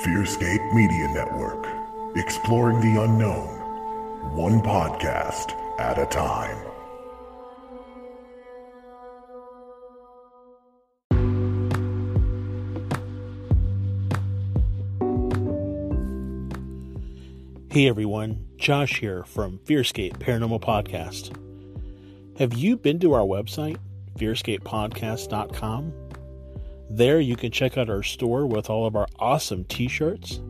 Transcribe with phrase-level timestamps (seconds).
[0.00, 1.68] Fearscape Media Network,
[2.16, 6.56] exploring the unknown, one podcast at a time.
[17.70, 21.36] Hey everyone, Josh here from Fearscape Paranormal Podcast.
[22.38, 23.76] Have you been to our website,
[24.18, 26.01] fearscapepodcast.com?
[26.94, 30.42] There you can check out our store with all of our awesome t shirts,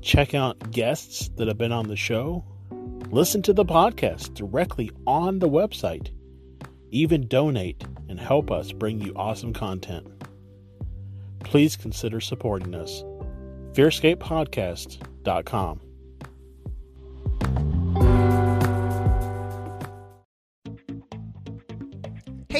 [0.00, 2.44] check out guests that have been on the show,
[3.10, 6.10] listen to the podcast directly on the website,
[6.92, 10.06] even donate and help us bring you awesome content.
[11.40, 13.02] Please consider supporting us.
[13.72, 15.80] FearscapePodcast.com.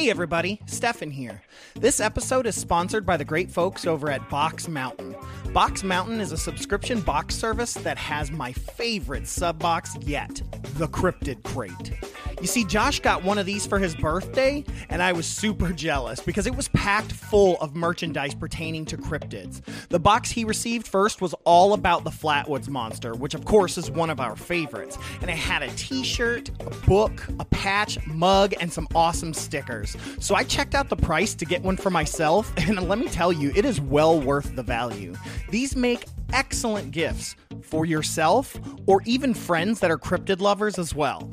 [0.03, 1.41] Hey everybody, Stefan here.
[1.75, 5.15] This episode is sponsored by the great folks over at Box Mountain.
[5.53, 10.41] Box Mountain is a subscription box service that has my favorite sub box yet,
[10.75, 11.93] the Cryptid Crate.
[12.43, 16.19] You see, Josh got one of these for his birthday, and I was super jealous
[16.19, 19.61] because it was packed full of merchandise pertaining to cryptids.
[19.87, 23.89] The box he received first was all about the Flatwoods Monster, which of course is
[23.89, 28.53] one of our favorites, and it had a t shirt, a book, a patch, mug,
[28.59, 29.95] and some awesome stickers.
[30.19, 33.31] So I checked out the price to get one for myself, and let me tell
[33.31, 35.15] you, it is well worth the value.
[35.49, 36.03] These make
[36.33, 41.31] excellent gifts for yourself or even friends that are cryptid lovers as well.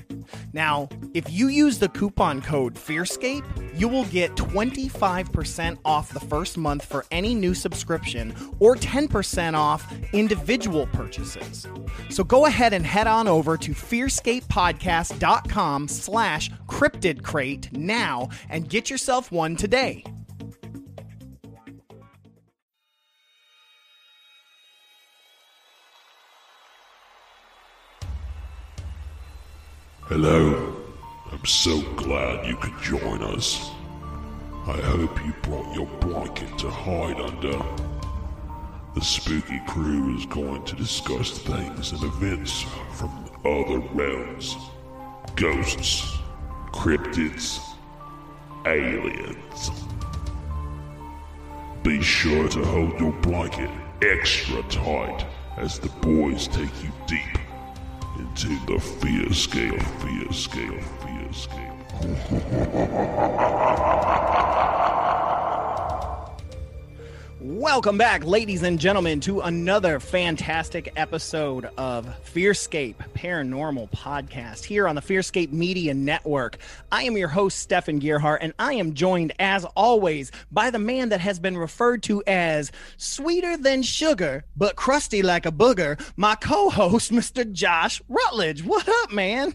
[0.53, 6.59] Now, if you use the coupon code FEARSCAPE, you will get 25% off the first
[6.59, 11.67] month for any new subscription or 10% off individual purchases.
[12.11, 19.33] So go ahead and head on over to fearscapepodcast.com slash cryptidcrate now and get yourself
[19.33, 20.05] one today.
[30.11, 30.75] Hello.
[31.31, 33.71] I'm so glad you could join us.
[34.67, 37.57] I hope you brought your blanket to hide under.
[38.97, 42.63] The spooky crew is going to discuss things and events
[42.95, 44.57] from other realms
[45.37, 46.19] ghosts,
[46.73, 47.61] cryptids,
[48.67, 49.71] aliens.
[51.85, 53.71] Be sure to hold your blanket
[54.03, 55.25] extra tight
[55.57, 57.39] as the boys take you deep
[58.21, 61.79] into the Fearscape, fear scale, Fearscape.
[67.43, 74.95] Welcome back, ladies and gentlemen, to another fantastic episode of Fearscape Paranormal Podcast here on
[74.95, 76.59] the Fearscape Media Network.
[76.93, 81.09] I am your host, Stefan Gearhart, and I am joined, as always, by the man
[81.09, 86.35] that has been referred to as sweeter than sugar, but crusty like a booger, my
[86.35, 87.51] co host, Mr.
[87.51, 88.63] Josh Rutledge.
[88.63, 89.55] What up, man?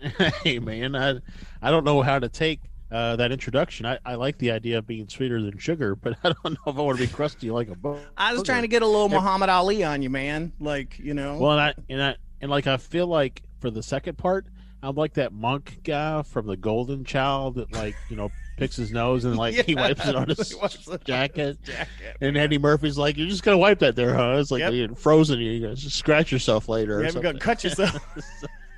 [0.42, 1.20] hey man, I
[1.62, 2.60] I don't know how to take
[2.92, 3.86] uh, that introduction.
[3.86, 6.76] I, I like the idea of being sweeter than sugar, but I don't know if
[6.76, 8.04] I want to be crusty like a booger.
[8.16, 10.52] I was trying to get a little Muhammad Ali on you, man.
[10.60, 11.38] Like, you know.
[11.38, 14.46] Well, and I and I and like I feel like for the second part,
[14.82, 18.90] I'm like that monk guy from the Golden Child that like you know picks his
[18.92, 21.62] nose and like he wipes it on his wipes on jacket.
[21.62, 21.88] jacket,
[22.20, 22.36] And.
[22.36, 24.72] Eddie Murphy's like, "You're just gonna wipe that there, huh?" It's like Yep.
[24.74, 25.38] you're frozen.
[25.40, 26.98] You guys just scratch yourself later.
[26.98, 27.40] or Yeah, we're gonna something.
[27.40, 27.96] cut yourself.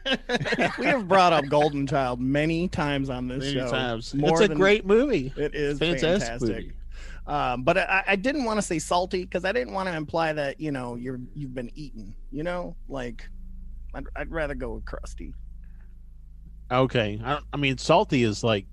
[0.79, 3.71] we have brought up Golden Child many times on this Many show.
[3.71, 4.15] times.
[4.15, 5.33] More it's a than- great movie.
[5.37, 6.75] It is Fantastic fantastic.
[7.27, 10.35] Um, but I, I didn't want to say salty because I didn't want to imply
[10.35, 12.15] that you know you're you've been eaten.
[12.31, 13.27] You know, like
[13.95, 15.33] I'd, I'd rather go with crusty.
[16.71, 18.67] Okay, I, I mean salty is like,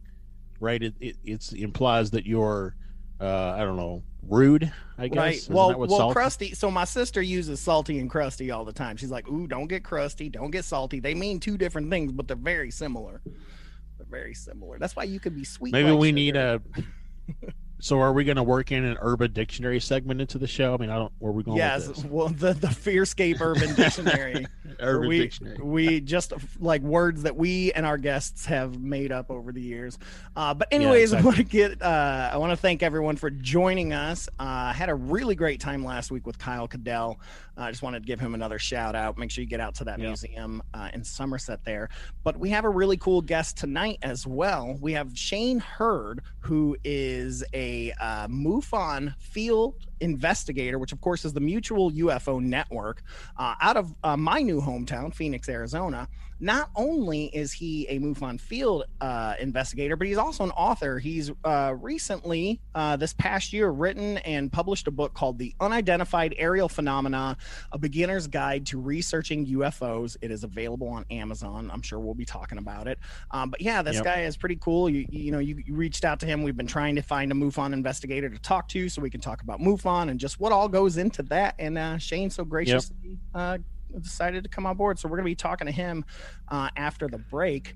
[0.60, 0.82] right?
[0.82, 2.76] It, it it's implies that you're,
[3.22, 4.72] uh, I don't know, rude.
[4.98, 5.18] I guess.
[5.18, 5.36] Right.
[5.36, 6.54] Isn't Well, well, salty- crusty.
[6.54, 8.98] So my sister uses salty and crusty all the time.
[8.98, 12.28] She's like, "Ooh, don't get crusty, don't get salty." They mean two different things, but
[12.28, 13.22] they're very similar.
[13.26, 14.78] They're very similar.
[14.80, 15.72] That's why you could be sweet.
[15.74, 16.16] Maybe we sugar.
[16.16, 16.62] need a.
[17.82, 20.76] So are we going to work in an urban dictionary segment into the show?
[20.76, 21.12] I mean, I don't.
[21.18, 21.58] Where are we going?
[21.58, 22.06] yes, with this?
[22.06, 24.46] well, the the Fearscape Urban Dictionary.
[24.80, 25.58] urban we, dictionary.
[25.62, 29.98] we just like words that we and our guests have made up over the years.
[30.36, 33.94] Uh, but anyways, I want to get uh, I want to thank everyone for joining
[33.94, 34.30] us.
[34.40, 37.20] Uh, I had a really great time last week with Kyle Cadell.
[37.62, 39.18] I just wanted to give him another shout out.
[39.18, 40.08] Make sure you get out to that Yeah.
[40.08, 41.90] museum uh, in Somerset there.
[42.24, 44.78] But we have a really cool guest tonight as well.
[44.82, 51.34] We have Shane Hurd, who is a uh, MUFON field investigator, which of course is
[51.34, 53.04] the Mutual UFO Network
[53.38, 56.08] uh, out of uh, my new hometown, Phoenix, Arizona.
[56.44, 60.98] Not only is he a MUFON field uh, investigator, but he's also an author.
[60.98, 66.34] He's uh, recently, uh, this past year, written and published a book called The Unidentified
[66.40, 67.38] Aerial Phenomena
[67.72, 70.18] A Beginner's Guide to Researching UFOs.
[70.24, 71.70] It is available on Amazon.
[71.72, 72.98] I'm sure we'll be talking about it.
[73.30, 74.04] Um, but yeah, this Yep.
[74.04, 74.90] guy is pretty cool.
[74.90, 76.42] You, you know, you, you reached out to him.
[76.42, 79.44] We've been trying to find a MUFON investigator to talk to so we can talk
[79.44, 81.56] about MUFON and just what all goes into that.
[81.60, 83.58] And uh, Shane so graciously uh,
[84.00, 85.00] decided to come on board.
[85.00, 86.06] So we're going to be talking to him
[86.48, 87.76] uh, after the break.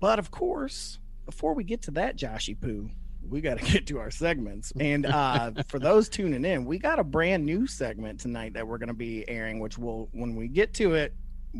[0.00, 2.90] But of course, before we get to that, Joshy Poo,
[3.28, 4.72] we got to get to our segments.
[4.78, 8.78] And uh, for those tuning in, we got a brand new segment tonight that we're
[8.78, 11.14] going to be airing, which will, when we get to it,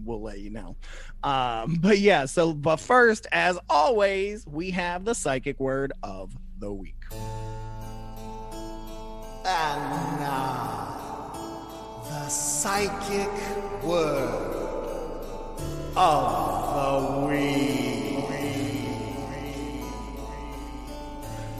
[0.04, 0.76] we'll let you know.
[1.22, 6.72] Um, but yeah, so, but first, as always, we have the psychic word of the
[6.72, 7.02] week.
[9.46, 11.30] And now,
[12.08, 13.28] the psychic
[13.82, 15.20] word
[15.94, 17.93] of the week.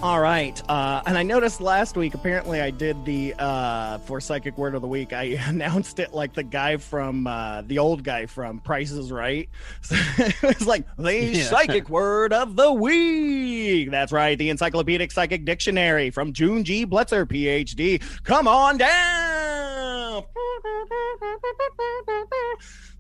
[0.05, 0.61] All right.
[0.69, 4.83] Uh, and I noticed last week, apparently, I did the uh, for psychic word of
[4.83, 5.15] the week.
[5.15, 9.49] I announced it like the guy from uh, the old guy from Price is Right.
[9.81, 9.97] So
[10.43, 11.45] it's like the Yeah.
[11.45, 13.91] psychic word of the week.
[13.91, 14.37] That's right.
[14.37, 16.85] The Encyclopedic Psychic Dictionary from June G.
[16.85, 18.03] Bletzer, PhD.
[18.25, 20.23] Come on down.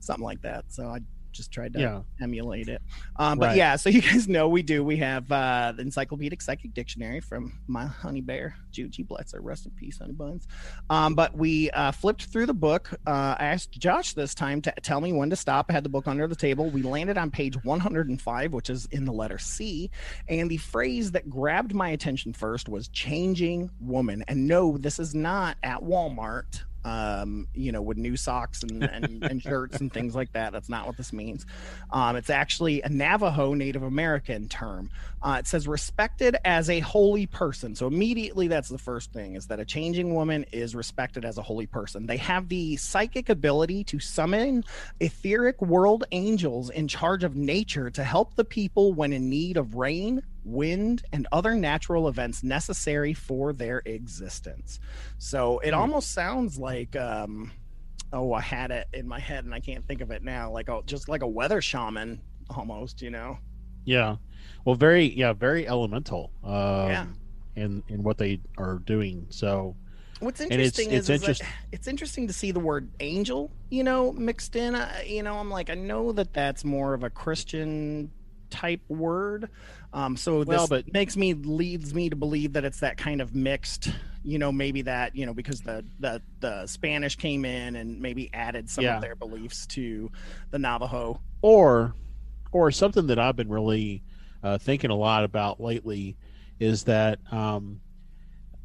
[0.00, 0.64] Something like that.
[0.68, 1.00] So I
[1.34, 2.00] just tried to Yeah.
[2.22, 2.80] emulate it.
[3.16, 3.56] Um, but Right.
[3.56, 4.82] yeah, so you guys know we do.
[4.82, 9.38] We have uh, the Encyclopedic Psychic Dictionary from my honey bear, Juji Bletzer.
[9.40, 10.46] Rest in peace, honey buns.
[10.88, 12.90] Um, but we uh, flipped through the book.
[13.06, 15.66] Uh, I asked Josh this time to tell me when to stop.
[15.68, 16.70] I had the book under the table.
[16.70, 19.90] We landed on page 105, which is in the letter C.
[20.28, 24.24] And the phrase that grabbed my attention first was changing woman.
[24.28, 29.22] And no, this is not at Walmart um, you know, with new socks and, and,
[29.30, 30.52] and shirts and things like that.
[30.52, 31.46] That's not what this means.
[31.90, 34.90] Um, it's actually a Navajo Native American term.
[35.22, 37.74] Uh, it says respected as a holy person.
[37.74, 41.42] So immediately, that's the first thing: is that a changing woman is respected as a
[41.42, 42.06] holy person.
[42.06, 44.64] They have the psychic ability to summon
[45.00, 49.74] etheric world angels in charge of nature to help the people when in need of
[49.74, 54.78] rain, wind, and other natural events necessary for their existence.
[55.18, 57.50] So it almost sounds like um
[58.12, 60.68] oh I had it in my head and I can't think of it now like
[60.68, 62.20] oh just like a weather shaman
[62.50, 63.38] almost you know
[63.84, 64.16] Yeah.
[64.64, 66.30] Well, very yeah, very elemental.
[66.42, 66.52] Um,
[66.88, 67.06] Yeah.
[67.56, 69.26] In in what they are doing.
[69.30, 69.76] So
[70.20, 71.42] What's it's- interesting it's is, is that interest-
[71.72, 74.74] it's interesting to see the word angel, you know, mixed in.
[74.74, 78.10] Uh, you know, I'm like, I know that that's more of a Christian
[78.50, 79.50] type word.
[79.94, 83.20] Um, so this Well, but- makes me leads me to believe that it's that kind
[83.22, 83.88] of mixed.
[84.24, 88.28] You know, maybe that you know because the the the Spanish came in and maybe
[88.34, 88.96] added some Yeah.
[88.96, 90.10] of their beliefs to
[90.50, 91.20] the Navajo.
[91.42, 91.94] or
[92.52, 94.02] or something that I've been really
[94.42, 96.16] uh, thinking a lot about lately
[96.60, 97.80] is that um,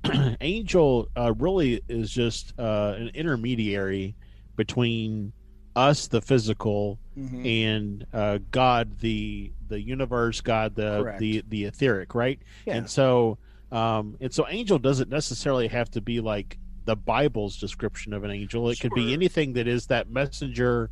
[0.42, 4.16] Angel uh, really is just uh, an intermediary
[4.56, 5.34] between
[5.76, 7.66] us, the physical, Mhm.
[7.66, 11.20] and uh, God, the the universe, God, the Correct.
[11.20, 12.40] the the etheric, right?
[12.66, 12.78] Yeah.
[12.78, 13.38] And so,
[13.72, 18.32] um, and so, angel doesn't necessarily have to be like the Bible's description of an
[18.32, 18.68] angel.
[18.70, 20.90] It could be anything that is that messenger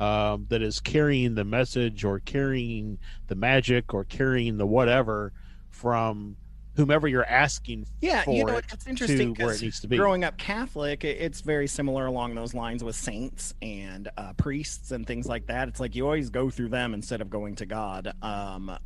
[0.00, 5.32] um, that is carrying the message or carrying the magic or carrying the whatever
[5.70, 6.36] from
[6.78, 9.96] whomever you're asking Yeah, for you know, it it's interesting where it needs to be.
[9.98, 15.06] growing up Catholic, it's very similar along those lines with saints and uh, priests and
[15.06, 15.68] things like that.
[15.68, 18.12] It's like you always go through them instead of going to God.
[18.22, 18.78] Um,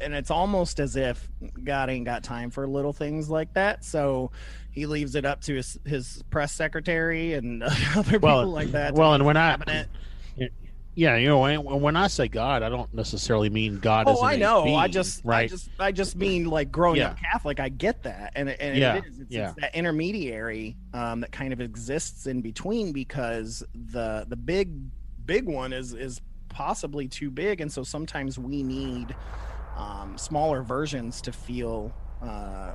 [0.00, 1.28] and it's almost as if
[1.64, 3.84] God ain't got time for little things like that.
[3.84, 4.30] So
[4.70, 7.62] he leaves it up to his, his press secretary and
[7.96, 8.94] other Well, people like that.
[8.94, 9.56] well, and when I.
[10.94, 14.08] yeah, you know, when, when I say God, I don't necessarily mean God.
[14.08, 14.62] as Oh, I know.
[14.62, 15.50] I being, just, I right.
[15.50, 17.60] just, I just mean like growing up Catholic.
[17.60, 19.20] I get that, and, and Yeah, it is.
[19.20, 19.48] It's, yeah.
[19.50, 24.70] it's that intermediary um, that kind of exists in between because the the big
[25.24, 26.20] big one is is
[26.50, 29.16] possibly too big, and so sometimes we need
[29.76, 32.74] um, smaller versions to feel uh,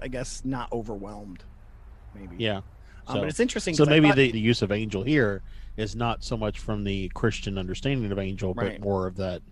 [0.00, 1.44] I guess not overwhelmed.
[2.14, 2.36] Maybe.
[2.38, 2.62] Yeah.
[3.06, 3.74] Um, So, but it's interesting.
[3.74, 5.42] So maybe thought- the, the use of angel here
[5.76, 8.72] is not so much from the Christian understanding of angel, Right.
[8.72, 9.42] but more of that,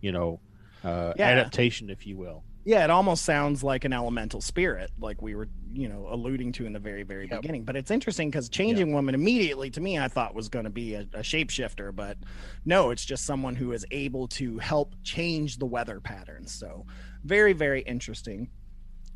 [0.00, 0.40] you know,
[0.84, 1.28] uh, Yeah.
[1.28, 2.44] adaptation, if you will.
[2.64, 6.66] Yeah, it almost sounds like an elemental spirit, like we were, you know, alluding to
[6.66, 7.40] in the very, very Yep.
[7.40, 7.64] beginning.
[7.64, 10.92] But it's interesting because changing woman immediately to me, I thought was going to be
[10.94, 12.18] a, a shapeshifter, but
[12.66, 16.52] no, it's just someone who is able to help change the weather patterns.
[16.52, 16.84] So
[17.24, 18.50] very, very interesting.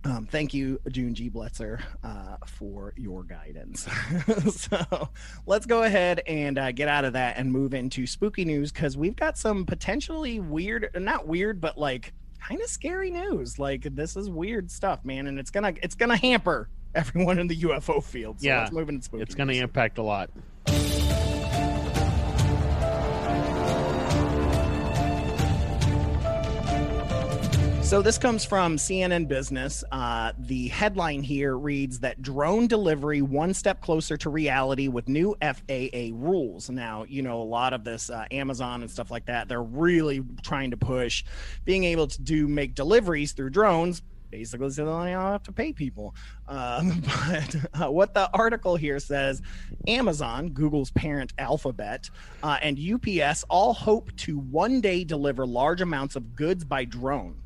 [0.05, 1.31] Um, thank you, June G.
[1.31, 3.87] Bletzer, uh, for your guidance.
[4.51, 5.09] so
[5.47, 8.97] let's go ahead and uh, get out of that and move into spooky news because
[8.97, 13.59] we've got some potentially weird, not weird, but like kind of scary news.
[13.59, 17.57] Like this is weird stuff, man, and it's gonna it's gonna hamper everyone in the
[17.63, 18.41] UFO field.
[18.41, 19.23] So Yeah, let's move into spooky.
[19.23, 19.63] It's going to news.
[19.63, 20.31] impact a lot.
[27.93, 29.85] So this comes from CNN Business.
[29.93, 35.37] Uh, the headline here reads that drone delivery one step closer to reality with new
[35.43, 36.71] FAA rules.
[36.71, 40.25] Now, you know, a lot of this uh, Amazon and stuff like that, they're really
[40.43, 41.23] trying to push
[41.67, 44.01] being able to do make deliveries through drones.
[44.31, 46.15] Basically, so they don't have to pay people.
[46.49, 49.43] Um, but uh, what the article here says
[49.87, 52.09] Amazon, Google's parent Alphabet,
[52.43, 57.42] uh, and UPS all hope to one day deliver large amounts of goods by drone.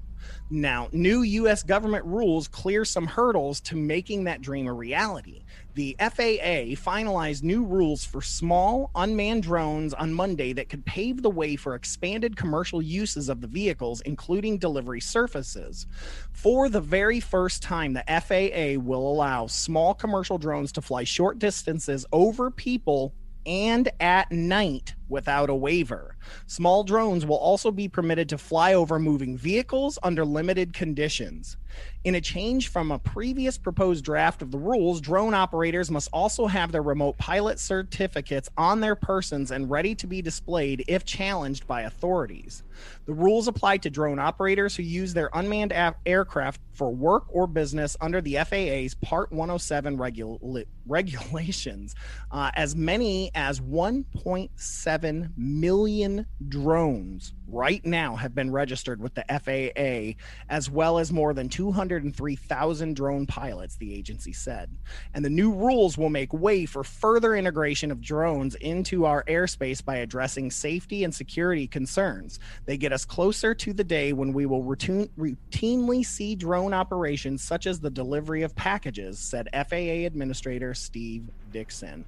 [0.51, 1.63] Now, new U.S.
[1.63, 5.43] government rules clear some hurdles to making that dream a reality.
[5.75, 11.31] The FAA finalized new rules for small, unmanned drones on Monday that could pave the
[11.31, 15.87] way for expanded commercial uses of the vehicles, including delivery surfaces.
[16.33, 21.39] For the very first time, the FAA will allow small commercial drones to fly short
[21.39, 23.13] distances over people
[23.47, 26.17] and at night without a waiver.
[26.47, 31.57] Small drones will also be permitted to fly over moving vehicles under limited conditions.
[32.05, 36.47] In a change from a previous proposed draft of the rules, drone operators must also
[36.47, 41.67] have their remote pilot certificates on their persons and ready to be displayed if challenged
[41.67, 42.63] by authorities.
[43.07, 47.47] The rules apply to drone operators who use their unmanned a- aircraft for work or
[47.47, 51.95] business under the FAA's Part 107 regula- regulations.
[52.31, 60.19] Uh, as many as 1.7 million drones right now have been registered with the FAA,
[60.49, 64.71] as well as more than 203,000 drone pilots, the agency said.
[65.15, 69.85] And the new rules will make way for further integration of drones into our airspace
[69.85, 72.39] by addressing safety and security concerns.
[72.65, 77.43] They get us closer to the day when we will routine, routinely see drone operations
[77.43, 82.05] such as the delivery of packages, said FAA Administrator Steve Dickson.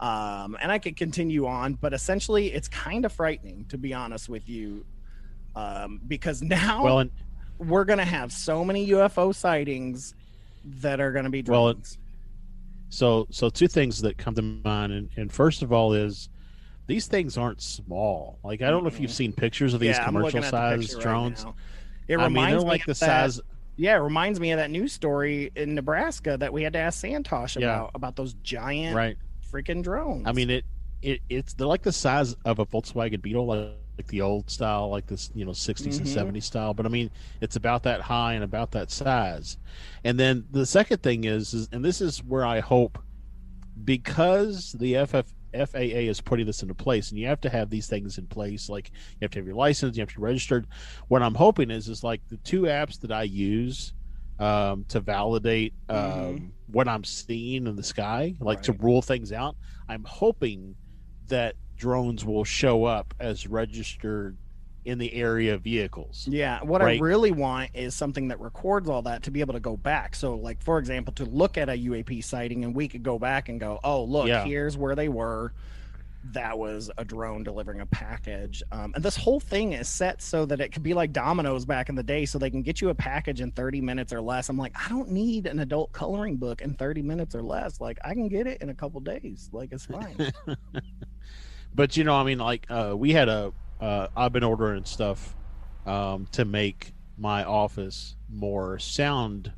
[0.00, 4.28] Um, and I could continue on, but essentially, it's kind of frightening, to be honest
[4.28, 4.84] with you,
[5.54, 7.10] um, because now Well, and
[7.58, 10.14] we're going to have so many UFO sightings
[10.64, 11.98] that are going to be Well, drones.
[12.88, 16.28] so so two things that come to mind, and, and first of all is
[16.86, 18.38] these things aren't small.
[18.42, 21.02] Like I don't know if you've seen pictures of these Yeah, commercial size the right
[21.02, 21.44] drones.
[21.44, 21.54] now.
[22.08, 23.40] It I reminds mean, they're me like of the that- size.
[23.76, 27.02] Yeah, it reminds me of that news story in Nebraska that we had to ask
[27.04, 27.66] Santosh Yeah.
[27.76, 29.16] about about those giant Right.
[29.50, 30.26] Freaking drones.
[30.26, 30.64] I mean, it,
[31.02, 34.88] it it's they're like the size of a Volkswagen Beetle, like, like the old style,
[34.88, 35.98] like this you know 60s Mhm.
[35.98, 36.72] and 70s style.
[36.74, 39.58] But I mean, it's about that high and about that size.
[40.04, 42.98] And then the second thing is, is and this is where I hope,
[43.84, 47.86] because the FF, FAA is putting this into place, and you have to have these
[47.88, 48.68] things in place.
[48.68, 50.66] Like you have to have your license, you have to be registered.
[51.08, 53.92] What I'm hoping is, is like the two apps that I use
[54.40, 56.50] um, to validate um, Mhm.
[56.68, 59.56] what I'm seeing in the sky, like to rule things out.
[59.88, 60.76] I'm hoping
[61.28, 64.36] that drones will show up as registered
[64.86, 66.26] in the area vehicles.
[66.30, 69.60] Yeah, what I really want is something that records all that to be able to
[69.60, 70.14] go back.
[70.16, 73.50] So, like for example, to look at a UAP sighting and we could go back
[73.50, 74.44] and go, "Oh, look, Yeah.
[74.44, 75.52] here's where they were.
[76.22, 80.44] That was a drone delivering a package." Um, and this whole thing is set so
[80.46, 82.90] that it could be like Domino's back in the day, so they can get you
[82.90, 84.48] a package in 30 minutes or less.
[84.48, 87.80] I'm like, I don't need an adult coloring book in 30 minutes or less.
[87.80, 89.48] Like, I can get it in a couple days.
[89.52, 90.16] Like, it's fine.
[91.74, 95.36] But you know, I mean, like uh, we had a, uh, I've been ordering stuff
[95.86, 99.52] um, to make my office more sound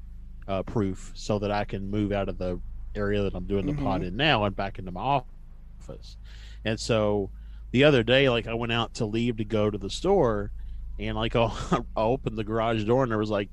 [0.49, 2.61] uh, proof, so that I can move out of the
[2.95, 5.23] area that I'm doing the pod in now and back into my
[5.81, 6.17] office.
[6.65, 7.31] And so
[7.71, 10.53] the other day, like I went out to leave to go to the store,
[10.99, 11.51] and like I
[11.97, 13.51] opened the garage door, and there was like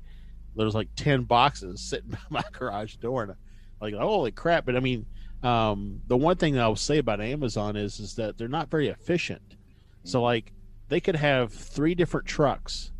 [0.56, 3.34] there was like ten boxes sitting by my garage door, and I,
[3.80, 4.66] like holy crap!
[4.66, 5.06] But I mean,
[5.42, 8.70] um, the one thing that I will say about Amazon is is that they're not
[8.70, 9.56] very efficient.
[10.04, 10.52] So like
[10.88, 12.90] they could have three different trucks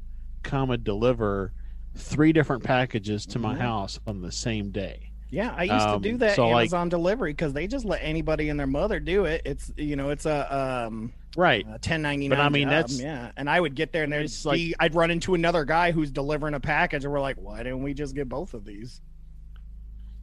[0.43, 1.53] come and deliver
[1.97, 3.59] three different packages to my Mhm.
[3.59, 5.10] house on the same day.
[5.31, 8.01] Yeah, I used Um, to do that so, like- Amazon delivery because they just let
[8.03, 9.43] anybody and their mother do it.
[9.45, 11.65] It's you know, it's a um Right.
[11.69, 14.29] a 1099 But, I mean, job, that's- yeah and i would get there and there'd
[14.45, 17.59] like- be i'd run into another guy who's delivering a package and we're like why
[17.59, 19.01] didn't we just get both of these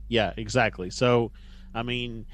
[0.09, 0.89] Yeah, exactly.
[0.89, 1.31] So,
[1.75, 2.25] I mean,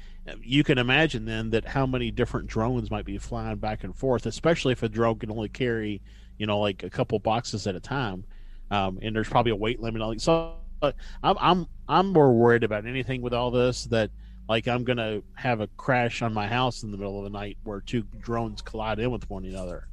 [0.42, 4.26] you can imagine then that how many different drones might be flying back and forth,
[4.26, 6.00] especially if a drone can only carry,
[6.38, 8.24] you know, like a couple boxes at a time,
[8.70, 10.02] um, and there's probably a weight limit.
[10.02, 10.54] on So,
[10.84, 14.10] uh, I'm I'm I'm more worried about anything with all this that
[14.48, 17.58] like I'm gonna have a crash on my house in the middle of the night
[17.64, 19.88] where two drones collide in with one another.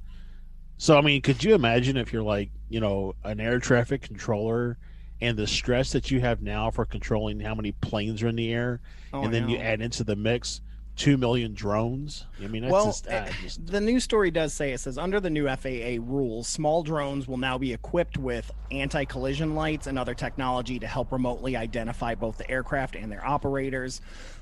[0.77, 4.77] So, I mean, could you imagine if you're like, you know, an air traffic controller?
[5.23, 8.51] and the stress that you have now for controlling how many planes are in the
[8.51, 8.81] air,
[9.13, 10.61] Oh, and then you add into the mix
[10.95, 12.25] two million drones.
[12.43, 14.97] I mean, that's well, just, eh, ah, just the news story does say it says
[14.97, 19.97] under the new FAA rules, small drones will now be equipped with anti-collision lights and
[19.97, 24.01] other technology to help remotely identify both the aircraft and their operators.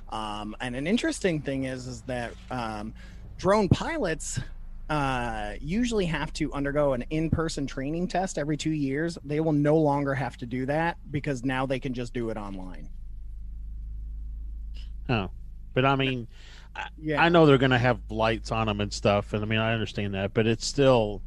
[0.09, 2.93] Um, and an interesting thing is, is that um,
[3.37, 4.39] drone pilots
[4.89, 9.17] uh, usually have to undergo an in-person training test every two years.
[9.23, 12.37] They will no longer have to do that because now they can just do it
[12.37, 12.89] online.
[15.09, 15.29] oh.
[15.81, 16.27] But I mean,
[16.97, 19.59] Yeah, I know they're going to have lights on them and stuff, and I mean,
[19.59, 21.21] I understand that, but it's still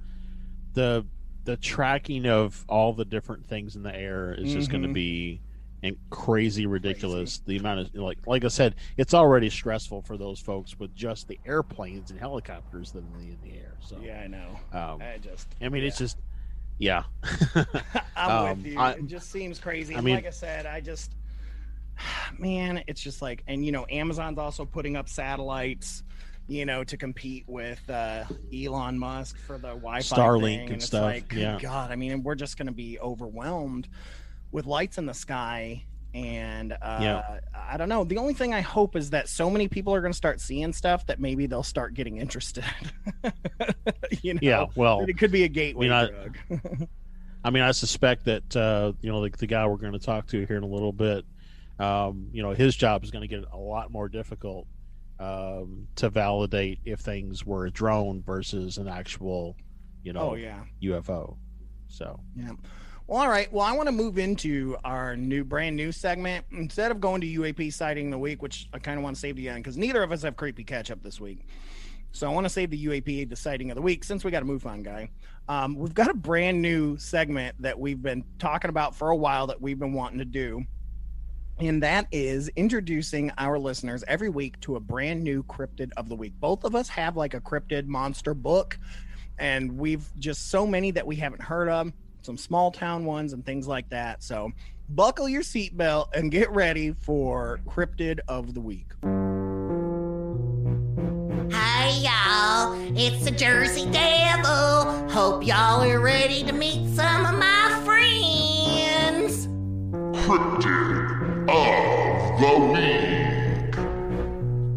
[0.75, 1.07] the
[1.45, 5.41] the tracking of all the different things in the air is just going to be
[5.83, 7.39] and crazy ridiculous.
[7.47, 11.29] The amount of like like I said, it's already stressful for those folks with just
[11.29, 13.75] the airplanes and helicopters that are in the air.
[13.81, 14.59] So Yeah, I know.
[14.73, 16.19] um, I just I mean, it's just
[16.79, 17.03] yeah.
[18.17, 18.79] I'm Um, with you.
[18.79, 19.97] I- it just seems crazy.
[19.97, 21.13] I mean- like I said, I just
[22.39, 26.03] man, it's just like and you know, Amazon's also putting up satellites,
[26.49, 31.03] you know, to compete with uh Elon Musk for the Wi-Fi Starlink and it's stuff,
[31.05, 31.59] Like, yeah.
[31.61, 33.89] God, I mean, we're just gonna be overwhelmed
[34.51, 35.85] with lights in the sky.
[36.15, 37.41] And uh, Yeah.
[37.55, 38.05] I don't know.
[38.05, 40.75] The only thing I hope is that so many people are going to start seeing
[40.75, 42.65] stuff that maybe they'll start getting interested.
[44.23, 46.39] you know, Yeah, well, it could be a gateway I- drug.
[47.45, 50.27] I mean, I suspect that uh, you know, like the guy we're going to talk
[50.29, 51.25] to here in a little bit,
[51.79, 54.67] um, you know, his job is going to get a lot more difficult
[55.19, 59.57] um, to validate if things were a drone versus an actual,
[60.03, 60.61] you know, oh yeah.
[60.83, 61.37] UFO.
[61.89, 62.53] So Yeah.
[63.07, 63.53] Well, all right.
[63.53, 66.47] Well, I want to move into our new, brand new segment.
[66.53, 69.21] Instead of going to UAP sighting of the week, which I kind of want to
[69.21, 71.47] save to the end because neither of us have creepy catch up this week.
[72.13, 74.43] So I want to save the UAP, the sighting of the week, since we got
[74.43, 75.11] a move on guy.
[75.49, 79.47] Um, we've got a brand new segment that we've been talking about for a while
[79.49, 80.63] that we've been wanting to do.
[81.59, 86.17] And that is introducing our listeners every week to a brand new cryptid of the
[86.17, 86.33] week.
[86.41, 88.79] Both of us have like a cryptid monster book,
[89.39, 93.45] and we've just so many that we haven't heard of some small town ones and
[93.45, 94.23] things like that.
[94.23, 94.53] So
[94.89, 98.87] buckle your seatbelt and get ready for Cryptid of the Week.
[101.53, 102.97] Hi, y'all.
[102.97, 105.09] It's the Jersey Devil.
[105.11, 109.47] Hope y'all are ready to meet some of my friends.
[110.27, 111.22] Cryptid
[111.53, 113.77] of the Week.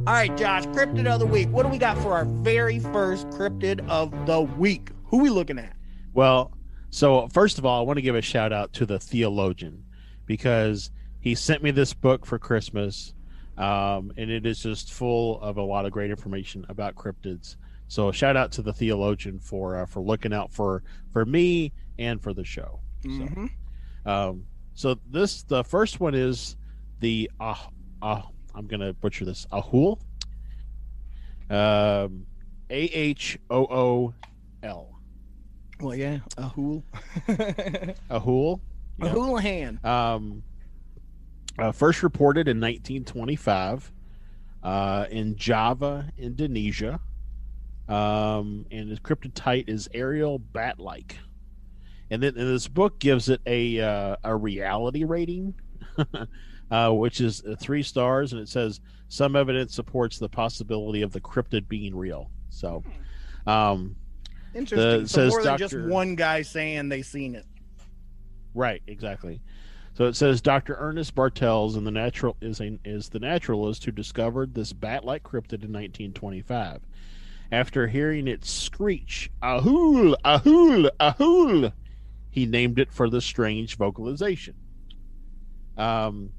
[0.07, 1.47] All right, Josh, Cryptid of the Week.
[1.49, 4.89] What do we got for our very first Cryptid of the Week?
[5.05, 5.73] Who we looking at?
[6.13, 6.51] Well,
[6.89, 9.83] so first of all, I want to give a shout out to the theologian
[10.25, 13.13] because he sent me this book for Christmas,
[13.57, 17.55] um, and it is just full of a lot of great information about cryptids.
[17.87, 22.21] So shout out to the theologian for uh, for looking out for for me and
[22.21, 22.81] for the show.
[23.03, 23.49] So, Mhm.
[24.05, 26.57] um, so this the first one is
[27.05, 27.53] the uh,
[28.01, 28.21] uh
[28.55, 29.99] I'm gonna butcher this Ahool,
[31.51, 32.25] um,
[32.71, 34.13] A H O O
[34.63, 34.99] L.
[35.79, 36.83] Well, yeah, a hool.
[38.09, 38.59] Ahool.
[39.01, 39.77] A Houlihan.
[39.83, 40.41] Um,
[41.59, 43.91] uh, first reported in 1925
[44.63, 47.01] uh, in Java, Indonesia.
[47.89, 51.17] Um, and the cryptid is aerial bat like.
[52.09, 55.55] And then and this book gives it a, uh, a reality rating,
[56.71, 58.33] uh, which is uh, three stars.
[58.33, 62.31] And it says some evidence supports the possibility of the cryptid being real.
[62.49, 62.83] So,
[63.45, 63.95] um,
[64.53, 65.01] Interesting.
[65.01, 65.87] it so says more than just Dr.
[65.87, 67.45] one guy saying they seen it.
[68.53, 69.41] Right, exactly.
[69.95, 70.75] So it says Dr.
[70.77, 75.63] Ernest Bartels and the natural is a, is the naturalist who discovered this bat-like cryptid
[75.63, 76.81] in 1925.
[77.51, 81.71] After hearing it screech, "Ahool, ahool, ahool,"
[82.29, 84.55] he named it for the strange vocalization.
[85.77, 86.31] Um,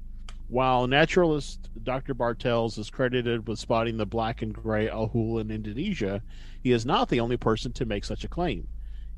[0.47, 2.13] while naturalist Dr.
[2.13, 6.23] Bartels is credited with spotting the black and gray ahool in Indonesia,
[6.61, 8.67] he is not the only person to make such a claim.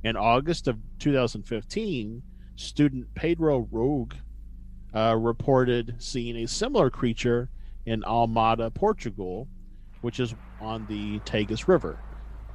[0.04, 2.24] In August of 2015,
[2.56, 4.16] student Pedro Rogue
[4.94, 7.50] uh, reported seeing a similar creature
[7.86, 9.48] in Almada, Portugal,
[10.02, 12.00] which is on the Tagus River.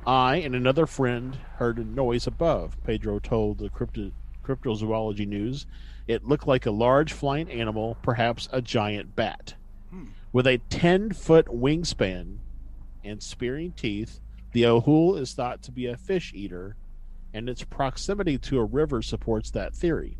[0.06, 2.76] I and another friend heard a noise above.
[2.84, 4.10] Pedro told the crypto,
[4.42, 5.66] cryptozoology news
[6.06, 9.54] it looked like a large flying animal, perhaps a giant bat.
[9.90, 10.06] Hmm.
[10.32, 12.38] With a 10 foot wingspan
[13.02, 14.20] and spearing teeth,
[14.52, 16.76] the ohul is thought to be a fish eater,
[17.32, 20.16] and its proximity to a river supports that theory.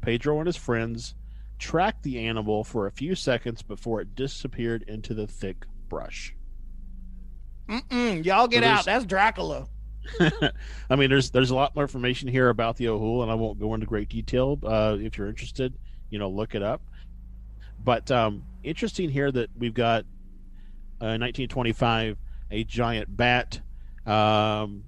[0.00, 1.14] Pedro and his friends
[1.58, 6.34] tracked the animal for a few seconds before it disappeared into the thick brush.
[7.68, 8.84] Mm-mm, y'all get So out.
[8.84, 9.66] That's Dracula.
[10.90, 13.58] I mean, there's there's a lot more information here about the Ohul, and I won't
[13.58, 14.58] go into great detail.
[14.62, 15.74] Uh, if you're interested,
[16.10, 16.82] you know, look it up.
[17.82, 20.02] But um, interesting here that we've got
[21.00, 22.16] uh, 1925
[22.50, 23.60] a giant bat.
[24.06, 24.84] Um,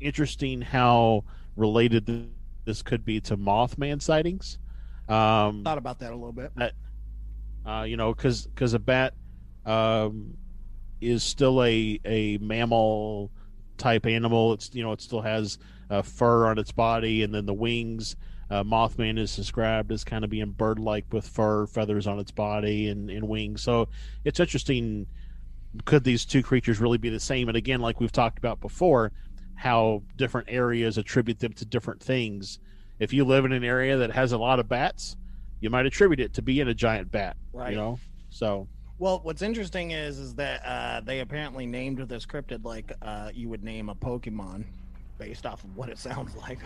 [0.00, 1.24] interesting how
[1.56, 2.30] related
[2.64, 4.58] this could be to Mothman sightings.
[5.08, 6.52] Um, Thought about that a little bit.
[7.66, 9.14] uh, you know, because because a bat
[9.66, 10.36] um,
[11.00, 13.30] is still a a mammal
[13.82, 14.52] type animal.
[14.52, 15.58] It's you know it still has
[15.90, 18.16] uh, fur on its body, and then the wings.
[18.50, 22.88] Uh, Mothman is described as kind of being bird-like with fur, feathers on its body,
[22.88, 23.62] and, and wings.
[23.62, 23.88] So
[24.24, 25.06] it's interesting.
[25.86, 27.48] Could these two creatures really be the same?
[27.48, 29.10] And again, like we've talked about before,
[29.54, 32.58] how different areas attribute them to different things.
[32.98, 35.16] If you live in an area that has a lot of bats,
[35.60, 37.38] you might attribute it to being a giant bat.
[37.54, 37.70] Right.
[37.70, 38.68] You know, so
[38.98, 43.48] Well, what's interesting is is that uh, they apparently named this cryptid like uh, you
[43.48, 44.64] would name a Pokemon
[45.18, 46.58] based off of what it sounds like.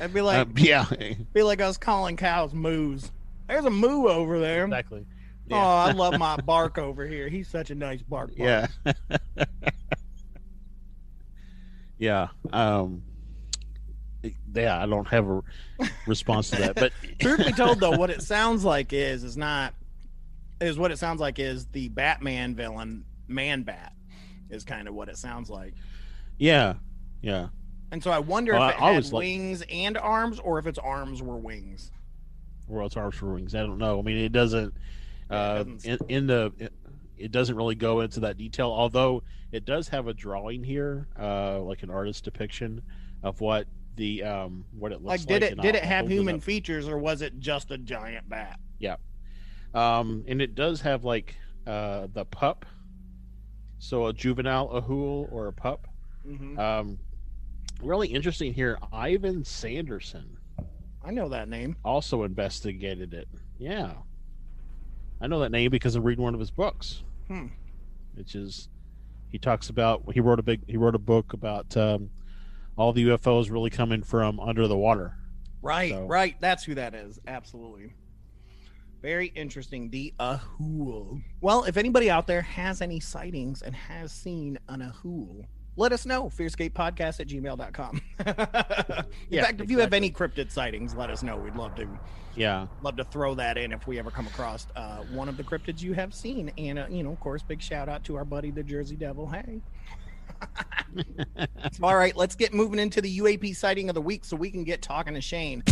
[0.00, 0.86] I'd be like, uh, yeah,
[1.32, 3.10] be like us calling cows moos.
[3.48, 4.64] There's a moo over there.
[4.64, 5.06] exactly.
[5.50, 7.28] Oh, I love my bark over here.
[7.28, 8.30] He's such a nice bark.
[8.36, 8.70] bark.
[8.86, 9.04] Yeah.
[11.98, 12.28] yeah.
[12.52, 13.02] Um.
[14.54, 15.42] Yeah, I don't have a
[16.06, 19.74] response to that, but Truth be told, though, what it sounds like is is not
[20.60, 23.92] is what it sounds like is the Batman villain Man Bat
[24.50, 25.74] is kind of what it sounds like.
[26.38, 26.74] yeah,
[27.22, 27.48] yeah.
[27.90, 30.58] And so I wonder Well, if it I had always like- wings and arms, or
[30.58, 31.90] if its arms were wings.
[32.68, 33.54] or its Arms were Wings.
[33.54, 33.98] I don't know.
[33.98, 34.74] I mean, it doesn't.
[35.30, 36.72] Uh, doesn't- in, in the it,
[37.18, 38.70] it doesn't really go into that detail.
[38.72, 42.82] Although it does have a drawing here, uh, like an artist depiction
[43.22, 45.52] of what the um what it looks Like, did like.
[45.52, 48.28] it did I'll- it have hold it human features, or was it just a giant
[48.28, 48.58] bat?
[48.78, 48.96] Yeah.
[49.74, 52.64] Um, and it does have like uh the pup,
[53.78, 55.86] so a juvenile ahool or a pup.
[56.26, 56.58] Mm-hmm.
[56.58, 56.98] Um,
[57.82, 58.78] really interesting here.
[58.92, 60.36] Ivan Sanderson
[61.04, 61.76] I know that name.
[61.84, 63.28] also investigated it.
[63.58, 63.92] Yeah,
[65.20, 67.02] I know that name because I'm reading one of his books.
[67.28, 67.46] Hmm.
[68.14, 68.68] Which is,
[69.30, 72.10] he talks about he wrote a big he wrote a book about um,
[72.76, 75.16] all the UFOs really coming from under the water.
[75.62, 76.36] Right, So- right.
[76.40, 77.18] That's who that is.
[77.26, 77.94] Absolutely.
[79.02, 79.90] Very interesting.
[79.90, 81.22] The Ahool.
[81.42, 85.44] Well, if anybody out there has any sightings and has seen an Ahool,
[85.76, 86.30] let us know.
[86.30, 88.00] Fearscape at gmail.com.
[88.20, 91.36] in Yeah, fact, if you have any cryptid sightings, let us know.
[91.36, 91.86] We'd love to
[92.34, 95.44] Yeah, love to throw that in if we ever come across uh, one of the
[95.44, 96.50] cryptids you have seen.
[96.56, 99.26] And, uh, you know, of course, big shout out to our buddy, the Jersey Devil.
[99.28, 99.60] Hey.
[101.82, 104.64] All right, let's get moving into the UAP sighting of the week so we can
[104.64, 105.62] get talking to Shane.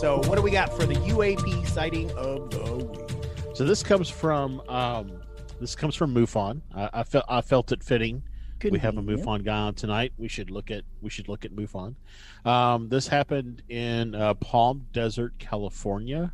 [0.00, 3.10] So, what do we got for the UAP sighting of the week?
[3.54, 5.20] So this comes from um,
[5.60, 6.62] this comes from MUFON.
[6.74, 8.22] I, I felt I felt it fitting.
[8.64, 9.26] We have a Convenient.
[9.26, 10.12] MUFON guy on tonight.
[10.16, 11.94] We should look at we should look at MUFON.
[12.46, 16.32] Um, this happened in uh, Palm Desert, California.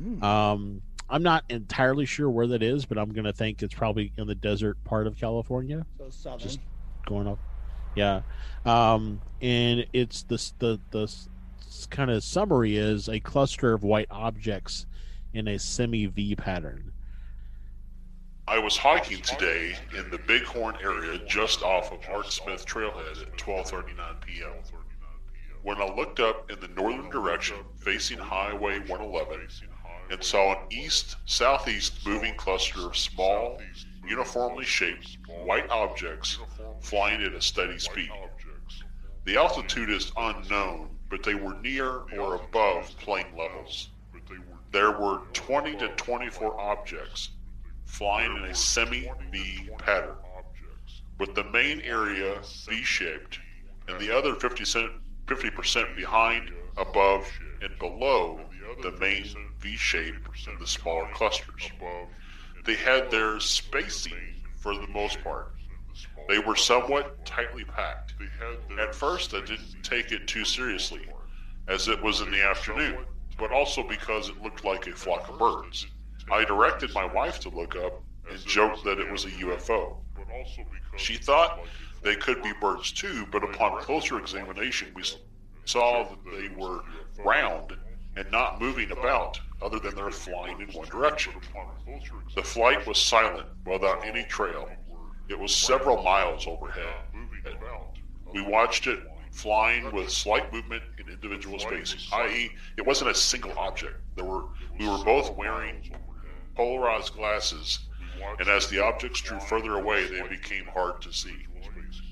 [0.00, 0.22] Mm.
[0.22, 4.12] Um, I'm not entirely sure where that is, but I'm going to think it's probably
[4.16, 5.84] in the desert part of California.
[5.98, 6.38] So southern.
[6.40, 6.60] just-
[7.06, 7.38] Going up,
[7.96, 8.20] yeah.
[8.64, 11.12] Um, and it's this the the
[11.88, 14.86] kind of summary is a cluster of white objects
[15.32, 16.92] in a semi V pattern.
[18.46, 23.36] I was hiking today in the Bighorn area just off of Art Smith Trailhead at
[23.38, 24.52] 12:39 p.m.
[25.62, 29.40] When I looked up in the northern direction facing Highway 111
[30.10, 33.60] and saw an east-southeast moving cluster of small,
[34.06, 36.38] uniformly shaped white objects
[36.80, 38.10] flying at a steady speed.
[39.24, 43.90] The altitude is unknown, but they were near or above plane levels.
[44.72, 47.30] There were 20 to 24 objects
[47.84, 50.16] flying in a semi V pattern,
[51.18, 53.38] with the main area V shaped
[53.88, 54.90] and the other 50
[55.50, 57.26] percent behind above
[57.62, 58.40] and below
[58.82, 59.26] the main
[59.60, 61.70] V shape and the smaller clusters.
[62.64, 65.52] They had their spacing for the most part.
[66.28, 68.14] They were somewhat tightly packed.
[68.78, 71.06] At first, I didn't take it too seriously,
[71.68, 73.04] as it was in the afternoon,
[73.38, 75.86] but also because it looked like a flock of birds.
[76.30, 79.96] I directed my wife to look up and joked that it was a UFO.
[80.96, 81.60] She thought
[82.02, 85.02] they could be birds too, but upon closer examination, we
[85.64, 86.82] saw that they were
[87.24, 87.76] round
[88.16, 91.32] and not moving about, other than their flying in one direction.
[92.34, 94.68] The flight was silent, without any trail.
[95.28, 96.94] It was several miles overhead.
[98.32, 99.00] We watched it
[99.32, 103.96] flying with slight movement in individual spacing, i.e., it wasn't a single object.
[104.16, 104.44] There were
[104.78, 105.90] we were both wearing
[106.56, 107.80] polarized glasses,
[108.38, 111.46] and as the objects drew further away, they became hard to see,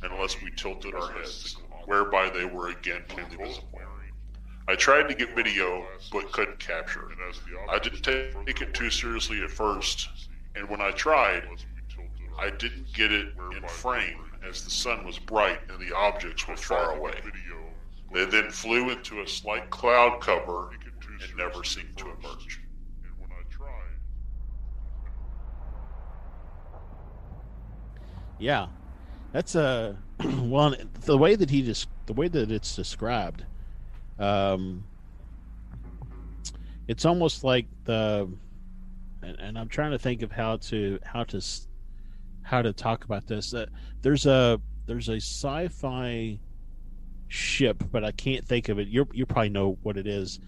[0.02, 1.56] unless we tilted our heads,
[1.87, 3.68] whereby they were again plainly visible.
[4.68, 7.11] I tried to get video, but couldn't capture.
[7.11, 7.18] It.
[7.70, 10.09] I didn't take it too seriously at first,
[10.54, 11.44] and when I tried,
[12.38, 16.57] I didn't get it in frame as the sun was bright and the objects were
[16.57, 17.14] far away.
[18.12, 22.61] They then flew into a slight cloud cover and never seemed to emerge.
[28.38, 28.68] Yeah,
[29.33, 30.74] that's uh, a well.
[31.00, 33.44] The way that he just the way that it's described,
[34.18, 34.85] um,
[36.87, 38.28] it's almost like the,
[39.22, 41.40] and, and I'm trying to think of how to how to
[42.42, 43.52] how to talk about this.
[43.52, 43.66] Uh,
[44.02, 46.38] there's a there's a sci-fi
[47.28, 48.88] ship, but I can't think of it.
[48.88, 50.40] You you probably know what it is,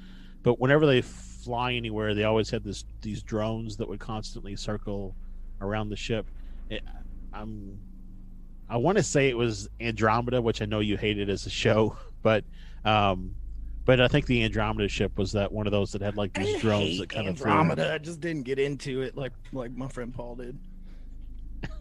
[0.42, 5.14] but whenever they fly anywhere, they always had this these drones that would constantly circle
[5.60, 6.26] around the ship.
[6.70, 6.82] It,
[7.32, 7.78] I'm
[8.68, 11.96] I want to say it was Andromeda, which I know you hated as a show,
[12.22, 12.44] but
[12.84, 13.34] um,
[13.84, 16.46] but I think the Andromeda ship was that one of those that had like these
[16.46, 17.36] didn't drones that kind of.
[17.36, 17.94] Andromeda.
[17.94, 20.58] I just didn't get into it like like my friend Paul did.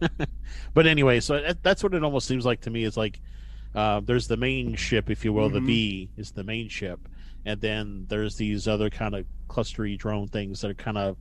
[0.74, 2.84] but anyway, so that's what it almost seems like to me.
[2.84, 3.20] Is like
[3.74, 5.66] uh, there's the main ship, if you will, the Mhm.
[5.66, 7.00] V is the main ship,
[7.44, 11.16] and then there's these other kind of clustery drone things that are kind of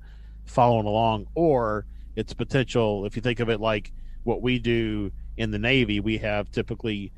[0.45, 3.05] following along, or it's potential.
[3.05, 3.91] If you think of it like
[4.23, 7.11] what we do in the Navy, we have typically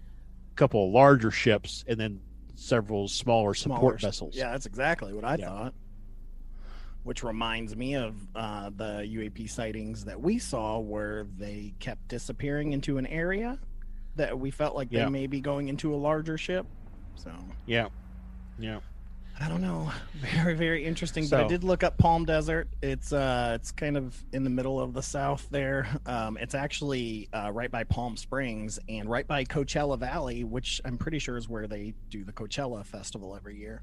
[0.52, 2.19] a couple of larger ships and then
[2.65, 4.36] several smaller support Smaller- vessels.
[4.36, 5.47] Yeah, that's exactly what I Yeah.
[5.50, 5.74] thought.
[7.04, 12.74] Which reminds me of uh, the UAP sightings that we saw where they kept disappearing
[12.74, 13.58] into an area
[14.15, 15.06] that we felt like Yeah.
[15.06, 16.67] they may be going into a larger ship.
[17.15, 17.32] So
[17.65, 17.88] yeah,
[18.60, 18.80] yeah.
[19.41, 19.91] I don't know.
[20.36, 21.27] Very, very interesting.
[21.27, 22.69] but I did look up Palm Desert.
[22.84, 25.88] It's uh it's kind of in the middle of the south there.
[26.06, 30.97] Um it's actually uh, right by Palm Springs and right by Coachella Valley, which I'm
[30.97, 33.82] pretty sure is where they do the Coachella festival every year.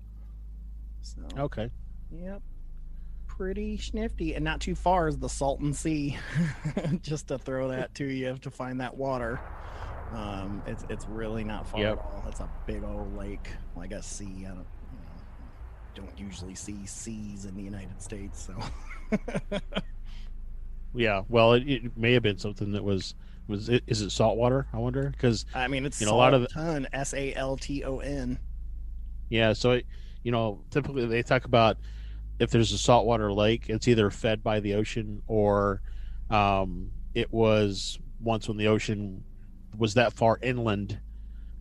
[1.02, 1.70] So Okay.
[2.12, 2.40] Yep.
[3.26, 6.16] Pretty snifty and not too far is the Salton Sea.
[7.02, 9.40] Just to throw that to you to find that water.
[10.12, 11.98] Um, it's it's really not far Yep.
[11.98, 12.24] at all.
[12.28, 13.50] It's a big old lake.
[13.76, 14.46] like a sea.
[14.46, 14.66] I don't
[15.98, 18.54] don't usually see seas in the United States, so
[20.94, 21.22] Yeah.
[21.28, 23.14] Well, it, it may have been something that was
[23.46, 24.66] was it, is it saltwater?
[24.72, 27.34] I wonder because I mean it's You know, a lot of the- ton S A
[27.34, 28.38] L T O N.
[29.30, 29.86] Yeah, so it,
[30.22, 31.76] you know, typically they talk about
[32.38, 35.82] if there's a saltwater lake, it's either fed by the ocean or
[36.30, 39.24] um, it was once when the ocean
[39.76, 40.98] was that far inland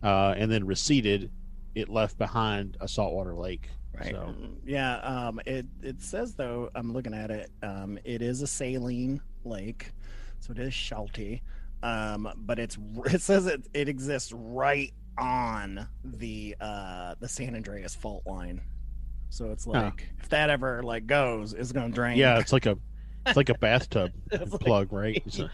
[0.02, 1.30] uh, and then receded,
[1.74, 3.68] it left behind a saltwater lake.
[3.94, 4.10] Right.
[4.12, 4.96] So Mm, Yeah.
[4.98, 5.40] Um.
[5.46, 7.50] It it says though I'm looking at it.
[7.62, 7.98] Um.
[8.04, 9.92] It is a saline lake,
[10.40, 11.42] so it is salty.
[11.82, 12.30] Um.
[12.36, 18.24] But it's it says it it exists right on the uh the San Andreas fault
[18.26, 18.60] line.
[19.30, 22.16] So it's like if that ever like goes, it's gonna drain.
[22.16, 22.78] yeah, it's like a
[23.26, 25.22] it's like a bathtub It's like- plug, right?
[25.30, 25.48] So,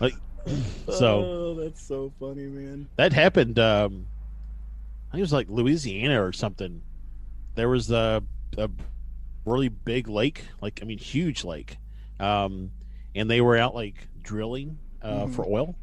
[0.00, 0.14] like,
[0.88, 2.86] so Oh, that's so funny, man.
[2.96, 3.58] that happened.
[3.58, 4.06] Um,
[5.08, 6.80] I think it was like Louisiana or something.
[7.58, 8.22] There was a,
[8.56, 8.70] a
[9.44, 11.76] really big lake, like I mean, huge lake,
[12.20, 12.70] um,
[13.16, 15.34] and they were out like drilling uh, Mhm.
[15.34, 15.74] for oil,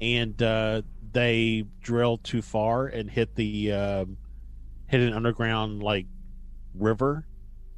[0.00, 0.80] and uh,
[1.12, 4.16] they drilled too far and hit the um,
[4.86, 6.06] hit an underground like
[6.74, 7.26] river,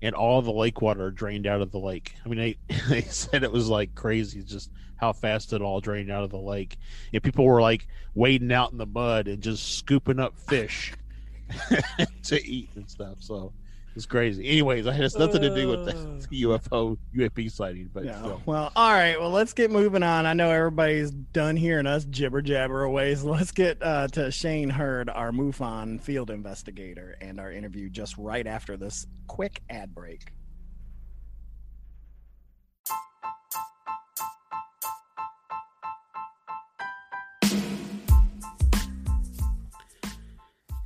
[0.02, 2.14] and all the lake water drained out of the lake.
[2.24, 6.12] I mean, they they said it was like crazy, just how fast it all drained
[6.12, 6.76] out of the lake.
[7.12, 10.92] And people were like wading out in the mud and just scooping up fish
[12.24, 13.16] to eat and stuff.
[13.20, 13.52] So
[13.96, 14.46] It's crazy.
[14.48, 15.92] Anyways, it has nothing to do with the
[16.44, 18.20] UFO UAP sighting, but Yeah.
[18.20, 18.42] still.
[18.46, 19.18] Well, all right.
[19.20, 20.26] Well, let's get moving on.
[20.26, 24.70] I know everybody's done hearing us jibber jabber away, so let's get uh, to Shane
[24.70, 30.32] Hurd, our MUFON field investigator, and our interview just right after this quick ad break.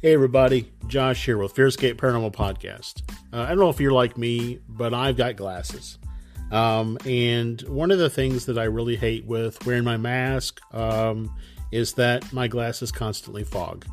[0.04, 3.10] Hey everybody, Josh here with Fearscape Paranormal Podcast.
[3.32, 5.96] Uh, I don't know if you're like me, but I've got glasses.
[6.52, 11.34] Um, and one of the things that I really hate with wearing my mask um,
[11.72, 13.86] is that my glasses constantly fog.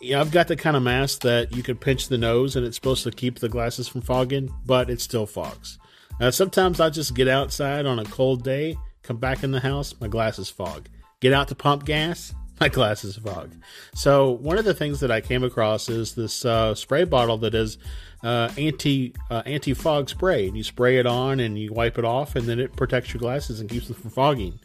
[0.00, 2.76] Yeah, I've got the kind of mask that you can pinch the nose and it's
[2.76, 5.78] supposed to keep the glasses from fogging, but it still fogs.
[6.22, 9.94] Uh, sometimes I just get outside on a cold day, come back in the house,
[10.00, 10.88] my glasses fog.
[11.20, 13.52] Get out to pump gas, my glasses fog.
[13.94, 17.54] So one of the things that I came across is this uh, spray bottle that
[17.54, 17.78] is
[18.22, 22.04] uh, anti uh, anti fog spray, and you spray it on and you wipe it
[22.04, 24.58] off, and then it protects your glasses and keeps them from fogging.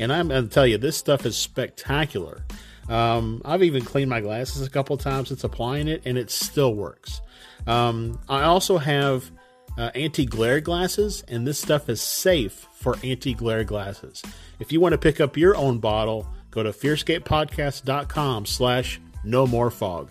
[0.00, 2.44] And I'm to tell you, this stuff is spectacular.
[2.88, 6.74] Um, I've even cleaned my glasses a couple times since applying it, and it still
[6.74, 7.20] works.
[7.66, 9.30] Um, I also have
[9.78, 14.22] uh, anti-glare glasses, and this stuff is safe for anti-glare glasses.
[14.58, 19.70] If you want to pick up your own bottle, go to fearscapepodcast.com slash no more
[19.70, 20.10] fog.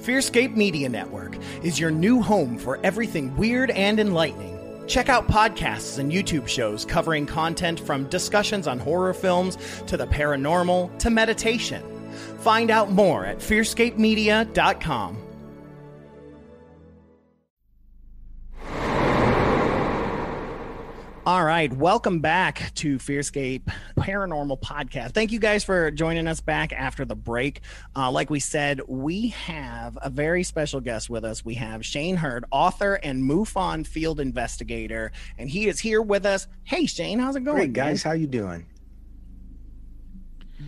[0.00, 4.54] Fearscape Media Network is your new home for everything weird and enlightening.
[4.86, 10.06] Check out podcasts and YouTube shows covering content from discussions on horror films to the
[10.06, 11.82] paranormal to meditation.
[12.40, 15.23] Find out more at fearscapemedia.com.
[21.26, 23.62] All right, welcome back to Fearscape
[23.96, 25.12] Paranormal Podcast.
[25.12, 27.62] Thank you guys for joining us back after the break.
[27.96, 31.42] Uh, like we said, we have a very special guest with us.
[31.42, 36.46] We have Shane Hurd, author and MUFON field investigator, and he is here with us.
[36.64, 37.56] Hey, Shane, how's it going?
[37.56, 38.10] Great guys, man?
[38.10, 38.66] how you doing?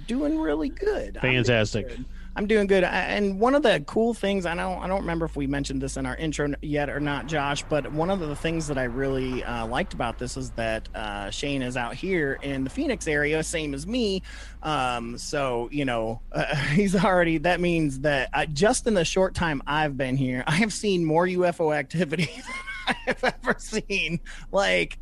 [0.06, 1.16] doing really good.
[1.18, 1.88] I'm doing Fantastic.
[1.88, 2.04] good.
[2.36, 2.84] I'm doing good.
[2.84, 5.96] And one of the cool things I don't I don't remember if we mentioned this
[5.96, 7.62] in our intro yet or not, Josh.
[7.62, 11.30] But one of the things that I really uh, liked about this is that uh,
[11.30, 14.22] Shane is out here in the Phoenix area, same as me.
[14.62, 17.38] Um, so you know uh, he's already.
[17.38, 21.06] That means that uh, just in the short time I've been here, I have seen
[21.06, 22.30] more UFO activity
[22.86, 24.20] than I've ever seen.
[24.52, 24.98] Like,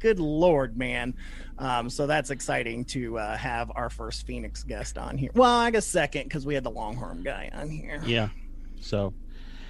[0.00, 1.14] good lord, man.
[1.58, 5.30] Um, so that's exciting to uh, have our first Phoenix guest on here.
[5.34, 8.00] Well, I guess second because we had the Longhorn guy on here.
[8.06, 8.28] Yeah.
[8.80, 9.12] So,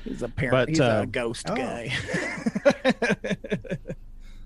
[0.04, 0.52] He's a parent.
[0.52, 1.56] But, he's uh, a ghost oh.
[1.56, 1.92] guy.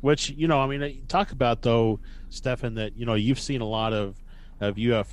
[0.00, 2.00] which, you know, I mean, talk about though,
[2.30, 4.16] Stefan, that, you know, you've seen a lot of,
[4.60, 5.06] of UFOs.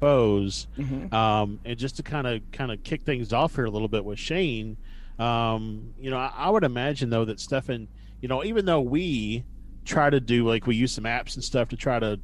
[0.00, 1.12] Mhm.
[1.12, 4.04] Um, and just to kind of kind of kick things off here a little bit
[4.04, 4.76] with Shane,
[5.18, 7.88] um, you know, I, I would imagine though that Stefan,
[8.20, 9.44] you know, even though we
[9.84, 12.18] try to do like we use some apps and stuff to try to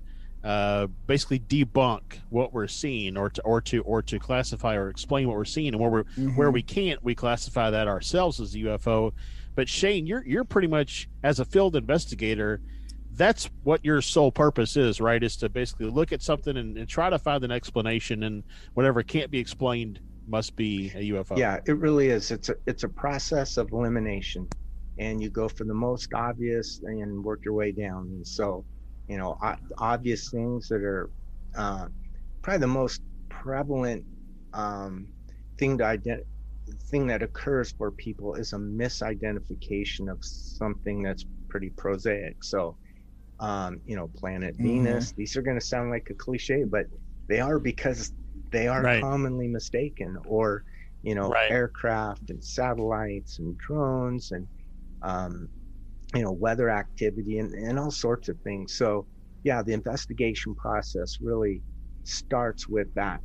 [0.44, 5.26] uh, basically debunk what we're seeing or to or to or to classify or explain
[5.26, 6.36] what we're seeing and where we're Mm-hmm.
[6.36, 9.12] where we can't we classify that ourselves as a UFO.
[9.54, 12.60] But Shane, you're you're pretty much as a field investigator,
[13.14, 15.20] that's what your sole purpose is, right?
[15.20, 18.44] Is to basically look at something and, and try to find an explanation, and
[18.74, 21.36] whatever can't be explained must be a UFO.
[21.36, 22.30] Yeah, it really is.
[22.30, 24.48] It's a it's a process of elimination,
[24.98, 28.06] and you go for the most obvious and work your way down.
[28.08, 28.66] And so,
[29.08, 31.10] you know, o- obvious things that are
[31.56, 31.88] uh,
[32.42, 34.04] probably the most prevalent
[34.52, 35.08] um,
[35.58, 36.24] thing to ident-
[36.90, 42.42] thing that occurs for people is a misidentification of something that's pretty prosaic.
[42.42, 42.76] So,
[43.40, 45.12] um, you know, planet Venus.
[45.16, 46.86] These are going to sound like a cliche, but
[47.28, 48.12] they are because
[48.52, 49.00] they are Right.
[49.00, 50.16] commonly mistaken.
[50.26, 50.64] Or,
[51.02, 51.50] you know, Right.
[51.50, 54.48] aircraft and satellites and drones and,
[55.02, 55.48] um,
[56.14, 58.74] you know, weather activity and, and all sorts of things.
[58.74, 59.06] So,
[59.44, 61.62] yeah, the investigation process really
[62.04, 63.20] starts with that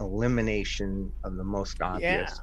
[0.00, 2.40] elimination of the most obvious.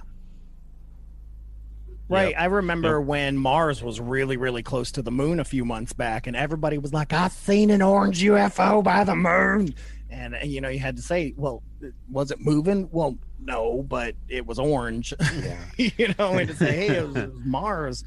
[2.10, 2.36] Right.
[2.38, 6.28] I remember when Mars was really, really close to the moon a few months back,
[6.28, 9.74] and everybody was like, I've seen an orange UFO by the moon.
[10.10, 11.64] And, uh, you know, you had to say, well,
[12.12, 12.88] was it moving?
[12.92, 15.14] Well, no, but it was orange.
[15.42, 15.58] Yeah.
[15.78, 18.04] you know, and to say, hey, it was, it was Mars.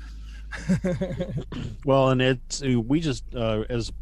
[1.85, 3.93] Well, and it's uh, we just uh, as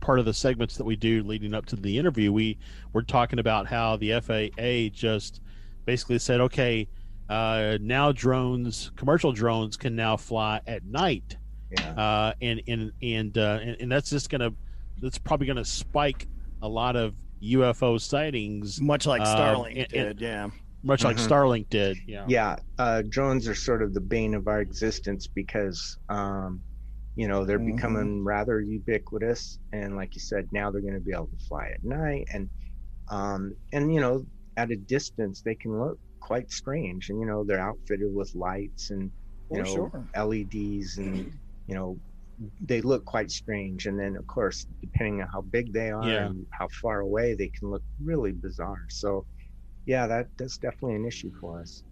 [0.00, 2.58] part of the segments that we do leading up to the interview, we
[2.92, 5.40] were talking about how the FAA just
[5.86, 6.86] basically said, okay,
[7.30, 11.36] uh, now drones, commercial drones, can now fly at night,
[11.78, 11.90] Yeah.
[11.92, 14.50] uh, and and and, uh, and and that's just gonna
[15.00, 16.28] that's probably gonna spike
[16.62, 20.06] a lot of UFO sightings, much like Um, Starlink and- did.
[20.06, 20.50] and- yeah.
[20.84, 21.18] Much like Mhm.
[21.18, 21.98] Starlink did.
[22.06, 22.26] Yeah.
[22.26, 26.64] yeah uh, drones are sort of the bane of our existence because um,
[27.16, 27.64] you know they're Mhm.
[27.74, 31.68] becoming rather ubiquitous and like you said now they're going to be able to fly
[31.74, 32.50] at night and
[33.10, 34.26] um, and you know
[34.56, 38.90] at a distance they can look quite strange and you know they're outfitted with lights
[38.90, 39.12] and
[39.50, 40.08] you For know sure.
[40.16, 41.32] leds and
[41.66, 42.00] you know
[42.60, 46.26] they look quite strange and then of course depending on how big they are Yeah.
[46.26, 49.24] and how far away they can look really bizarre so
[49.86, 51.82] yeah that that's definitely an issue for us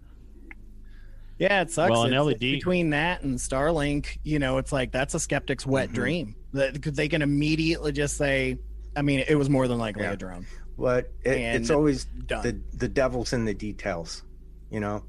[1.39, 1.89] Yeah, it sucks.
[1.91, 5.89] Well, an LED between that and Starlink, you know, it's like that's a skeptic's wet
[5.89, 5.93] Mhm.
[5.93, 6.35] dream.
[6.53, 8.59] That because they can immediately just say,
[8.95, 10.11] I mean, it was more than likely Yeah.
[10.13, 10.45] a drone.
[10.77, 12.43] but it, it's always Done.
[12.43, 14.23] the the devil's in the details
[14.71, 15.03] you know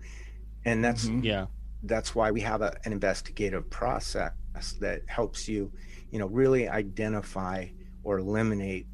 [0.67, 1.25] and that's Mhm.
[1.25, 1.47] Yeah.
[1.85, 4.33] that's why we have a, an investigative process
[4.81, 5.73] that helps you
[6.11, 7.67] you know really identify
[8.03, 8.87] or eliminate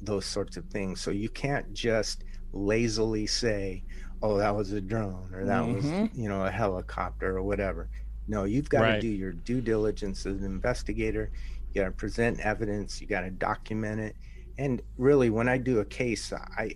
[0.00, 3.84] those sorts of things so you can't just lazily say
[4.22, 6.10] oh that was a drone or that was Mhm.
[6.14, 7.88] you know a helicopter or whatever.
[8.26, 8.94] No you've got Right.
[8.94, 11.30] to do your due diligence as an investigator.
[11.72, 13.00] You got to present evidence.
[13.00, 14.16] You got to document it.
[14.58, 16.70] And really when i do a case i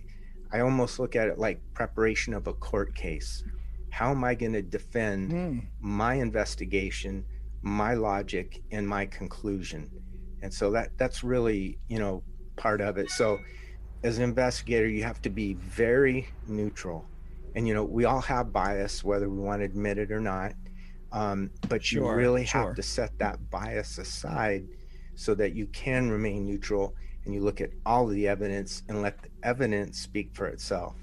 [0.51, 3.43] i almost look at it like preparation of a court case.
[3.89, 5.59] How am i going to defend Hmm.
[5.79, 7.25] my investigation
[7.61, 9.89] my logic and my conclusion?
[10.41, 12.23] And so that that's really you know
[12.55, 13.09] part of it.
[13.11, 13.39] So
[14.05, 17.03] as an investigator you have to be very neutral
[17.55, 20.53] and you know we all have bias whether we want to admit it or not
[21.11, 22.67] um, but Sure, you really sure.
[22.67, 24.67] have to set that bias aside
[25.15, 26.93] so that you can remain neutral
[27.23, 30.95] and you look at all of the evidence and let the evidence speak for itself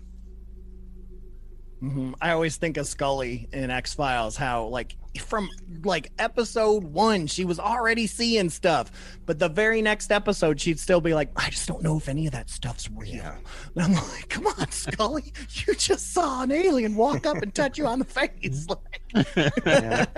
[1.83, 2.15] Mhm.
[2.21, 5.51] I always think of Scully in X Files, how like from
[5.85, 8.91] like episode one, she was already seeing stuff,
[9.27, 12.27] but the very next episode, she'd still be like, "I just don't know if any
[12.27, 13.37] of that stuff's real." Yeah.
[13.75, 15.33] And I'm like, "Come on, Scully,
[15.67, 18.67] you just saw an alien walk up and touch you on the face."
[19.67, 20.07] Yeah.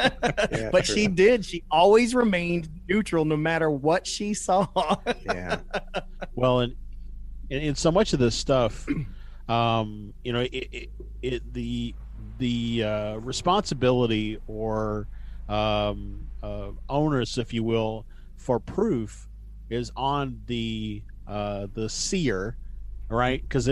[0.52, 1.44] Yeah, but she did.
[1.44, 4.66] She always remained neutral, no matter what she saw.
[5.24, 5.60] yeah
[6.34, 6.74] Well, and
[7.50, 8.86] and, and so much of this stuff,
[9.49, 10.90] um, you know, it, it,
[11.22, 11.95] it the
[12.38, 15.09] the uh, responsibility or
[15.49, 19.28] um, uh, onus, if you will, for proof
[19.70, 22.57] is on the uh, the seer,
[23.09, 23.42] right?
[23.42, 23.68] Because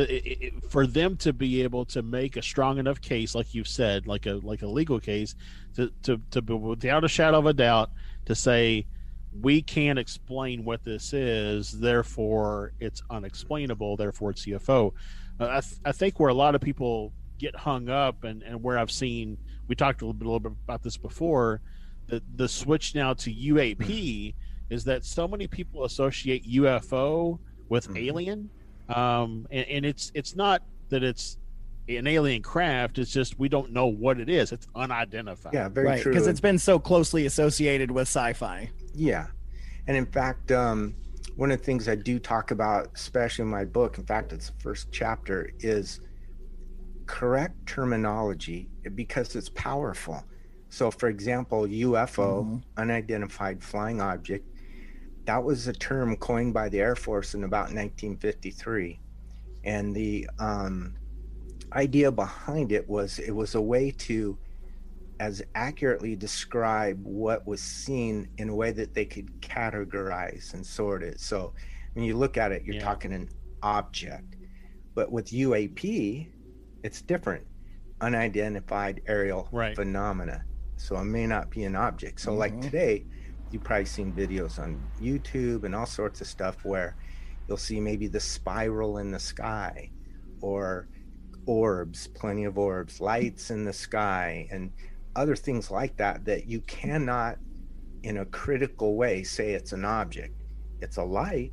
[0.68, 4.26] for them to be able to make a strong enough case, like you've said, like
[4.26, 5.34] a like a legal case,
[5.76, 7.90] to to, to without a shadow of a doubt
[8.26, 8.86] to say
[9.40, 14.92] we can't explain what this is, therefore it's unexplainable, therefore it's UFO.
[15.40, 18.62] Uh, I, th- I think where a lot of people get hung up, and, and
[18.62, 21.60] where I've seen, we talked a little bit, a little bit about this before,
[22.08, 24.34] the, the switch now to UAP
[24.70, 28.08] is that so many people associate UFO with Mhm.
[28.08, 28.50] alien,
[28.88, 31.38] um, and, and it's it's not that it's
[31.88, 34.52] an alien craft; it's just we don't know what it is.
[34.52, 35.54] It's unidentified.
[35.54, 38.70] yeah very right, true because it's been so closely associated with sci-fi.
[38.94, 39.26] Yeah.
[39.86, 40.94] And in fact, um,
[41.36, 44.50] one of the things I do talk about, especially in my book, in fact, it's
[44.50, 46.00] the first chapter, is
[47.06, 50.22] correct terminology because it's powerful.
[50.68, 52.62] So, for example, UFO, Mhm.
[52.76, 54.46] unidentified flying object,
[55.26, 58.98] that was a term coined by the Air Force in about 1953.
[59.64, 60.94] And the um,
[61.72, 64.36] idea behind it was it was a way to
[65.20, 71.02] as accurately describe what was seen in a way that they could categorize and sort
[71.02, 71.20] it.
[71.20, 71.54] So
[71.94, 72.84] when you look at it, you're Yeah.
[72.84, 73.28] talking an
[73.62, 74.36] object.
[74.94, 76.28] But with UAP,
[76.82, 77.46] it's different.
[78.00, 79.76] Unidentified aerial Right.
[79.76, 80.44] phenomena.
[80.76, 82.20] So it may not be an object.
[82.20, 82.62] So like Mhm.
[82.62, 83.06] today,
[83.50, 86.96] you've probably seen videos on YouTube and all sorts of stuff where
[87.46, 89.92] you'll see maybe the spiral in the sky
[90.40, 90.88] or
[91.46, 94.72] orbs, plenty of orbs, lights in the sky, and
[95.16, 97.38] other things like that that you cannot
[98.02, 100.34] in a critical way say it's an object.
[100.80, 101.52] It's a light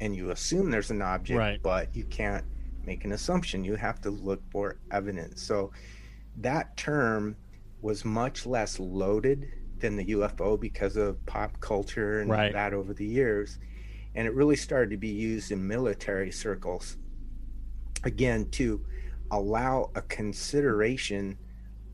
[0.00, 1.62] and you assume there's an object, Right.
[1.62, 2.44] but you can't
[2.86, 3.64] make an assumption.
[3.64, 5.42] You have to look for evidence.
[5.42, 5.72] So
[6.38, 7.36] that term
[7.80, 12.52] was much less loaded than the UFO because of pop culture and Right.
[12.52, 13.58] that over the years.
[14.14, 16.96] And it really started to be used in military circles
[18.04, 18.84] again to
[19.30, 21.38] allow a consideration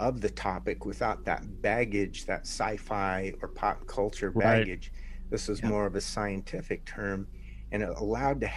[0.01, 4.67] of the topic without that baggage, that sci-fi or pop culture Right.
[4.67, 4.93] baggage.
[5.31, 5.69] This was Yeah.
[5.69, 7.29] more of a scientific term,
[7.73, 8.51] and it allowed to,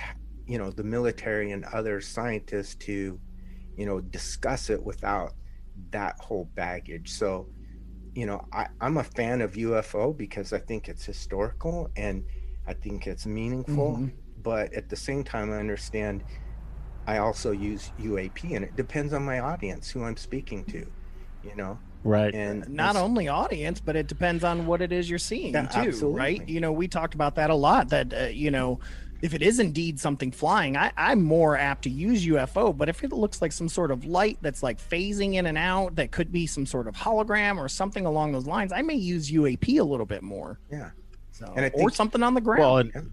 [0.47, 3.19] you know, the military and other scientists to,
[3.77, 5.33] you know, discuss it without
[5.91, 7.11] that whole baggage.
[7.11, 7.49] So,
[8.15, 12.25] you know, I, I'm a fan of UFO because I think it's historical and
[12.67, 13.97] I think it's meaningful.
[13.97, 14.11] Mhm.
[14.37, 16.23] but at the same time, I understand
[17.07, 20.91] I also use UAP, and it depends on my audience who I'm speaking to.
[21.43, 22.33] You know, Right.
[22.33, 25.79] and not only audience, but it depends on what it is you're seeing Yeah, too,
[25.89, 26.19] absolutely.
[26.19, 26.49] right?
[26.49, 27.89] You know, we talked about that a lot.
[27.89, 28.79] That uh, you know,
[29.21, 32.75] if it is indeed something flying, I, I'm more apt to use UFO.
[32.77, 35.95] But if it looks like some sort of light that's like phasing in and out,
[35.95, 39.31] that could be some sort of hologram or something along those lines, I may use
[39.31, 40.59] UAP a little bit more.
[40.69, 40.89] Yeah.
[41.31, 42.59] So, And I or something on the ground.
[42.59, 43.11] Well, and,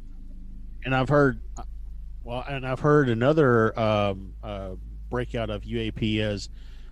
[0.85, 1.41] and I've heard,
[2.24, 4.70] well, and I've heard another um, uh,
[5.11, 6.49] breakout of UAP as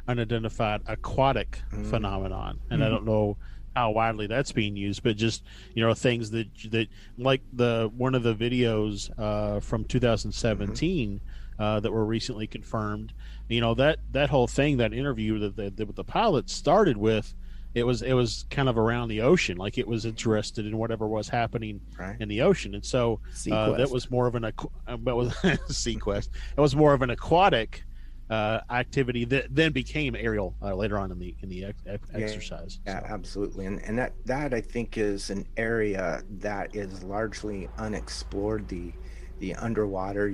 [0.09, 1.86] unidentified aquatic Mm.
[1.90, 2.90] phenomenon, and I Mhm.
[2.90, 3.36] don't know
[3.76, 5.44] how widely that's being used, but just
[5.74, 6.88] you know things that that
[7.18, 11.20] like the one of the videos uh, from 2017
[11.59, 13.12] uh, that were recently confirmed.
[13.48, 17.34] You know that that whole thing, that interview that the, that the pilot started with.
[17.74, 21.06] It was it was kind of around the ocean, like it was interested in whatever
[21.06, 22.16] was happening right.
[22.18, 23.20] in the ocean, and so
[23.52, 25.28] uh, that was more of an aqu- uh, that was
[25.68, 26.30] SeaQuest.
[26.56, 27.84] It was more of an aquatic
[28.30, 32.08] uh, activity that then became aerial uh, later on in the in the ex- ex-
[32.12, 32.80] Yeah, exercise.
[32.86, 33.66] Yeah, So, absolutely.
[33.66, 38.68] And and that that I think is an area that is largely unexplored.
[38.68, 38.92] The
[39.38, 40.32] the underwater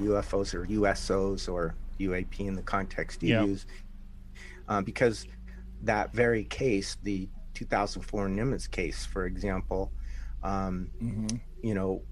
[0.00, 3.44] UFOs or USOs or UAP in the context you Yeah.
[3.44, 3.66] use,
[4.68, 5.26] uh, because
[5.82, 9.92] that very case, the 2004 Nimitz case, for example,
[10.42, 11.40] um, Mhm.
[11.62, 12.04] you know, it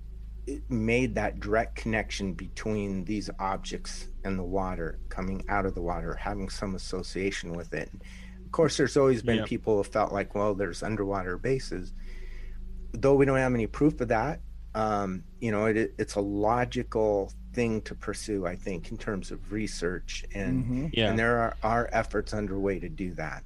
[0.69, 6.15] made that direct connection between these objects and the water coming out of the water,
[6.15, 7.91] having some association with it.
[8.45, 9.45] Of course, there's always been Yeah.
[9.45, 11.93] people who felt like, well, there's underwater bases.
[12.93, 14.41] Though we don't have any proof of that,
[14.75, 19.53] um, you know, it, it's a logical thing to pursue, I think, in terms of
[19.53, 20.25] research.
[20.35, 20.91] And, Mhm.
[20.93, 23.45] yeah, and there are, are efforts underway to do that.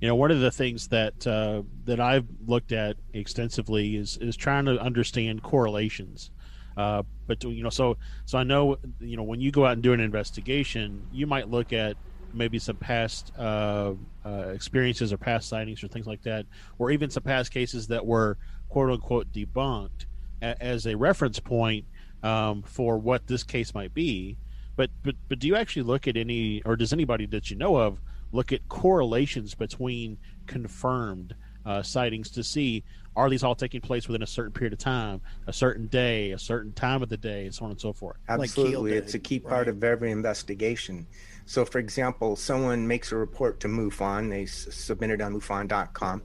[0.00, 4.36] You know, one of the things that uh, that I've looked at extensively is is
[4.36, 6.30] trying to understand correlations.
[6.76, 9.82] Uh, but you know, so so I know you know when you go out and
[9.82, 11.96] do an investigation, you might look at
[12.32, 13.94] maybe some past uh,
[14.24, 16.46] uh, experiences or past sightings or things like that,
[16.78, 18.38] or even some past cases that were
[18.68, 20.06] quote unquote debunked
[20.42, 21.86] a- as a reference point
[22.22, 24.38] um, for what this case might be.
[24.76, 27.76] But but but do you actually look at any, or does anybody that you know
[27.76, 28.00] of
[28.32, 32.84] look at correlations between confirmed uh, sightings to see
[33.18, 36.38] are these all taking place within a certain period of time, a certain day, a
[36.38, 38.16] certain time of the day, and so on and so forth?
[38.28, 38.92] Like Keel Absolutely.
[38.92, 39.68] it's a did, key part right.
[39.68, 41.04] of every investigation.
[41.44, 46.22] So, for example, someone makes a report to MUFON, they s- submit it on MUFON.com.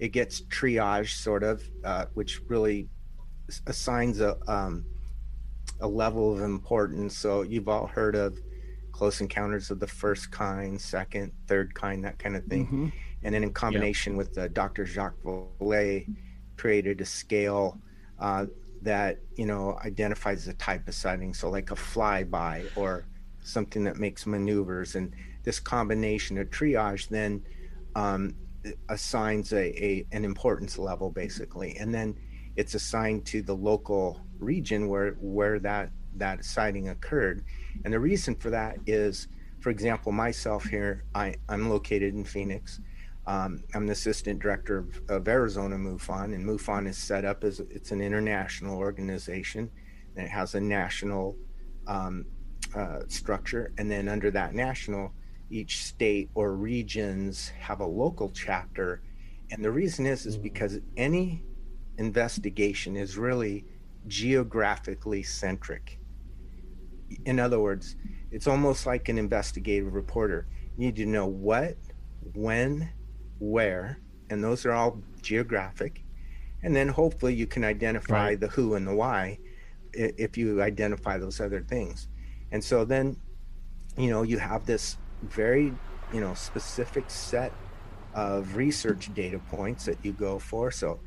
[0.00, 2.88] It gets triaged, sort of, uh, which really
[3.68, 4.84] assigns a, um,
[5.80, 7.16] a level of importance.
[7.16, 8.36] So, you've all heard of
[8.92, 12.66] close encounters of the first kind, second, third kind, that kind of thing.
[12.66, 12.92] Mhm.
[13.24, 14.84] And then in combination with uh, Dr.
[14.84, 16.06] Jacques Vallée,
[16.56, 17.80] created a scale
[18.18, 18.46] uh,
[18.82, 21.34] that you know identifies the type of sighting.
[21.34, 23.04] So like a flyby or
[23.42, 25.12] something that makes maneuvers, and
[25.44, 27.42] this combination of triage then
[27.94, 28.34] um,
[28.88, 32.16] assigns a, a an importance level basically, and then
[32.56, 37.44] it's assigned to the local region where where that that sighting occurred.
[37.84, 39.28] And the reason for that is,
[39.60, 42.80] for example, myself here, I, I'm located in Phoenix.
[43.26, 47.60] Um, I'm the assistant director of, of Arizona MUFON, and MUFON is set up as
[47.60, 49.70] it's an international organization,
[50.16, 51.36] and it has a national
[51.86, 52.26] um,
[52.74, 55.12] uh, structure, and then under that national,
[55.50, 59.02] each state or regions have a local chapter,
[59.50, 61.44] and the reason is is because any
[61.98, 63.64] investigation is really
[64.08, 65.98] geographically centric.
[67.24, 67.96] In other words,
[68.30, 70.46] it's almost like an investigative reporter.
[70.76, 71.76] You need to know what,
[72.34, 72.90] when,
[73.38, 73.98] where,
[74.30, 76.02] and those are all geographic.
[76.62, 78.40] And then hopefully you can identify Right.
[78.40, 79.38] the who and the why
[79.92, 82.08] if you identify those other things.
[82.50, 83.16] And so then,
[83.96, 85.74] you know, you have this very,
[86.12, 87.52] you know, specific set
[88.14, 90.70] of research data points that you go for.
[90.70, 91.00] So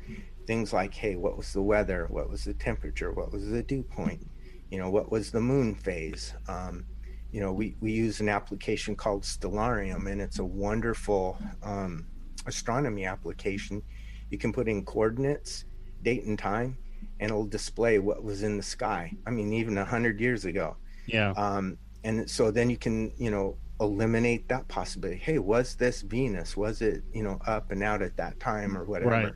[0.46, 2.06] things like, hey, what was the weather?
[2.10, 3.10] What was the temperature?
[3.10, 4.26] What was the dew point?
[4.70, 6.34] You know, what was the moon phase?
[6.48, 6.84] Um,
[7.32, 12.06] you know, we, we use an application called Stellarium, and it's a wonderful um,
[12.46, 13.82] astronomy application.
[14.30, 15.64] You can put in coordinates,
[16.02, 16.78] date and time,
[17.20, 19.12] and it'll display what was in the sky.
[19.26, 20.76] I mean, even a hundred years ago.
[21.06, 25.18] Yeah, Um, and so then you can, you know, eliminate that possibility.
[25.18, 26.56] Hey, was this Venus?
[26.56, 29.10] Was it, you know, up and out at that time or whatever?
[29.10, 29.32] Right.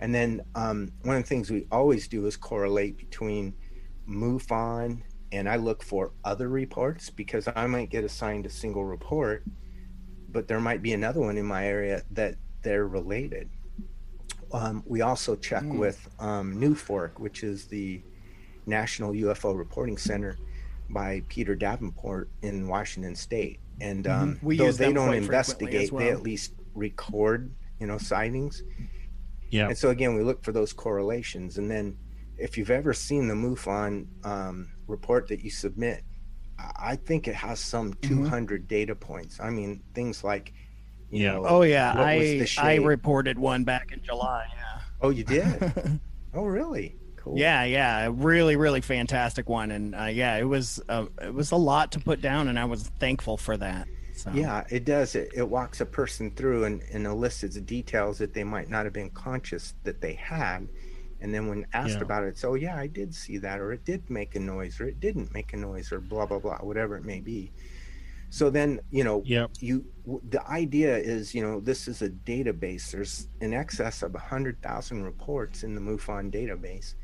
[0.00, 3.54] And then um, one of the things we always do is correlate between
[4.08, 9.44] MUFON and I look for other reports because I might get assigned a single report,
[10.30, 13.48] but there might be another one in my area that they're related.
[14.52, 15.78] Um, we also check Mm.
[15.78, 18.02] with um, NUFORC, which is the
[18.66, 20.36] National UFO Reporting Center
[20.90, 23.60] by Peter Davenport in Washington State.
[23.80, 24.46] And um, Mm-hmm.
[24.46, 27.50] We though they don't investigate, as they at least record,
[27.80, 28.62] you know, sightings.
[29.50, 29.68] Yeah.
[29.68, 31.58] And so again, we look for those correlations.
[31.58, 31.96] And then
[32.42, 36.02] if you've ever seen the MUFON um, report that you submit,
[36.58, 38.24] I- I think it has some Mm-hmm.
[38.24, 39.38] 200 data points.
[39.40, 40.52] I mean, things like,
[41.10, 41.32] you Yeah.
[41.34, 44.46] know, Oh yeah, what was the I I reported one back in July.
[44.54, 44.80] Yeah.
[45.00, 46.00] Oh, you did?
[46.34, 46.96] oh, really?
[47.16, 47.38] Cool.
[47.38, 51.52] Yeah, yeah, a really, really fantastic one, and uh, yeah, it was uh, it was
[51.52, 53.86] a lot to put down, and I was thankful for that.
[54.14, 54.30] So.
[54.34, 55.14] Yeah, it does.
[55.14, 58.92] It, it walks a person through and, and elicits details that they might not have
[58.92, 60.68] been conscious that they had.
[61.22, 62.02] And then when asked Yeah.
[62.02, 64.80] about it, it's, oh, yeah, I did see that, or it did make a noise,
[64.80, 67.52] or it didn't make a noise, or blah, blah, blah, whatever it may be.
[68.30, 69.52] So then, you know, Yep.
[69.60, 72.90] you w- the idea is, you know, this is a database.
[72.90, 76.94] There's in excess of 100,000 reports in the MUFON database.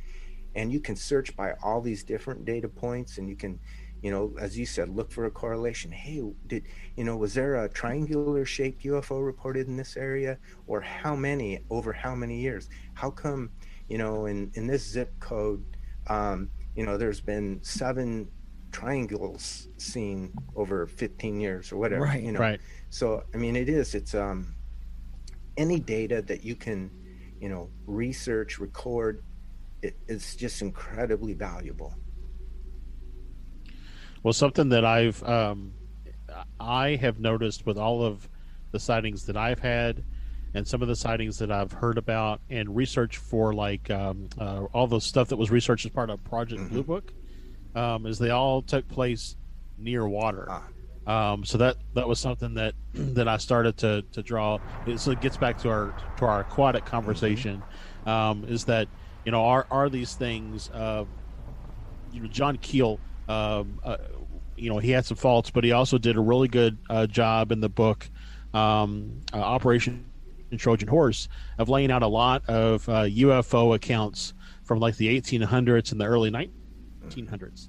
[0.54, 3.60] And you can search by all these different data points and you can,
[4.02, 5.92] you know, as you said, look for a correlation.
[5.92, 6.66] Hey, did,
[6.96, 10.38] you know, was there a triangular shaped UFO reported in this area?
[10.66, 12.68] Or how many over how many years?
[12.94, 13.50] How come,
[13.88, 15.64] you know, in, in this zip code,
[16.08, 18.28] um, you know, there's been seven
[18.70, 22.22] triangles seen over 15 years or whatever, Right.
[22.22, 22.40] you know?
[22.40, 22.60] Right.
[22.90, 24.54] So, I mean, it is, it's, um,
[25.56, 26.90] any data that you can,
[27.40, 29.22] you know, research, record,
[29.82, 31.94] it, it's just incredibly valuable.
[34.22, 35.72] Well, something that I've um,
[36.60, 38.28] I have noticed with all of
[38.72, 40.04] the sightings that I've had,
[40.54, 44.64] and some of the sightings that I've heard about and research for, like um, uh,
[44.72, 47.12] all the stuff that was researched as part of Project Blue Book,
[47.74, 49.36] um, is they all took place
[49.76, 50.50] near water.
[51.06, 54.58] Um, so that that was something that that I started to to draw.
[54.86, 57.62] It, so it gets back to our to our aquatic conversation.
[58.06, 58.88] Um, is that
[59.24, 60.70] you know are are these things?
[60.70, 61.04] Uh,
[62.12, 63.98] you know, John Keel, um, uh,
[64.56, 67.52] you know, he had some faults, but he also did a really good uh, job
[67.52, 68.08] in the book
[68.54, 70.06] um, uh, Operation
[70.56, 71.28] Trojan Horse
[71.58, 74.32] of laying out a lot of uh, UFO accounts
[74.64, 77.68] from like the 1800s and the early 1900s.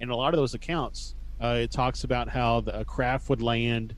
[0.00, 3.42] And a lot of those accounts, uh, it talks about how the, a craft would
[3.42, 3.94] land,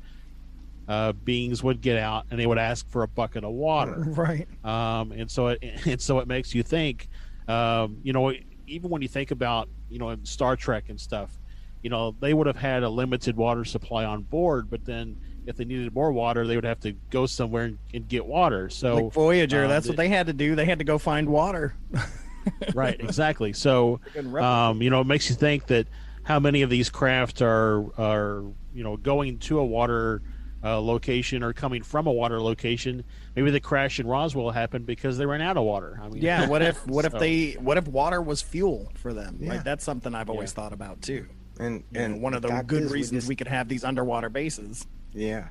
[0.89, 4.47] uh, beings would get out, and they would ask for a bucket of water Right.
[4.64, 7.09] um, and so it and so it makes you think
[7.49, 8.33] um, you know
[8.66, 11.39] even when you think about you know in Star Trek and stuff
[11.83, 15.16] you know they would have had a limited water supply on board but then
[15.47, 18.68] if they needed more water they would have to go somewhere and, and get water
[18.68, 20.55] so Like Voyager, um, that's the- what they had to do.
[20.55, 21.74] They had to go find water.
[22.74, 24.01] right exactly so
[24.38, 25.86] um, you know it makes you think that
[26.24, 30.20] how many of these craft are are you know going to a water
[30.62, 33.03] uh, location or coming from a water location
[33.34, 36.47] maybe the crash in roswell happened because they ran out of water i mean Yeah.
[36.47, 39.38] What if what if they what if water was fuel for them?
[39.40, 39.51] Yeah.
[39.51, 41.26] Like that's something I've always thought about too.
[41.59, 43.49] And You know, and one of the fact good is we reasons just- we could
[43.49, 44.86] have these underwater bases.
[45.15, 45.49] Yeah.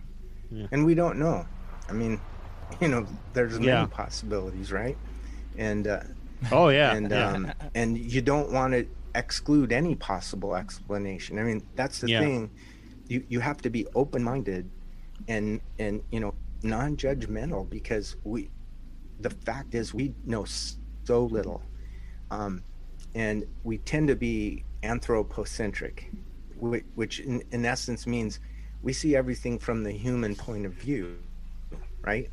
[0.52, 0.68] Yeah.
[0.72, 1.46] and we don't know.
[1.90, 2.20] I mean,
[2.82, 3.86] you know, there's many Yeah.
[3.88, 4.98] possibilities, right?
[5.58, 6.02] And uh,
[6.52, 7.32] oh yeah and yeah.
[7.32, 8.86] um, and you don't want to
[9.16, 11.40] exclude any possible explanation.
[11.40, 12.20] I mean, that's the Yeah.
[12.22, 12.52] thing.
[13.08, 14.70] You you have to be open minded,
[15.28, 16.34] and and you know
[16.64, 18.50] non judgmental because we,
[19.20, 20.46] the fact is we know
[21.04, 21.62] so little,
[22.32, 22.64] um,
[23.16, 26.12] and we tend to be anthropocentric,
[26.58, 28.40] which, which in, in essence means
[28.84, 31.18] we see everything from the human point of view,
[32.02, 32.30] right?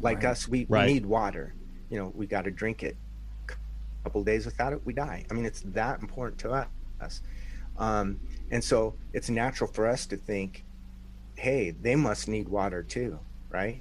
[0.00, 0.86] Like us, we, Right.
[0.86, 1.54] we need water.
[1.90, 2.96] You know, we got to drink it
[3.48, 3.54] A
[4.04, 5.24] couple days without it, we die.
[5.30, 7.20] I mean, it's that important to us.
[7.78, 8.18] Um,
[8.50, 10.64] and so it's natural for us to think,
[11.36, 13.18] hey, they must need water too,
[13.50, 13.80] right?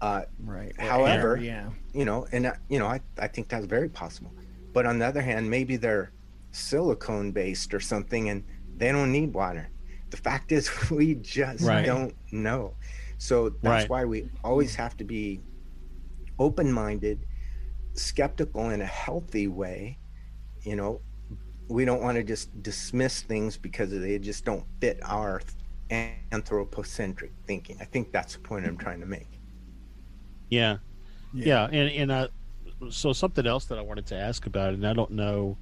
[0.00, 0.72] Uh, Right.
[0.78, 1.68] However, yeah.
[1.92, 4.32] you know, and uh, you know, I, I think that's very possible.
[4.72, 6.12] But on the other hand, maybe they're
[6.52, 8.44] silicone based or something, and
[8.76, 9.68] they don't need water.
[10.10, 11.84] The fact is, we just Right.
[11.84, 12.76] don't know.
[13.18, 13.88] So that's Right.
[13.88, 15.42] why we always have to be
[16.38, 17.26] open minded,
[17.94, 19.98] skeptical in a healthy way.
[20.62, 21.02] You know,
[21.68, 25.42] we don't want to just dismiss things because they just don't fit our
[25.90, 27.76] anthropocentric thinking.
[27.80, 29.40] I think that's the point I'm trying to make.
[30.48, 30.78] Yeah,
[31.42, 32.28] yeah, and and uh,
[32.90, 35.58] so something else that I wanted to ask about, and I don't know,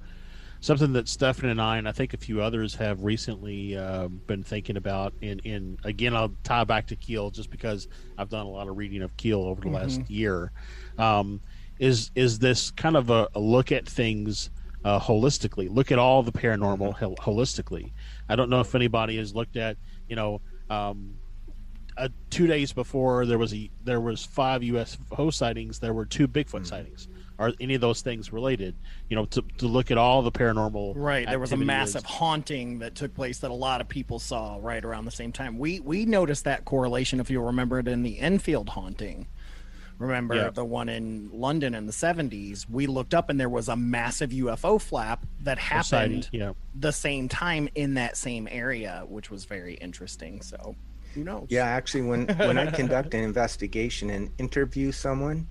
[0.61, 4.43] something that Stefan and I, and I think a few others have recently uh, been
[4.43, 5.13] thinking about.
[5.21, 7.87] And and again, I'll tie back to Keel just because
[8.17, 10.51] I've done a lot of reading of Keel over the last year.
[10.97, 11.41] Um,
[11.79, 14.49] is is this kind of a, a look at things
[14.83, 15.69] uh, holistically?
[15.69, 17.91] Look at all the paranormal hol- holistically.
[18.27, 20.41] I don't know if anybody has looked at, you know.
[20.69, 21.15] Um,
[21.97, 25.79] uh, two days before there was a there was five UFO sightings.
[25.79, 26.63] There were two Bigfoot Mm-hmm.
[26.65, 27.07] sightings.
[27.39, 28.75] Are any of those things related?
[29.07, 30.93] You know, to, to look at all the paranormal.
[30.95, 34.57] Right, there was a massive haunting that took place that a lot of people saw
[34.61, 35.57] right around the same time.
[35.57, 39.27] We we noticed that correlation if you remember it in the Enfield haunting.
[39.99, 40.49] Remember Yeah.
[40.49, 42.69] the one in London in the 70s?
[42.69, 46.53] We looked up and there was a massive UFO flap that sighting, happened yeah.
[46.73, 50.41] the same time in that same area, which was very interesting.
[50.41, 50.75] So,
[51.13, 51.47] who knows?
[51.49, 55.47] Yeah, actually, when when I conduct an investigation and interview someone,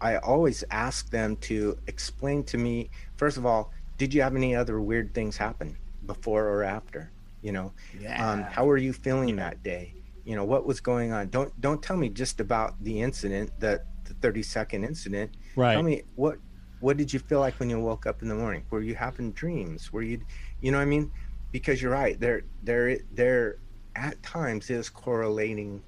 [0.00, 2.90] I always ask them to explain to me.
[3.16, 5.76] First of all, did you have any other weird things happen
[6.06, 7.10] before or after?
[7.42, 7.72] You know,
[8.18, 9.94] um, how were you feeling that day?
[10.24, 11.28] You know, what was going on?
[11.28, 15.32] Don't don't tell me just about the incident, the the thirty second incident.
[15.56, 15.74] Right.
[15.74, 16.38] Tell me what
[16.80, 18.64] what did you feel like when you woke up in the morning?
[18.70, 19.92] Were you having dreams?
[19.92, 20.20] Were you,
[20.60, 21.10] you know what I mean?
[21.52, 22.18] Because you're right.
[22.18, 23.56] There there there
[23.96, 25.82] at times is correlating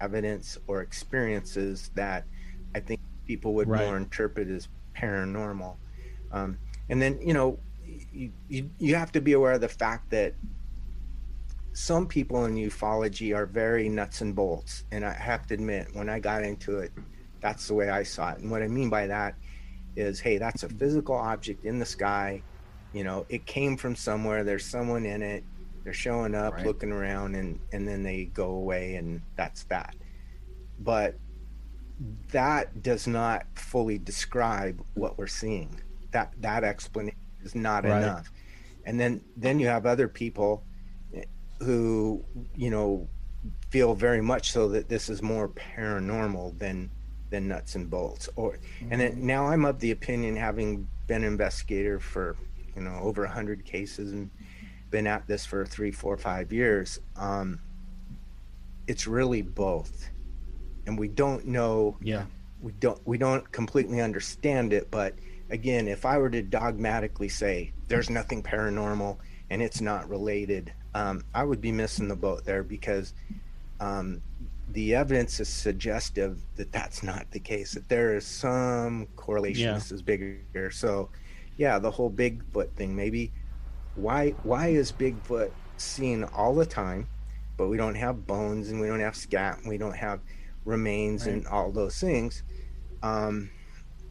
[0.00, 2.24] evidence or experiences that
[2.74, 3.84] I think people would Right.
[3.84, 5.76] more interpret as paranormal.
[6.30, 6.58] Um,
[6.88, 10.34] and then you know you, you you have to be aware of the fact that
[11.72, 16.08] some people in ufology are very nuts and bolts and i have to admit when
[16.08, 16.92] i got into it
[17.42, 19.34] that's the way i saw it and what i mean by that
[19.96, 22.44] is hey that's a physical object in the sky
[22.92, 25.44] you know it came from somewhere there's someone in it
[25.84, 26.64] they're showing up Right.
[26.64, 29.94] looking around and and then they go away and that's that
[30.78, 31.18] but
[32.32, 35.80] that does not fully describe what we're seeing.
[36.10, 37.98] That that explanation is not Right.
[37.98, 38.30] enough.
[38.84, 40.64] And then then you have other people
[41.14, 41.24] eh,
[41.60, 42.24] who
[42.54, 43.08] you know
[43.70, 46.90] feel very much so that this is more paranormal than
[47.30, 48.28] than nuts and bolts.
[48.36, 48.58] Or
[48.90, 52.36] and then now i'm of the opinion having been an investigator for
[52.74, 54.30] you know over a 100 cases and
[54.90, 57.58] been at this for three four five years um
[58.86, 60.08] it's really both
[60.86, 62.24] and we don't know Yeah.
[62.60, 65.14] we don't we don't completely understand it but
[65.50, 69.18] again if i were to dogmatically say there's nothing paranormal
[69.50, 73.14] and it's not related um, i would be missing the boat there because
[73.80, 74.20] um,
[74.70, 79.74] the evidence is suggestive that that's not the case that there is some correlation Yeah.
[79.74, 81.10] this is bigger so
[81.56, 83.30] yeah the whole bigfoot thing maybe
[83.94, 87.06] why why is bigfoot seen all the time
[87.56, 90.20] but we don't have bones and we don't have scat and we don't have
[90.64, 92.42] remains and all those things
[93.02, 93.50] um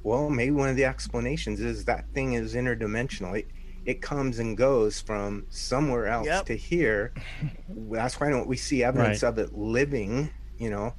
[0.04, 3.47] well maybe one of the explanations is that thing is interdimensional it,
[3.86, 6.45] it comes and goes from somewhere else Yep.
[6.45, 7.14] to here
[7.91, 9.30] that's why don't we see evidence Right.
[9.30, 10.95] of it living you know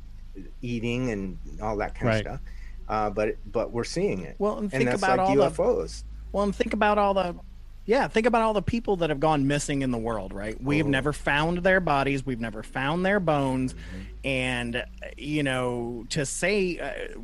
[0.61, 2.27] eating and all that kind Right.
[2.27, 2.41] of stuff
[2.89, 5.51] uh but but we're seeing it Well, and and think that's about like all the
[5.51, 7.37] ufos Well, and think about all the
[7.87, 10.61] yeah, think about all the people that have gone missing in the world, right?
[10.63, 10.91] We have Oh.
[10.91, 14.01] never found their bodies, we've never found their bones, Mm-hmm.
[14.25, 14.83] and uh,
[15.17, 17.19] you know, to say uh,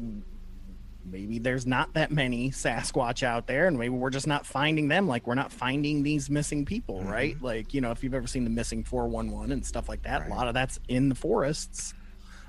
[1.05, 5.09] maybe there's not that many Sasquatch out there, and maybe we're just not finding them.
[5.09, 7.09] Like we're not finding these missing people, Mm-hmm.
[7.09, 7.43] right?
[7.43, 10.03] Like you know, if you've ever seen the missing four one one and stuff like
[10.03, 11.95] that, a lot of that's in the forests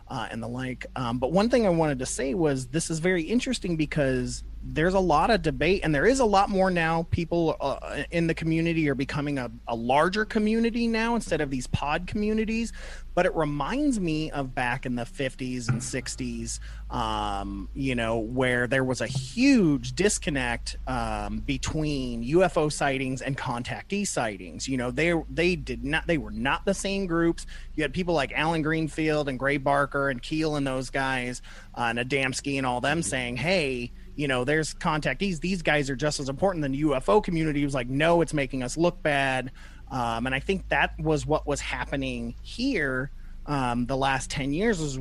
[0.10, 0.86] uh, and the like.
[0.96, 4.94] Um, but one thing I wanted to say was this is very interesting because there's
[4.94, 7.08] a lot of debate, and there is a lot more now.
[7.12, 11.68] People uh, in the community are becoming a, a larger community now instead of these
[11.68, 12.72] pod communities.
[13.14, 16.60] But it reminds me of back in the 50s and 60s,
[16.90, 24.08] um, you know, where there was a huge disconnect um, between UFO sightings and contactee
[24.08, 24.70] sightings.
[24.70, 27.46] You know, they they did not they were not the same groups.
[27.76, 31.42] You had people like Allen Greenfield and Gray Barker and Keel and those guys,
[31.76, 35.40] uh, and Adamski and all them saying, "Hey." You know, there's contactees.
[35.40, 37.64] These guys are just as important than the UFO community.
[37.64, 39.52] Was like, no, it's making us look bad.
[39.90, 43.12] Um, and I think that was what was happening here
[43.46, 45.00] um, the last 10 years was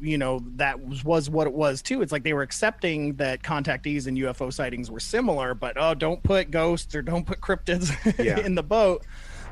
[0.00, 3.42] you know that was, was what it was too it's like they were accepting that
[3.42, 7.90] contactees and ufo sightings were similar but oh don't put ghosts or don't put cryptids
[8.22, 8.38] Yeah.
[8.40, 9.06] in the boat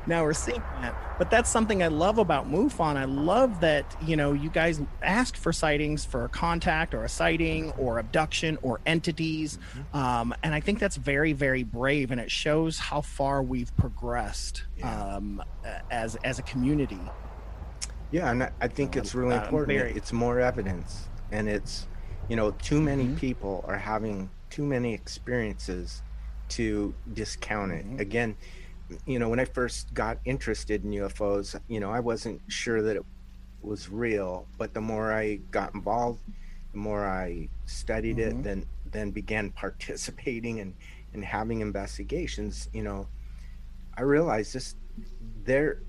[0.07, 4.15] now we're seeing that but that's something i love about mufon i love that you
[4.15, 8.79] know you guys ask for sightings for a contact or a sighting or abduction or
[8.85, 9.57] entities
[9.93, 14.63] um, and i think that's very very brave and it shows how far we've progressed
[14.83, 15.41] um,
[15.91, 16.99] as as a community
[18.11, 19.77] Yeah, and I- think it's really uh, important.
[19.77, 21.87] very- It's more evidence, and it's
[22.29, 23.15] you know too many Mm-hmm.
[23.27, 26.01] people are having too many experiences
[26.49, 27.85] to discount it.
[27.85, 27.99] Mm-hmm.
[27.99, 28.35] Again,
[29.05, 32.95] you know when I first got interested in UFOs, you know I wasn't sure that
[32.95, 33.05] it
[33.61, 36.19] was real, but the more I got involved,
[36.71, 38.39] the more I studied Mm-hmm.
[38.39, 40.73] it, then then began participating and
[41.13, 42.69] and having investigations.
[42.73, 43.07] You know,
[43.97, 44.75] I realized this
[45.43, 45.79] there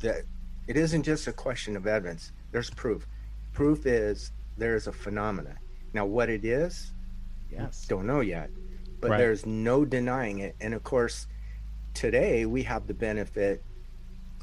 [0.00, 0.22] that
[0.66, 2.30] It isn't just a question of evidence.
[2.52, 3.06] There's proof.
[3.52, 5.56] Proof is there is a phenomena.
[5.92, 6.92] Now, what it is,
[7.50, 7.86] Yes.
[7.88, 8.50] don't know yet,
[9.00, 9.18] but Right.
[9.18, 10.54] there's no denying it.
[10.60, 11.26] And of course,
[11.94, 13.62] today we have the benefit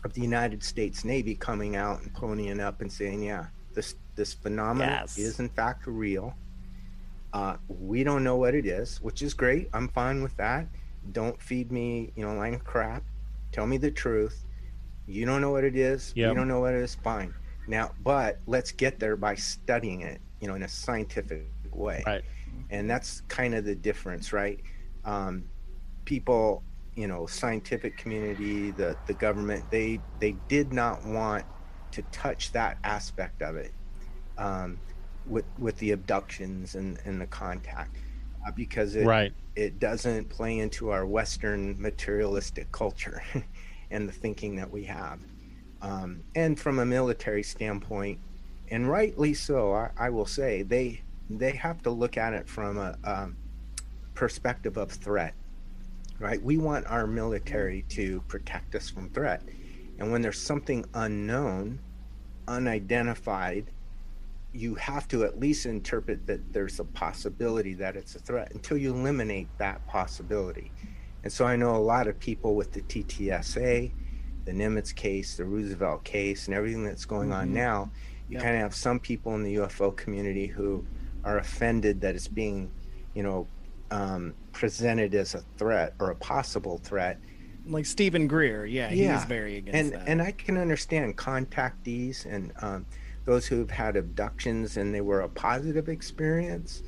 [0.04, 4.34] of the United States Navy coming out and ponying up and saying, "Yeah, this this
[4.34, 5.18] phenomenon Yes.
[5.18, 6.36] is in fact real.
[7.34, 9.70] Uh, we don't know what it is, which is great.
[9.74, 10.66] I'm fine with that.
[11.12, 13.04] Don't feed me, you know, line of crap.
[13.52, 14.46] Tell me the truth.
[15.08, 16.14] You don't know what it is.
[16.16, 16.30] Yep.
[16.30, 16.96] You don't know what it is.
[16.96, 17.34] Fine.
[17.68, 22.24] Now, but let's get there by studying it, you know, in a scientific way Right.
[22.72, 24.60] and that's kind of the difference right
[25.06, 25.44] um,
[26.06, 26.64] people
[26.98, 31.46] you know scientific community the the government they they did not want
[31.92, 33.72] to touch that aspect of it
[34.38, 34.80] um,
[35.28, 37.96] with with the abductions and and the contact
[38.46, 39.32] uh, because it Right.
[39.56, 43.22] it doesn't play into our western materialistic culture
[43.92, 45.20] and the thinking that we have
[45.84, 48.20] um, and from a military standpoint
[48.70, 52.80] and rightly so I, I will say they they have to look at it from
[52.80, 53.38] a um,
[54.16, 55.36] perspective of threat
[56.20, 56.42] right?
[56.42, 59.44] We want our military to protect us from threat.
[60.00, 61.80] And when there's something unknown
[62.48, 63.72] unidentified
[64.54, 68.78] you have to at least interpret that there's a possibility that it's a threat until
[68.78, 70.72] you eliminate that possibility.
[71.24, 73.92] And so i know a lot of people with the ttsa
[74.46, 77.92] the nimitz case the roosevelt case and everything that's going on now
[78.30, 80.86] you kind of have some people in the ufo community who
[81.26, 82.72] are offended that it's being
[83.14, 83.46] you know
[83.92, 87.20] um, presented as a threat or a possible threat
[87.68, 90.08] Like Stephen Greer, yeah, he's very against and that.
[90.10, 92.86] and I can understand contactees and um,
[93.26, 96.82] those who've had abductions and they were a positive experience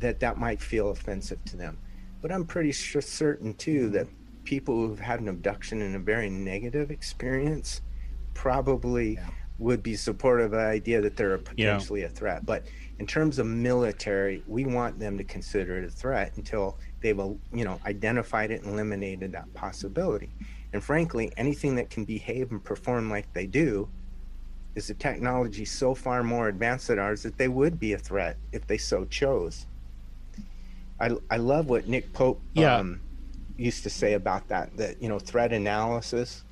[0.00, 1.78] that that might feel offensive to them.
[2.22, 4.08] But I'm pretty sure certain too that
[4.44, 7.82] people who've had an abduction and a very negative experience
[8.34, 9.28] probably Yeah.
[9.58, 12.44] would be supportive of the idea that they're potentially a threat.
[12.44, 12.66] But
[12.98, 17.64] in terms of military, we want them to consider it a threat until they've you
[17.64, 20.28] know identified it and eliminated that possibility.
[20.72, 23.88] And frankly, anything that can behave and perform like they do
[24.74, 28.36] is a technology so far more advanced than ours that they would be a threat
[28.52, 29.66] if they so chose.
[31.00, 32.76] I, I love what Nick Pope Yeah.
[32.76, 33.00] um,
[33.56, 36.44] used to say about that, that, you know, threat analysis.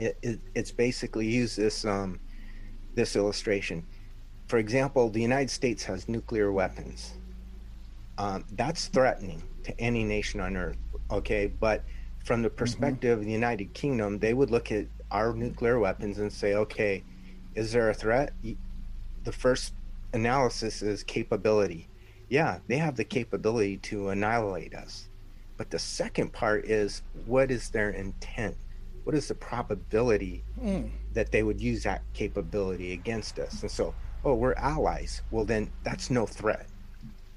[0.00, 2.18] It, it, it's basically use this, um,
[2.94, 3.84] this illustration.
[4.48, 7.12] For example, the United States has nuclear weapons.
[8.18, 10.76] Um, that's threatening to any nation on earth.
[11.10, 11.46] Okay.
[11.46, 11.84] But
[12.24, 12.56] from the mm-hmm.
[12.56, 17.02] perspective of the United Kingdom, they would look at our nuclear weapons and say, okay,
[17.54, 18.32] is there a threat?
[19.24, 19.74] The first
[20.12, 21.88] analysis is capability.
[22.28, 25.08] Yeah, they have the capability to annihilate us.
[25.56, 28.56] But the second part is what is their intent?
[29.04, 30.86] What is the probability hmm.
[31.12, 33.62] that they would use that capability against us?
[33.62, 33.94] And so,
[34.24, 35.22] oh, we're allies.
[35.30, 36.66] Well, then that's no threat.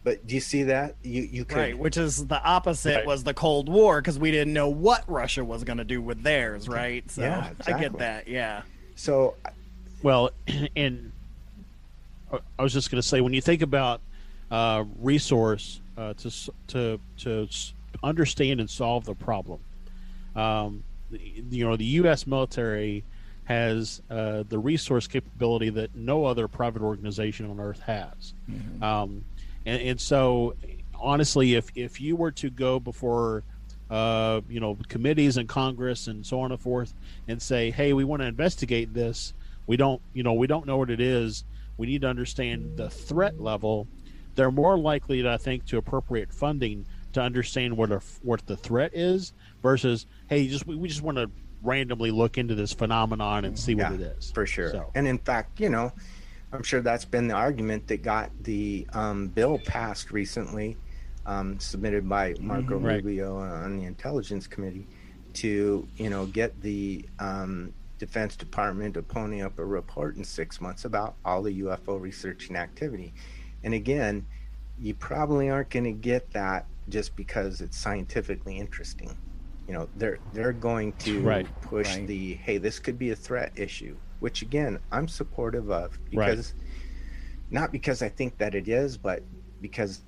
[0.04, 0.96] But do you see that?
[1.02, 3.06] You you could right, which is the opposite Right.
[3.06, 6.24] was the Cold War because we didn't know what Russia was going to do with
[6.24, 7.10] theirs, right?
[7.10, 8.28] So Yeah, I get that.
[8.28, 8.64] Yeah.
[8.96, 9.36] so
[10.02, 10.32] Well,
[10.76, 11.12] and
[12.32, 14.02] I was just going to say, when you think about
[14.52, 16.32] uh, resource uh, to
[16.68, 17.48] to to
[18.04, 19.60] understand and solve the problem,
[20.36, 22.28] um, you know, the U.S.
[22.28, 23.04] military
[23.46, 28.34] has uh, the resource capability that no other private organization on earth has.
[28.82, 29.24] Um,
[29.66, 30.56] and, and so,
[31.00, 33.44] honestly, if if you were to go before
[33.90, 36.94] uh, you know committees and Congress and so on and forth,
[37.28, 39.34] and say, "Hey, we want to investigate this.
[39.68, 41.44] We don't, you know, we don't know what it is.
[41.78, 43.88] We need to understand the threat level."
[44.36, 48.58] They're more likely, to, I think, to appropriate funding to understand what a, what the
[48.58, 51.30] threat is versus, "Hey, just we, we just want to
[51.62, 54.72] randomly look into this phenomenon and see what Yeah, it is." for sure.
[54.72, 55.92] So- And in fact, you know,
[56.54, 60.80] I'm sure that's been the argument that got the um, bill passed recently,
[61.26, 63.04] um, submitted by Marco Right.
[63.04, 64.90] Rubio on the Intelligence Committee,
[65.36, 70.62] to you know get the um, Defense Department to pony up a report in six
[70.62, 73.16] months about all the UFO research and activity.
[73.64, 74.28] And again,
[74.78, 79.18] you probably aren't going to get that just because it's scientifically interesting.
[79.68, 81.48] You know, they're they're going to Right.
[81.62, 82.08] push Right.
[82.08, 86.30] the hey, this could be a threat issue, which again I'm supportive of Right.
[86.30, 86.54] because
[87.52, 89.22] not because I think that it is, but
[89.62, 90.00] because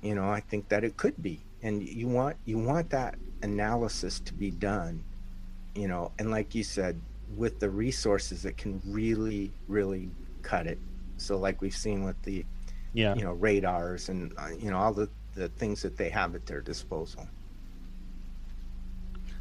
[0.00, 4.20] you know I think that it could be, and you want you want that analysis
[4.20, 5.04] to be done,
[5.74, 6.98] you know, and like you said,
[7.36, 10.08] with the resources that can really really
[10.40, 10.78] cut it.
[11.18, 12.46] So like we've seen with the
[12.94, 16.34] yeah, you know radars and uh, you know all the the things that they have
[16.34, 17.28] at their disposal.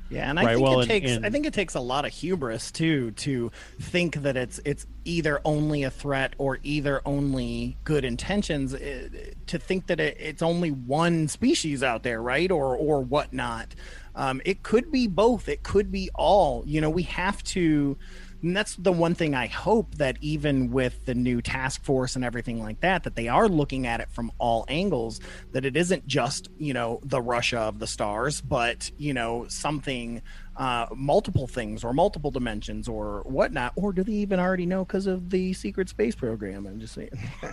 [0.10, 2.06] Yeah, and I Right, think well, it takes and- I think it takes a lot
[2.06, 7.78] of hubris too to think that it's it's either only a threat or either only
[7.84, 8.74] good intentions.
[8.74, 9.10] eh,
[9.48, 13.76] To think that it, it's only one species out there, right, or or whatnot.
[14.16, 15.48] Um, it could be both.
[15.48, 16.64] It could be all.
[16.66, 17.98] You know, we have to.
[18.42, 22.24] And that's the one thing I hope that even with the new task force and
[22.24, 25.20] everything like that, that they are looking at it from all angles,
[25.54, 30.22] that it isn't just, you know, the Russia of the stars, but, you know, something,
[30.56, 33.74] uh, multiple things or multiple dimensions or whatnot.
[33.76, 36.68] Or do they even already know because of the secret space program?
[36.68, 37.10] I'm just saying.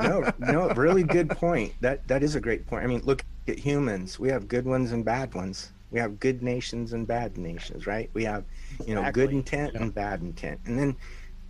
[0.00, 1.72] no, no, really good point.
[1.80, 2.84] That that is a great point.
[2.84, 4.18] I mean, look at humans.
[4.18, 5.72] We have good ones and bad ones.
[5.90, 8.10] We have good nations and bad nations, right?
[8.12, 8.44] We have,
[8.86, 9.36] you know, good Exactly.
[9.36, 10.96] intent and bad intent, and then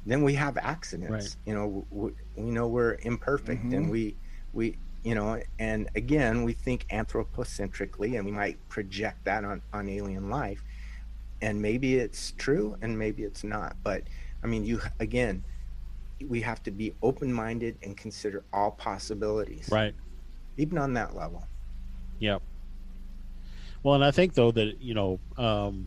[0.05, 1.11] then we have accidents.
[1.11, 1.37] Right.
[1.47, 3.91] You know, we, we know we're imperfect, and mm-hmm.
[3.91, 4.17] we
[4.53, 9.89] we you know, and again, we think anthropocentrically, and we might project that on on
[9.89, 10.63] alien life,
[11.41, 13.77] and maybe it's true, and maybe it's not.
[13.83, 14.03] But
[14.43, 15.43] I mean, you again,
[16.25, 19.95] we have to be open-minded and consider all possibilities Right.
[20.57, 21.47] even on that level
[22.19, 22.43] Yep.
[23.87, 25.87] Well, and I think though that you know, um,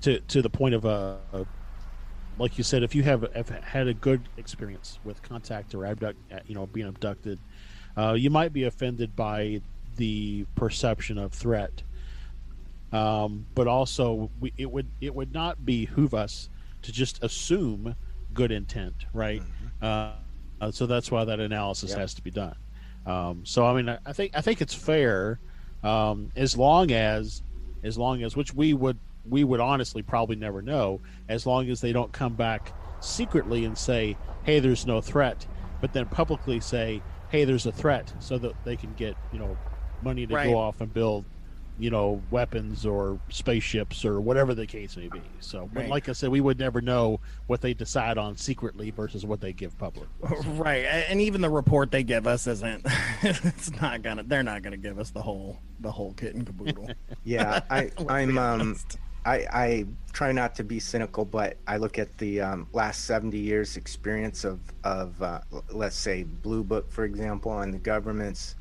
[0.00, 1.44] to to the point of uh, uh,
[2.38, 6.18] like you said, if you have, have had a good experience with contact or abduct,
[6.32, 7.40] uh, you know, being abducted,
[7.98, 9.60] uh, you might be offended by
[9.96, 11.82] the perception of threat.
[12.90, 16.48] Um, but also, we, it would it would not behoove us
[16.84, 17.96] to just assume
[18.32, 19.42] good intent, right?
[19.82, 20.12] Uh,
[20.62, 22.56] uh, so that's why that analysis has to be done.
[23.04, 25.38] Um, so I mean, I, I think I think it's fair
[25.84, 27.42] um, as long as
[27.84, 31.80] as long as which we would we would honestly probably never know as long as
[31.80, 35.46] they don't come back secretly and say, "Hey, there's no threat,"
[35.80, 39.60] but then publicly say, "Hey, there's a threat," so that they can get you know
[40.00, 40.46] money to Right.
[40.46, 41.28] go off and build
[41.78, 45.20] you know weapons or spaceships or whatever the case may be.
[45.40, 45.88] So, Right.
[45.88, 49.52] like I said, we would never know what they decide on secretly versus what they
[49.52, 50.08] give public.
[50.46, 52.82] right and even the report they give us isn't
[53.22, 56.88] it's not gonna they're not gonna give us the whole the whole kit and caboodle
[57.24, 58.76] yeah I I'm um
[59.26, 63.36] i i try not to be cynical but i look at the um, last 70
[63.38, 65.40] years experience of of uh,
[65.72, 68.54] let's say blue book for example and the government's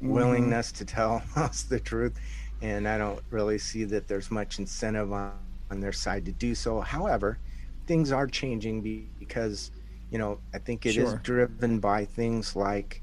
[0.00, 2.18] willingness to tell us the truth
[2.62, 5.32] and i don't really see that there's much incentive on
[5.70, 6.80] on their side to do so.
[6.80, 7.38] However
[7.86, 9.70] things are changing because
[10.10, 11.20] you know i think it is Sure.
[11.22, 13.02] driven by things like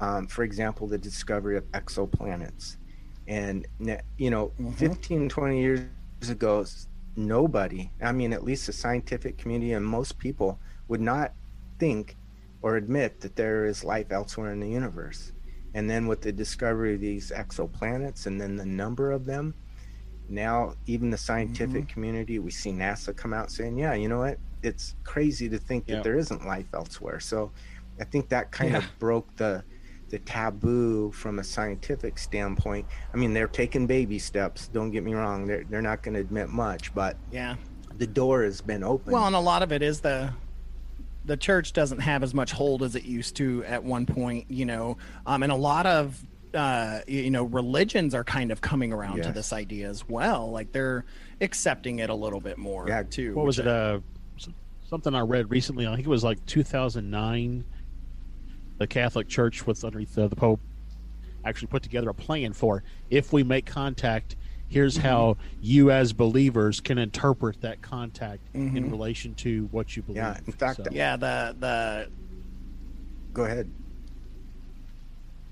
[0.00, 2.76] um, for example the discovery of exoplanets.
[3.26, 3.66] And
[4.16, 5.86] you know 15 20 years
[6.28, 6.64] ago
[7.16, 11.32] nobody i mean at least the scientific community and most people would not
[11.78, 12.16] think
[12.62, 15.32] or admit that there is life elsewhere in the universe
[15.74, 19.54] and then with the discovery of these exoplanets and then the number of them
[20.28, 21.92] now even the scientific mm-hmm.
[21.92, 24.38] community we see nasa come out saying yeah you know what?
[24.62, 27.20] It's crazy to think that there isn't life elsewhere.
[27.20, 27.50] So
[28.00, 28.78] i think that kind Yeah.
[28.78, 29.62] of broke the
[30.10, 32.86] the taboo from a scientific standpoint.
[33.12, 36.20] I mean they're taking baby steps don't get me wrong they're, they're not going to
[36.20, 37.56] admit much but yeah.
[37.98, 39.12] the door has been open.
[39.12, 40.32] Well, and a lot of it is the
[41.28, 44.64] the church doesn't have as much hold as it used to at one point, you
[44.64, 46.20] know, um, and a lot of
[46.54, 50.50] uh, you know religions are kind of coming around to this idea as well.
[50.50, 51.04] Like they're
[51.42, 53.34] accepting it a little bit more Yeah, too.
[53.34, 53.70] what was which it?
[53.70, 54.00] I- Uh,
[54.88, 55.86] something I read recently.
[55.86, 57.64] I think it was like 2009.
[58.78, 60.60] The Catholic Church, with underneath the, the Pope,
[61.44, 64.36] actually put together a plan for if we make contact.
[64.68, 70.16] Here's how you, as believers, can interpret that contact in relation to what you believe.
[70.18, 72.08] Yeah, in fact, So- yeah, the the
[73.32, 73.70] go ahead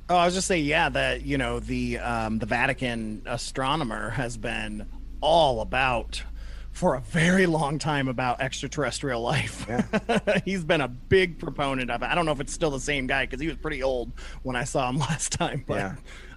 [0.08, 4.36] Oh, I was just saying, yeah, that you know the um, the Vatican astronomer has
[4.36, 4.86] been
[5.20, 6.22] all about
[6.70, 9.66] for a very long time about extraterrestrial life.
[10.44, 12.06] He's been a big proponent of it.
[12.06, 14.12] I don't know if it's still the same guy because he was pretty old
[14.44, 15.94] when I saw him last time, but Yeah.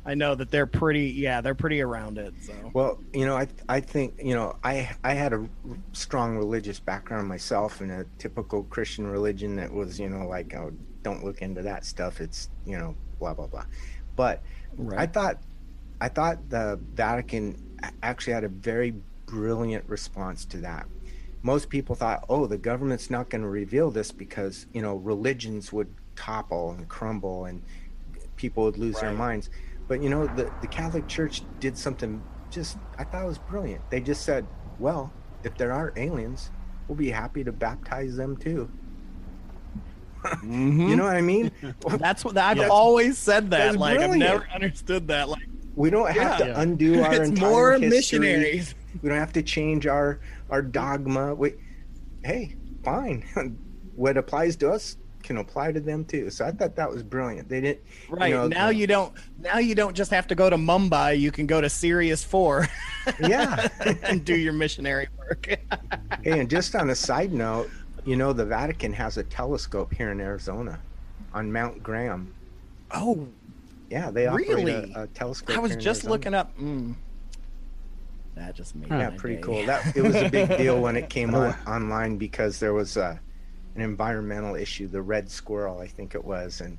[0.09, 1.11] I know that they're pretty.
[1.11, 2.33] Yeah, they're pretty around it.
[2.41, 5.47] So Well, you know, I I think you know I I had a
[5.93, 10.73] strong religious background myself in a typical Christian religion that was you know like oh,
[11.03, 12.21] don't look into that stuff.
[12.21, 13.65] It's you know blah blah blah.
[14.15, 14.41] But
[14.97, 15.37] I thought
[16.01, 17.61] I thought the Vatican
[18.01, 18.95] actually had a very
[19.27, 20.87] brilliant response to that.
[21.43, 25.71] Most people thought, oh, the government's not going to reveal this because you know religions
[25.71, 27.61] would topple and crumble and
[28.37, 29.51] people would lose their minds.
[29.89, 33.81] But you know, the, the Catholic Church did something just I thought it was brilliant.
[33.89, 35.11] They just said, Well,
[35.43, 36.51] if there are aliens,
[36.87, 38.71] we'll be happy to baptize them too.
[40.43, 40.95] You mm-hmm.
[40.95, 41.49] know what I mean?
[41.97, 42.67] that's what I've Yeah.
[42.67, 43.57] always said that.
[43.57, 45.27] That's Like I've never understood that.
[45.29, 46.47] Like we don't have Yeah.
[46.47, 47.89] to undo our it's entire more history.
[47.89, 48.75] missionaries.
[49.01, 50.19] We don't have to change our
[50.51, 51.33] our dogma.
[51.33, 51.53] We,
[52.23, 53.23] hey, fine.
[53.95, 54.97] what applies to us
[55.29, 56.31] can apply to them too.
[56.31, 57.47] So I thought that was brilliant.
[57.49, 57.81] They didn't.
[58.09, 59.13] Right know, now, you don't.
[59.39, 61.19] Now you don't just have to go to Mumbai.
[61.19, 62.67] You can go to Sirius Four
[63.19, 63.67] Yeah.
[64.01, 65.45] and do your missionary work.
[66.23, 67.69] hey, and just on a side note,
[68.05, 70.79] you know the Vatican has a telescope here in Arizona,
[71.31, 72.33] on Mount Graham.
[72.89, 73.27] oh,
[73.91, 74.93] Yeah, they operate Really?
[74.95, 75.55] a, a telescope.
[75.55, 76.11] I was here just Arizona.
[76.11, 76.57] looking up.
[76.57, 76.95] Mm,
[78.33, 79.41] that just made Yeah, pretty day.
[79.43, 79.63] cool.
[79.67, 83.19] That it was a big deal when it came on online because there was a,
[83.75, 86.77] an environmental issue, the red squirrel, I think it was, and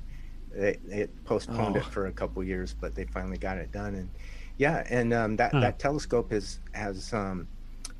[0.53, 1.89] it, it postponed it Oh.
[1.89, 3.95] for a couple years, but they finally got it done.
[3.95, 4.09] And
[4.57, 5.61] yeah, and um, that Huh.
[5.61, 7.47] that telescope has has um,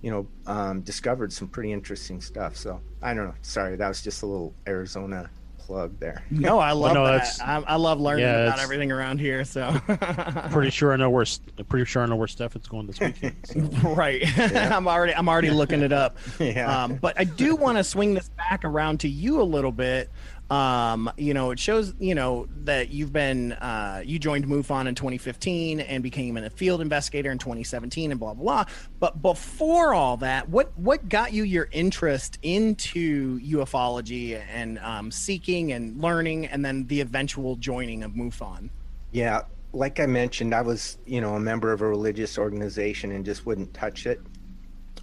[0.02, 2.56] you know um, discovered some pretty interesting stuff.
[2.58, 3.36] So I don't know.
[3.42, 5.30] Sorry, that was just a little Arizona
[5.66, 6.24] plug there.
[6.32, 7.28] No, I love no, that.
[7.41, 9.45] I, I love learning yeah, about everything around here.
[9.45, 9.80] So
[10.51, 11.26] Pretty sure I know where.
[11.70, 13.36] Pretty sure I know where Stefan's going this weekend.
[13.43, 13.59] so.
[13.95, 16.18] right, I'm already I'm already looking it up.
[16.39, 16.84] Yeah.
[16.84, 20.09] Um, but I do want to swing this back around to you a little bit.
[20.52, 24.95] Um, you know, it shows you know that you've been uh, you joined MUFON in
[24.95, 28.74] 2015 and became a field investigator in 2017 and blah blah blah.
[28.99, 35.72] But before all that, what what got you your interest into ufology and um, seeking
[35.72, 38.70] and learning, and then the eventual joining of MUFON?
[39.14, 43.24] Yeah, like I mentioned, I was, you know, a member of a religious organization and
[43.24, 44.20] just wouldn't touch it.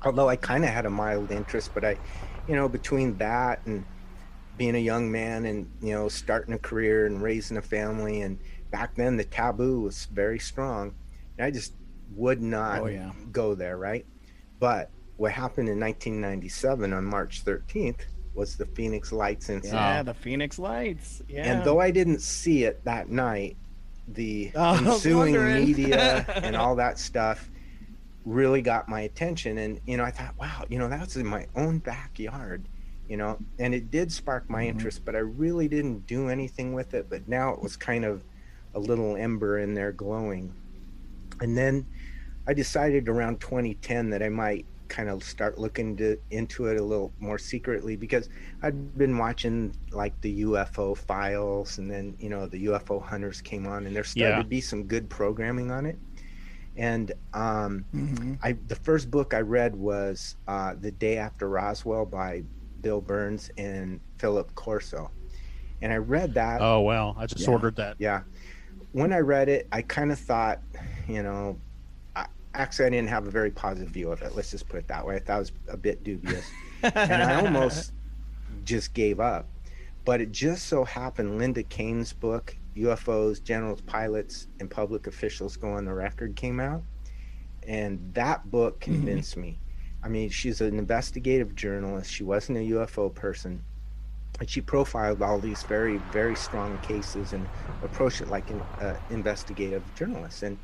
[0.05, 1.97] Although I kind of had a mild interest, but I,
[2.47, 3.85] you know, between that and
[4.59, 8.39] being a young man and, you know, starting a career and raising a family and
[8.71, 10.95] back then the taboo was very strong.
[11.39, 11.73] And I just
[12.15, 13.13] would not Oh, yeah.
[13.33, 14.05] go there, right?
[14.59, 18.01] But what happened in 1997 on March 13th
[18.35, 19.81] was the Phoenix Lights incident.
[19.81, 21.23] Yeah, the Phoenix Lights.
[21.29, 21.51] Yeah.
[21.53, 23.57] And though I didn't see it that night,
[24.07, 27.51] the Oh, ensuing media and all that stuff
[28.25, 29.59] really got my attention.
[29.59, 32.69] And, you know, I thought, wow, you know, that's in my own backyard,
[33.09, 34.69] you know, and it did spark my Mm-hmm.
[34.69, 37.09] interest, but I really didn't do anything with it.
[37.11, 38.25] But now it was kind of
[38.75, 40.55] a little ember in there glowing.
[41.41, 41.87] And then
[42.49, 46.85] I decided around 2010 that I might kind of start looking to, into it a
[46.85, 48.29] little more secretly because
[48.63, 53.67] I'd been watching like the UFO files and then, you know, the UFO hunters came
[53.67, 54.43] on and there started Yeah.
[54.43, 55.99] to be some good programming on it.
[56.77, 58.41] And um, Mhm.
[58.43, 62.45] I the first book I read was uh, The Day After Roswell by
[62.81, 65.11] Bill Birnes and Philip Corso.
[65.81, 67.53] And I read that Oh well, I just Yeah.
[67.53, 67.97] ordered that.
[67.99, 68.23] yeah.
[68.93, 70.61] When I read it, I kind of thought,
[71.07, 71.59] you know,
[72.17, 74.35] I, actually, I didn't have a very positive view of it.
[74.35, 75.17] Let's just put it that way.
[75.17, 76.51] I thought it was a bit dubious.
[76.83, 77.93] and I almost
[78.65, 79.47] just gave up.
[80.05, 85.71] But it just so happened Linda Kean's book, UFOs, Generals, Pilots, and Public Officials Go
[85.73, 86.83] on the Record, came out.
[87.67, 88.95] And that book mm-hmm.
[88.95, 89.59] convinced me.
[90.09, 92.11] I mean, she's an investigative journalist.
[92.11, 93.63] She wasn't a UFO person.
[94.41, 97.47] And she profiled all these very, very strong cases and
[97.83, 100.45] approached it like an uh, investigative journalist.
[100.45, 100.59] And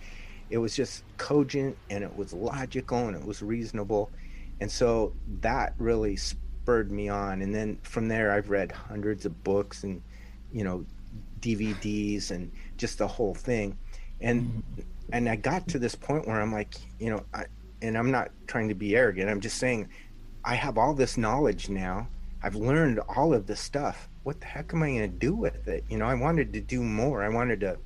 [0.48, 4.10] it was just cogent and it was logical and it was reasonable.
[4.62, 7.42] And so that really spurred me on.
[7.42, 10.00] And then from there, I've read hundreds of books and,
[10.54, 10.86] you know,
[11.40, 13.76] DVDs and just the whole thing.
[14.22, 14.62] And
[15.12, 17.44] and I got to this point where I'm like, you know, I,
[17.84, 19.28] and I'm not trying to be arrogant.
[19.28, 19.88] I'm just saying,
[20.44, 22.08] I have all this knowledge now.
[22.42, 24.08] I've learned all of this stuff.
[24.22, 25.84] What the heck am I going to do with it?
[25.90, 27.22] You know, I wanted to do more.
[27.22, 27.78] I wanted to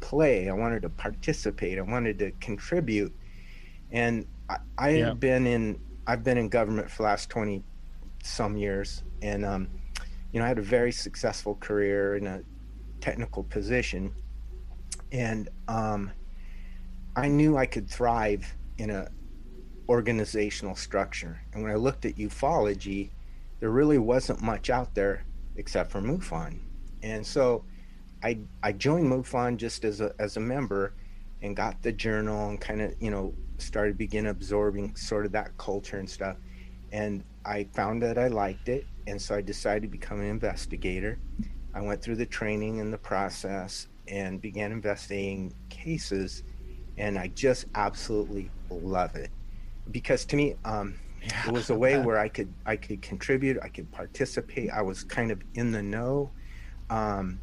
[0.00, 0.48] play.
[0.48, 1.78] I wanted to participate.
[1.78, 3.14] I wanted to contribute.
[3.90, 5.06] And I, I Yeah.
[5.06, 7.62] have been in I've been in government for the last twenty
[8.22, 9.68] some years, and um,
[10.32, 12.42] you know, I had a very successful career in a
[13.00, 14.12] technical position,
[15.12, 16.10] and um,
[17.14, 19.08] I knew I could thrive in a
[19.90, 21.42] organizational structure.
[21.52, 23.10] And when I looked at ufology,
[23.58, 25.24] there really wasn't much out there
[25.56, 26.60] except for MUFON.
[27.02, 27.64] And so
[28.22, 30.92] I I joined MUFON just as a as a member
[31.42, 35.58] and got the journal and kind of, you know, started begin absorbing sort of that
[35.58, 36.36] culture and stuff.
[36.92, 41.18] And I found that I liked it and so I decided to become an investigator.
[41.74, 46.44] I went through the training and the process and began investigating cases
[46.96, 49.30] and I just absolutely love it
[49.90, 50.98] because to me um,
[51.42, 54.70] it was a way where I could I could contribute I could participate.
[54.70, 56.34] I was kind of in the know.
[56.90, 57.42] Um,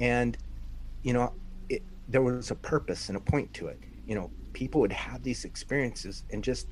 [0.00, 0.36] and
[1.02, 1.34] you know
[1.68, 3.78] it, there was a purpose and a point to it.
[4.06, 6.68] You know people would have these experiences and just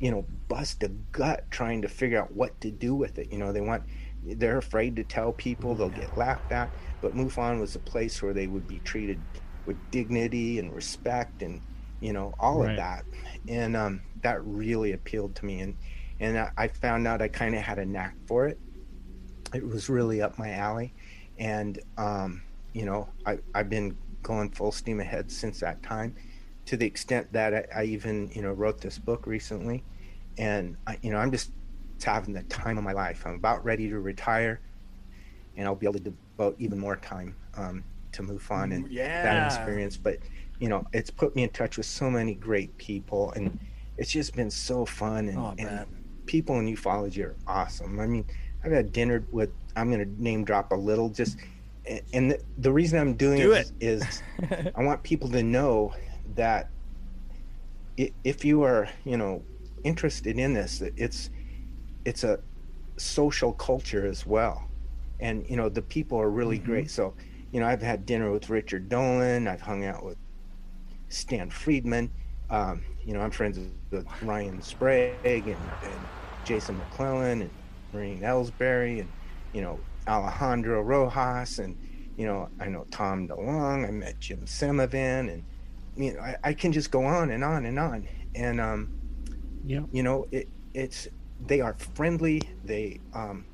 [0.00, 3.28] you know bust a gut trying to figure out what to do with it.
[3.32, 3.84] You know they want
[4.22, 5.76] they're afraid to tell people.
[5.76, 6.74] They'll get laughed at.
[7.00, 9.26] But MUFON was a place where they would be treated
[9.66, 11.62] with dignity and respect and
[12.00, 12.70] you know all Right.
[12.70, 13.06] of that
[13.48, 15.76] and um, that really appealed to me and
[16.18, 18.58] and I, I found out i kind of had a knack for it.
[19.54, 20.92] It was really up my alley
[21.38, 22.42] and um,
[22.72, 26.14] you know I, i've been going full steam ahead since that time
[26.66, 29.84] to the extent that I, I even you know wrote this book recently
[30.36, 31.50] and I, you know i'm just
[32.04, 33.24] having the time of my life.
[33.24, 34.60] I'm about ready to retire
[35.56, 38.90] and i'll be able to devote even more time um, to MUFON and
[39.22, 40.18] that experience but
[40.58, 43.58] you know it's put me in touch with so many great people and
[43.98, 45.86] it's just been so fun and, Oh, and
[46.26, 48.00] people in ufology are awesome.
[48.00, 48.24] I mean
[48.64, 51.38] i've had dinner with i'm going to name drop a little just
[52.12, 54.22] and the, the reason i'm doing Do it is, is
[54.76, 55.94] i want people to know
[56.34, 56.68] that
[57.96, 59.42] if you are you know
[59.84, 61.30] interested in this it's
[62.04, 62.40] it's a
[62.98, 64.68] social culture as well.
[65.20, 66.66] And you know the people are really mm-hmm.
[66.66, 66.90] great.
[66.90, 67.14] So
[67.52, 70.18] you know i've had dinner with richard dolan i've hung out with
[71.08, 72.10] stan friedman.
[72.50, 73.72] Um, you know i'm friends with
[74.20, 75.74] ryan sprague and, and
[76.12, 77.52] jason mcclellan and
[77.92, 79.12] maureen elsberry and
[79.52, 81.76] you know alejandro rojas and
[82.16, 85.44] you know i know tom delonge i met jim semivan and
[85.96, 88.08] you know I, I can just go on and on and on.
[88.34, 88.90] And um
[89.64, 89.82] Yeah.
[89.90, 91.08] you know it it's
[91.40, 92.40] they are friendly.
[92.64, 93.46] They um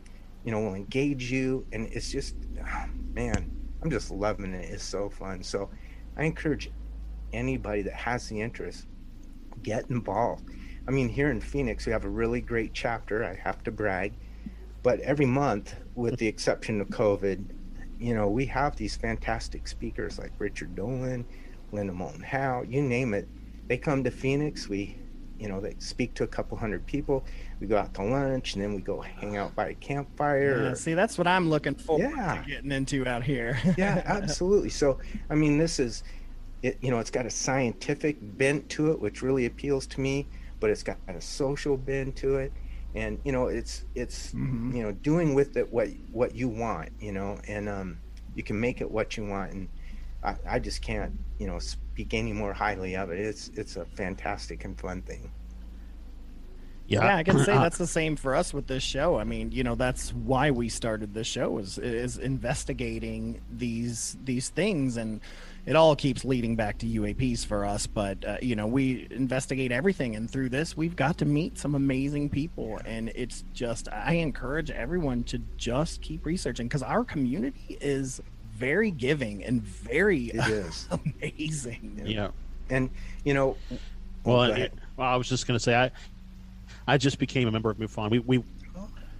[0.45, 1.67] you know will engage you.
[1.73, 3.51] And it's just ah, man
[3.83, 4.71] i'm just loving it.
[4.71, 5.43] It's so fun.
[5.43, 5.71] So
[6.17, 6.71] i encourage
[7.33, 8.87] anybody that has the interest
[9.63, 10.45] get involved.
[10.87, 14.13] I mean here in phoenix we have a really great chapter i have to brag
[14.83, 17.45] but every month with the exception of covid
[18.01, 21.25] you know we have these fantastic speakers like richard dolan
[21.71, 23.29] linda moulton howe you name it.
[23.69, 24.97] They come to phoenix we
[25.39, 27.25] you know they speak to a couple hundred people.
[27.61, 30.65] We go out to lunch and then we go hang out by a campfire.
[30.69, 32.43] Yeah, see, that's what I'm looking forward Yeah.
[32.43, 33.59] to getting into out here.
[33.79, 34.69] yeah absolutely.
[34.71, 34.99] So
[35.31, 36.03] i mean this is
[36.63, 40.27] it you know it's got a scientific bent to it which really appeals to me
[40.61, 42.53] but it's got a social bent to it
[42.95, 44.75] and you know it's it's Mhm.
[44.75, 47.99] you know doing with it what what you want you know and um
[48.35, 49.69] you can make it what you want and
[50.23, 53.85] i, I just can't you know speak any more highly of it it's it's a
[53.87, 55.31] fantastic and fun thing
[56.87, 57.17] Yeah, yeah.
[57.17, 59.19] I can say that's the same for us with this show.
[59.19, 64.51] I mean, you know, that's why we started this show is is investigating these these
[64.51, 65.21] things, and
[65.65, 67.87] it all keeps leading back to UAPs for us.
[67.87, 71.75] But uh, you know, we investigate everything, and through this, we've got to meet some
[71.75, 77.79] amazing people, and it's just I encourage everyone to just keep researching because our community
[77.81, 78.21] is
[78.55, 80.89] very giving and very it is
[81.23, 82.03] amazing.
[82.05, 82.29] Yeah.
[82.71, 82.91] and
[83.25, 83.57] you know
[84.25, 85.91] Well, go it- well, I was just going to say I,
[86.87, 88.11] I just became a member of MUFON.
[88.11, 88.45] We we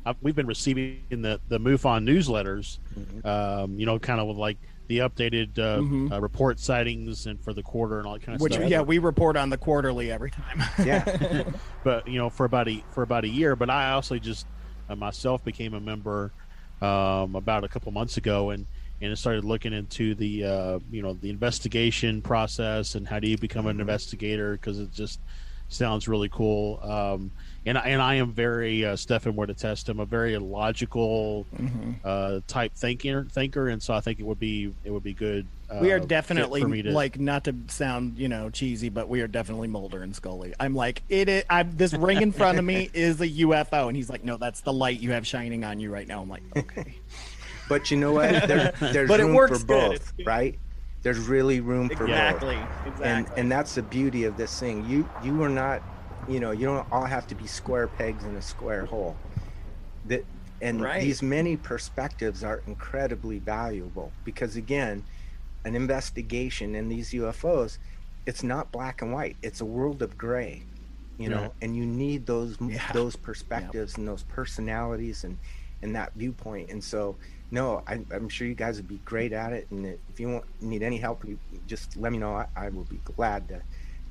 [0.05, 2.79] I, we've been receiving the the MUFON newsletters.
[2.99, 3.25] Mhm.
[3.25, 6.13] Um, you know, kind of like the updated uh, Mhm.
[6.13, 8.69] uh, report sightings and for the quarter and all that kind of Which stuff.
[8.69, 10.63] yeah, we report on the quarterly every time.
[10.85, 11.45] yeah
[11.85, 14.47] but you know for about a for about a year but i also just
[14.89, 16.33] uh, myself became a member
[16.81, 18.67] um, about a couple months ago and
[19.01, 23.37] and started looking into the uh, you know the investigation process and how do you
[23.39, 25.21] become an investigator because it just
[25.69, 27.33] sounds really cool um,
[27.65, 31.97] and, I- and I am very uh, Stefan would attest I'm a very logical Mhm.
[32.05, 35.47] uh, type thinker thinker and so I think it would be it would be good
[35.71, 39.09] uh, we are definitely for me to like not to sound you know cheesy, but
[39.09, 40.53] we are definitely Mulder and Scully.
[40.61, 41.29] I'm like it.
[41.31, 44.37] is I'm this ring in front of me is a UFO, and he's like, no,
[44.37, 46.21] that's the light you have shining on you right now.
[46.21, 46.95] I'm like, okay,
[47.71, 50.27] but you know what there, there's But it room works for both good.
[50.27, 50.59] right
[51.03, 52.59] there's really room for both exactly,
[53.03, 55.83] and and that's the beauty of this thing you you are not
[56.27, 59.21] you know you don't all have to be square pegs in a square hole
[60.05, 60.27] that
[60.61, 61.01] and Right.
[61.01, 65.05] these many perspectives are incredibly valuable because again
[65.65, 67.79] an investigation in these ufos
[68.27, 70.67] it's not black and white it's a world of gray
[71.19, 71.53] you know Right.
[71.61, 72.83] and you need those Yeah.
[72.93, 75.39] those perspectives and those personalities and
[75.83, 77.19] and that viewpoint and so
[77.51, 80.45] no I, i'm sure you guys would be great at it and if you want
[80.61, 83.63] need any help you just let me know i, I will be glad to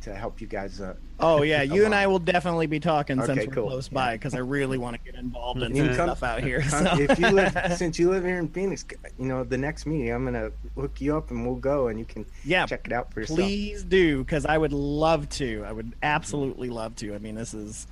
[0.02, 1.94] to help you guys uh, oh yeah, you and.
[1.96, 3.68] I will definitely be talking Okay, since we're cool.
[3.68, 6.64] close by because I really want to get involved in some come- stuff out here.
[6.64, 6.86] So.
[7.00, 8.86] if you live since you live here in Phoenix,
[9.20, 12.06] you know the next meeting I'm gonna hook you up and we'll go and you
[12.06, 13.40] can yeah, check it out for yourself.
[13.40, 15.64] please do because I would love to.
[15.66, 17.14] I would absolutely love to.
[17.14, 17.88] I mean, this is.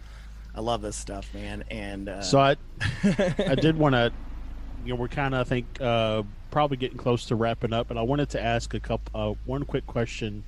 [0.56, 2.56] I love this stuff, man, and uh, so I
[3.38, 4.12] I did want to,
[4.84, 8.00] you know, we're kind of I think uh, probably getting close to wrapping up, and
[8.00, 10.44] I wanted to ask a couple uh, one quick question.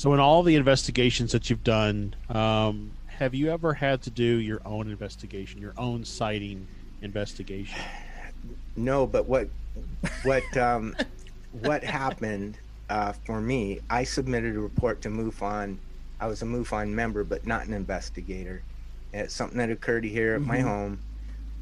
[0.00, 4.24] So, in all the investigations that you've done, um, have you ever had to do
[4.24, 6.66] your own investigation, your own sighting
[7.02, 7.78] investigation?
[8.76, 9.50] No, but what
[10.22, 10.96] what um,
[11.60, 12.56] what happened
[12.88, 15.76] uh, for me, I submitted a report to MUFON.
[16.18, 18.62] I was a MUFON member, but not an investigator.
[19.12, 20.62] It's something that occurred here at my Mhm.
[20.62, 20.98] home,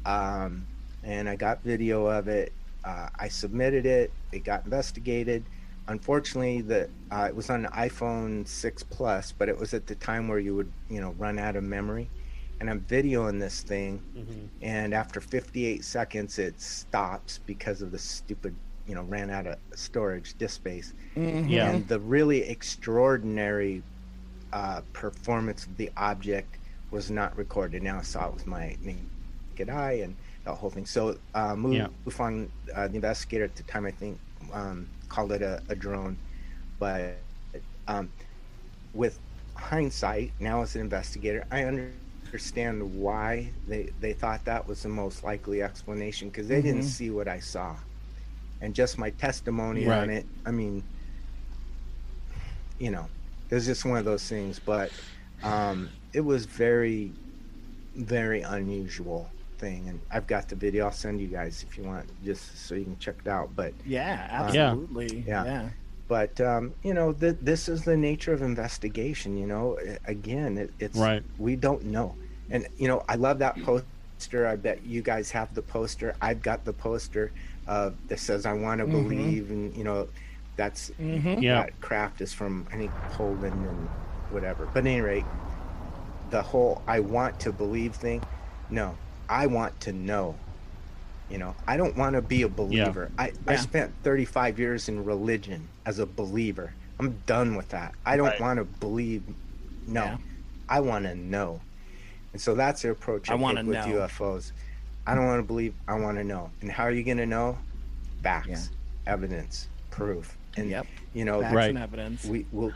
[0.05, 0.65] um,
[1.03, 2.53] and I got video of it.
[2.85, 4.13] Uh, I submitted it.
[4.31, 5.43] It got investigated.
[5.89, 9.95] Unfortunately, the uh, it was on the iPhone 6 Plus, but it was at the
[9.95, 12.07] time where you would, you know, run out of memory.
[12.59, 14.01] And I'm videoing this thing,
[14.61, 18.53] and after 58 seconds, it stops because of the stupid,
[18.85, 20.93] you know, ran out of storage disk space.
[21.15, 21.69] Yeah.
[21.71, 23.81] And the really extraordinary
[24.53, 26.57] uh, performance of the object
[26.91, 27.81] was not recorded.
[27.81, 30.85] Now I saw it with my naked eye and the whole thing.
[30.85, 31.87] So uh, Mu- Yeah.
[32.05, 34.19] Mufon, uh, the investigator at the time, I think,
[34.51, 36.19] um, called it a, a drone.
[36.79, 37.21] But
[37.87, 38.11] um,
[38.93, 39.19] with
[39.57, 45.23] hindsight, now as an investigator, I understand why they, they thought that was the most
[45.23, 46.85] likely explanation because they didn't Mhm.
[46.85, 47.79] see what I saw.
[48.61, 50.09] And just my testimony Right.
[50.09, 50.85] on it, I mean,
[52.77, 53.09] you know,
[53.49, 54.59] it was just one of those things.
[54.59, 54.93] But
[55.43, 57.15] um, it was very,
[57.95, 59.87] very unusual thing.
[59.89, 60.85] And I've got the video.
[60.85, 63.49] I'll send you guys if you want, just so you can check it out.
[63.55, 64.15] But Yeah,
[64.53, 64.69] Yeah.
[64.71, 65.23] absolutely.
[65.27, 65.43] Yeah.
[65.45, 65.69] yeah.
[66.07, 69.37] but um, you know, th- this is the nature of investigation.
[69.37, 71.21] You know, again, it, it's Right.
[71.37, 72.15] we don't know.
[72.49, 74.47] And you know, I love that poster.
[74.47, 76.15] I bet you guys have the poster.
[76.21, 77.31] I've got the poster
[77.67, 78.91] uh, that says "I want to Mhm.
[78.91, 80.07] believe," and you know,
[80.55, 81.41] that's Mhm.
[81.43, 81.61] Yeah.
[81.61, 83.87] that craft is from I think Poland and
[84.31, 84.65] whatever.
[84.73, 85.25] But at any rate,
[86.31, 88.23] the whole "I want to believe" thing.
[88.71, 88.95] No,
[89.29, 90.35] I want to know.
[91.29, 93.11] You know, I don't want to be a believer.
[93.17, 93.57] I, I Yeah.
[93.59, 96.73] spent 35 years in religion as a believer.
[96.99, 97.93] I'm done with that.
[98.05, 98.41] I don't Right.
[98.41, 99.23] want to believe.
[99.87, 100.17] No, Yeah.
[100.67, 101.61] I want to know.
[102.33, 103.99] And so that's the approach I, I wanna take with know.
[104.01, 104.51] UFOs.
[105.05, 105.73] I don't want to believe.
[105.87, 106.49] I want to know.
[106.61, 107.57] And how are you going to know?
[108.21, 108.69] Facts,
[109.07, 110.37] evidence, proof.
[110.57, 110.87] And Yep.
[111.13, 111.69] you know, Facts Right.
[111.69, 112.25] and evidence.
[112.25, 112.73] we will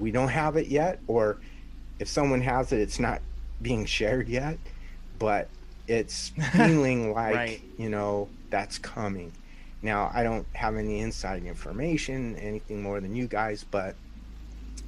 [0.00, 1.38] we don't have it yet or
[1.98, 3.22] if someone has it it's not
[3.62, 4.58] being shared yet
[5.18, 5.48] but
[5.88, 7.62] it's feeling like Right.
[7.76, 9.32] you know that's coming
[9.82, 13.96] now i don't have any inside information anything more than you guys but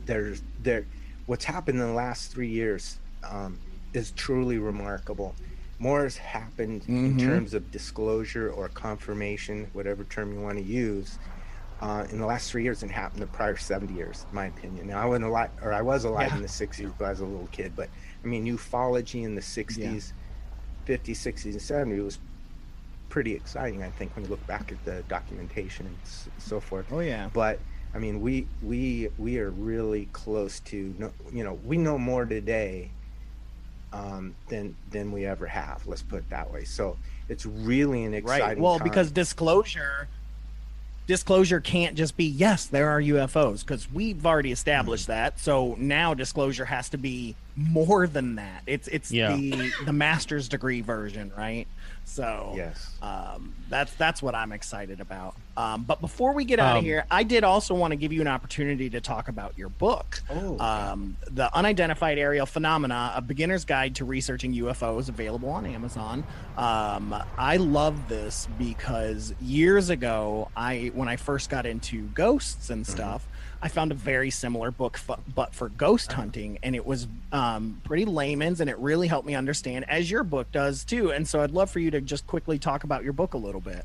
[0.04, 0.86] there's there
[1.26, 3.58] what's happened in the last three years um,
[3.92, 5.36] is truly remarkable
[5.78, 7.18] more has happened in Mhm.
[7.18, 11.18] terms of disclosure or confirmation whatever term you want to use
[11.80, 14.86] uh, in the last three years than happened the prior 70 years, in my opinion.
[14.86, 16.36] Now, I wasn't alive, or I was alive Yeah.
[16.36, 17.74] in the 60s, but I was a little kid.
[17.74, 17.88] But
[18.22, 20.12] I mean, ufology in the 60s,
[20.90, 22.18] 50s, 60s, and 70s was
[23.08, 25.96] pretty exciting, I think, when you look back at the documentation and
[26.38, 26.86] so forth.
[26.90, 27.30] Oh yeah.
[27.32, 27.60] But
[27.94, 30.94] I mean, we we we are really close to,
[31.32, 32.90] you know, we know more today
[33.92, 35.86] um, than than we ever have.
[35.86, 36.64] Let's put it that way.
[36.64, 36.96] So
[37.28, 38.46] it's really an exciting.
[38.46, 38.60] Right.
[38.60, 38.88] Well, time.
[38.88, 40.08] because disclosure
[41.10, 45.12] disclosure can't just be yes, there are UFOs because we've already established Mm-hmm.
[45.12, 45.40] that.
[45.40, 48.62] So now disclosure has to be more than that.
[48.64, 49.34] It's it's Yeah.
[49.36, 51.66] the the master's degree version, right?
[52.10, 52.90] So yes.
[53.02, 55.36] um, that's that's what I'm excited about.
[55.56, 58.12] Um, but before we get out Um, of here, I did also want to give
[58.12, 63.20] you an opportunity to talk about your book, Oh, um, "The Unidentified Aerial Phenomena: A
[63.22, 66.24] Beginner's Guide to Researching UFOs," available on Amazon.
[66.56, 72.84] Um, I love this because years ago, I when I first got into ghosts and
[72.86, 73.26] stuff.
[73.62, 77.80] I found a very similar book, fu- but for ghost hunting, and it was um,
[77.84, 81.12] pretty layman's, and it really helped me understand, as your book does too.
[81.12, 83.60] And so, I'd love for you to just quickly talk about your book a little
[83.60, 83.84] bit.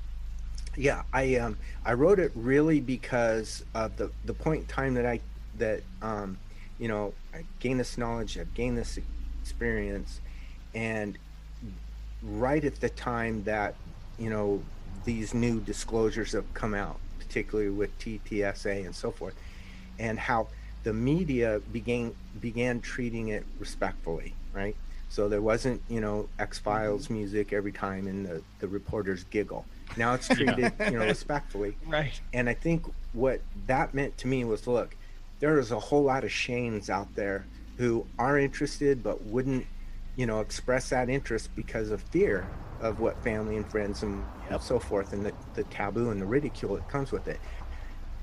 [0.78, 5.06] yeah i um i wrote it really because of the the point in time that
[5.06, 5.20] i
[5.58, 6.38] that um
[6.80, 9.00] you know i gained this knowledge i've gained this
[9.42, 10.20] experience
[10.74, 11.18] and
[12.22, 13.74] right at the time that
[14.20, 14.62] you know
[15.06, 19.34] these new disclosures have come out particularly with ttsa and so forth
[20.00, 20.48] and how
[20.84, 24.76] the media began began treating it respectfully right?
[25.10, 27.16] So there wasn't you know x files mm-hmm.
[27.16, 29.66] music every time and the the reporters giggle.
[29.98, 31.76] Now it's treated you know respectfully.
[31.86, 32.20] Right.
[32.34, 34.96] and I think what that meant to me was look,
[35.40, 37.46] there is a whole lot of Shanes out there
[37.78, 39.68] who are interested but wouldn't,
[40.16, 42.48] you know, express that interest because of fear
[42.82, 44.24] of what family and friends and
[44.62, 47.40] so forth and the, the taboo and the ridicule that comes with it.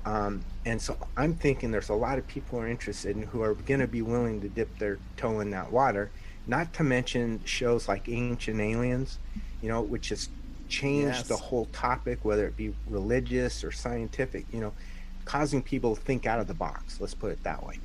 [0.04, 3.42] Um, and so I'm thinking there's a lot of people who are interested and who
[3.42, 6.10] are going to be willing to dip their toe in that water.
[6.46, 9.18] Not to mention shows like Ancient Aliens,
[9.62, 10.28] you know, which has
[10.68, 11.28] changed Yes.
[11.28, 14.72] the whole topic, whether it be religious or scientific, you know,
[15.24, 17.00] causing people to think out of the box.
[17.00, 17.78] Let's put it that way.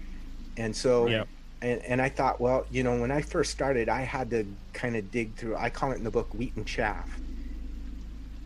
[0.58, 1.28] And so, Yep.
[1.62, 4.96] and, and I thought, well, you know, when I first started, I had to kind
[4.96, 7.20] of dig through, I call it in the book wheat and chaff.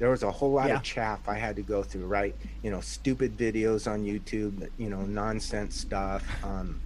[0.01, 0.77] There was a whole lot Yeah.
[0.77, 2.35] of chaff I had to go through, right?
[2.63, 6.81] You know, stupid videos on YouTube, you know, nonsense stuff, um,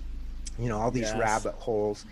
[0.59, 1.19] you know, all these Yes.
[1.19, 2.05] rabbit holes.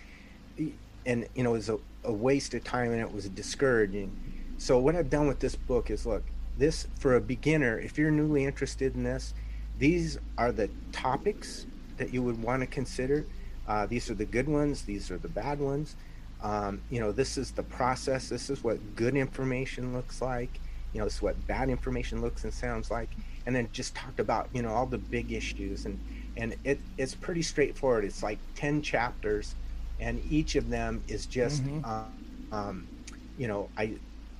[1.05, 4.13] And, you know, it was a, a waste of time and it was discouraging.
[4.57, 8.09] So, what I've done with this book is look, this for a beginner, if you're
[8.09, 9.33] newly interested in this,
[9.75, 11.67] these are the topics
[11.97, 13.27] that you would want to consider.
[13.67, 15.97] Uh, these are the good ones, these are the bad ones.
[16.39, 20.61] Um, you know, this is the process, this is what good information looks like
[20.93, 24.19] you know, this is what bad information looks and sounds like, and then just talked
[24.19, 25.99] about you know all the big issues and
[26.37, 28.05] and it it's pretty straightforward.
[28.05, 29.55] It's like ten chapters,
[29.99, 32.21] and each of them is just um,
[32.51, 32.89] um,
[33.37, 33.99] you know I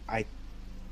[0.10, 0.28] I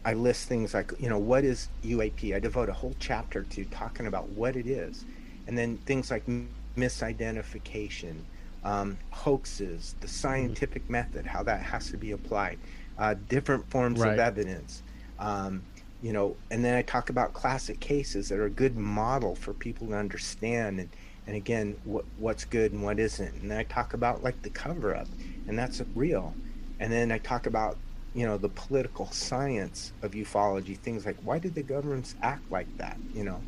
[0.06, 2.34] I list things like you know what is UAP.
[2.36, 5.06] I devote a whole chapter to talking about what it is,
[5.48, 8.26] and then things like misidentification,
[8.64, 12.60] um, hoaxes, the scientific method, how that has to be applied,
[12.98, 14.16] uh, different forms Right.
[14.16, 14.84] of evidence.
[15.22, 15.64] Um,
[16.02, 19.54] you know, and then I talk about classic cases that are a good model for
[19.54, 20.90] people to understand, and
[21.28, 23.34] and again, what what's good and what isn't.
[23.36, 25.08] And then I talk about like the cover up,
[25.48, 26.34] and that's real.
[26.80, 27.78] And then I talk about
[28.16, 32.68] you know the political science of ufology, things like why did the governments act like
[32.78, 32.98] that?
[33.14, 33.42] You know,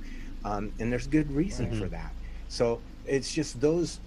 [0.45, 2.13] um, and there's good reason for that.
[2.49, 3.99] So it's just those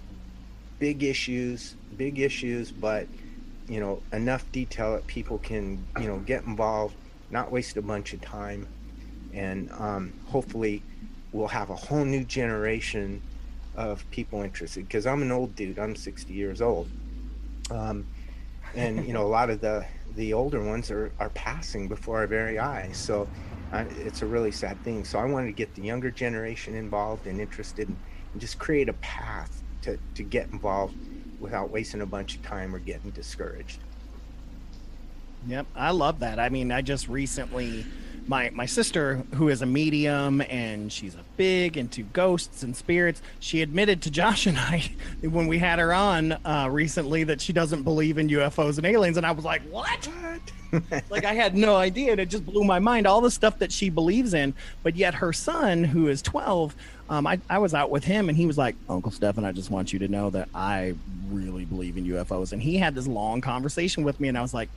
[0.79, 3.07] big issues, big issues, but
[3.67, 6.95] you know enough detail that people can you know get involved,
[7.29, 8.67] not waste a bunch of time,
[9.33, 10.81] and um, hopefully
[11.31, 13.21] we'll have a whole new generation
[13.75, 14.87] of people interested.
[14.87, 16.89] Because I'm an old dude, I'm 60 years old,
[17.71, 18.05] um,
[18.75, 19.85] and you know a lot of the
[20.15, 22.97] the older ones are are passing before our very eyes.
[22.97, 23.27] So.
[23.73, 25.03] Uh, it's a really sad thing.
[25.03, 27.97] So I wanted to get the younger generation involved and interested, and,
[28.31, 30.95] and just create a path to, to get involved
[31.39, 33.79] without wasting a bunch of time or getting discouraged.
[35.47, 36.39] Yep, I love that.
[36.39, 37.85] I mean, I just recently
[38.27, 43.21] my my sister who is a medium and she's a big into ghosts and spirits
[43.39, 44.83] she admitted to josh and i
[45.21, 49.17] when we had her on uh, recently that she doesn't believe in ufos and aliens
[49.17, 50.09] and i was like what?
[51.09, 53.71] Like i had no idea and it just blew my mind all the stuff that
[53.71, 54.53] she believes in.
[54.83, 56.75] But yet her son who is 12
[57.09, 59.71] um, I, I was out with him and he was like uncle stefan i just
[59.71, 60.93] want you to know that i
[61.29, 64.53] really believe in ufos and he had this long conversation with me and i was
[64.53, 64.67] like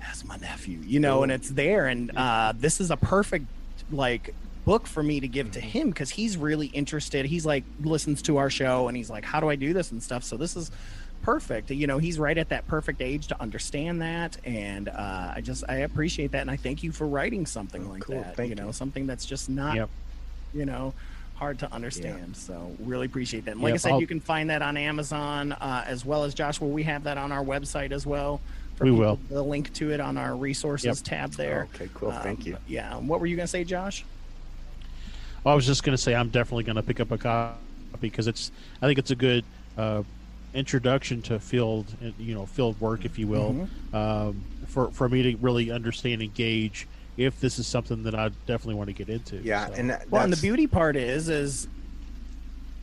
[0.00, 1.86] that's my nephew you know and it's there.
[1.86, 3.46] And uh, this is a perfect
[3.92, 7.26] like book for me to give to him because he's really interested.
[7.26, 10.02] He's like listens to our show and he's like how do i do this and
[10.02, 10.22] stuff?
[10.24, 10.70] So this is
[11.22, 11.70] perfect.
[11.70, 14.36] You know he's right at that perfect age to understand that.
[14.44, 18.02] And uh, i just i appreciate that and i thank you for writing something like
[18.02, 18.16] cool.
[18.22, 18.72] that Thank you know you.
[18.72, 19.90] something that's just not Yep.
[20.54, 20.94] you know
[21.34, 22.36] hard to understand.
[22.36, 23.52] So really appreciate that.
[23.52, 26.34] And like i said I'll- you can find that on amazon uh, as well as
[26.34, 28.40] josh will we have that on our website as well
[28.80, 29.18] We will.
[29.28, 30.96] the link to it on our resources Yep.
[31.04, 32.12] tab there Okay, cool.
[32.12, 32.56] Thank you.
[32.66, 34.04] yeah what were you gonna say josh
[35.44, 37.56] I was just going to say I'm definitely going to pick up a copy
[37.98, 38.52] because it's
[38.82, 39.42] I think it's a good
[39.78, 40.02] uh,
[40.52, 41.86] introduction to field
[42.18, 43.96] you know field work if you will Mm-hmm.
[43.96, 46.86] um, for for me to really understand and gauge
[47.16, 49.36] if this is something that I definitely want to get into.
[49.36, 51.68] Yeah, So- and that, Well, and the beauty part is, is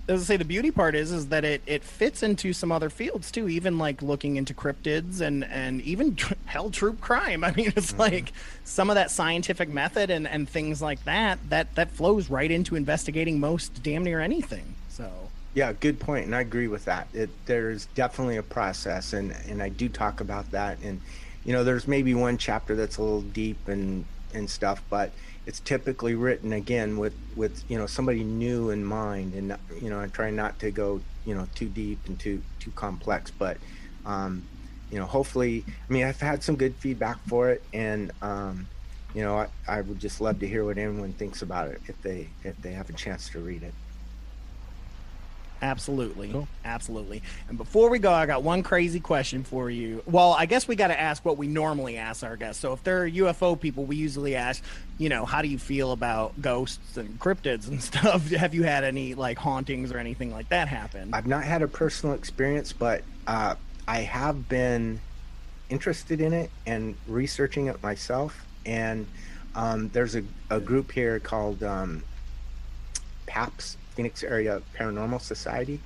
[0.07, 2.89] as I say, the beauty part is, is that it, it fits into some other
[2.89, 3.49] fields too.
[3.49, 7.43] Even like looking into cryptids and and even tr- hell troop crime.
[7.43, 8.01] I mean, it's mm-hmm.
[8.01, 12.49] like some of that scientific method and and things like that that that flows right
[12.49, 14.75] into investigating most damn near anything.
[14.89, 15.11] So
[15.53, 17.07] Yeah, good point, and I agree with that.
[17.13, 20.77] It, there's definitely a process, and and I do talk about that.
[20.84, 21.01] And
[21.43, 25.11] you know, there's maybe one chapter that's a little deep and and stuff, but
[25.48, 29.99] it's typically written again with with you know somebody new in mind, and you know,
[29.99, 33.57] I try not to go you know too deep and too too complex, but
[34.06, 34.44] um,
[34.91, 38.68] you know, hopefully, I mean, I've had some good feedback for it, and um,
[39.15, 41.99] you know, I, I would just love to hear what anyone thinks about it if
[42.02, 43.74] they if they have a chance to read it.
[45.61, 46.29] Absolutely.
[46.29, 46.47] Cool.
[46.65, 47.23] Absolutely.
[47.49, 50.03] And before we go, I got one crazy question for you.
[50.05, 52.61] Well, I guess we got to ask what we normally ask our guests.
[52.61, 54.63] So if they're UFO people, we usually ask,
[54.97, 58.29] you know, how do you feel about ghosts and cryptids and stuff?
[58.29, 61.09] Have you had any like hauntings or anything like that happen?
[61.13, 63.55] I've not had a personal experience, but uh,
[63.88, 64.99] I have been
[65.69, 68.45] interested in it and researching it myself.
[68.65, 69.07] And
[69.55, 72.03] um, there's a, a group here called um,
[73.25, 75.80] PAPS, Phoenix Area Paranormal Society.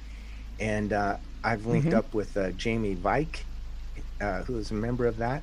[0.59, 3.45] And uh, I've linked up with uh, Jamie Vike,
[4.19, 5.41] uh, who is a member of that.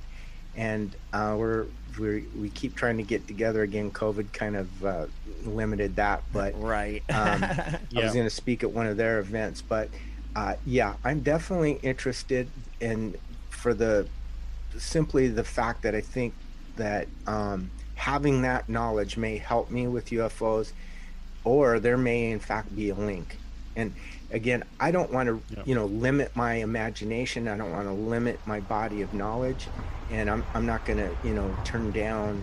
[0.55, 1.65] And uh, we're,
[1.99, 3.91] we're, we keep trying to get together again.
[3.91, 5.07] COVID kind of uh,
[5.45, 7.03] limited that, but right.
[7.09, 8.05] um, I Yeah.
[8.05, 9.89] was going to speak at one of their events, but
[10.37, 12.49] uh, yeah, I'm definitely interested
[12.81, 13.17] in
[13.51, 14.07] for the
[14.77, 16.35] simply the fact that I think
[16.77, 20.73] that um, having that knowledge may help me with UFOs,
[21.45, 23.37] or there may in fact be a link.
[23.77, 23.95] And
[24.33, 25.63] again, I don't want to, Yeah.
[25.65, 27.47] you know, limit my imagination.
[27.49, 29.69] I don't want to limit my body of knowledge,
[30.11, 32.43] and I'm I'm not going to, you know, turn down,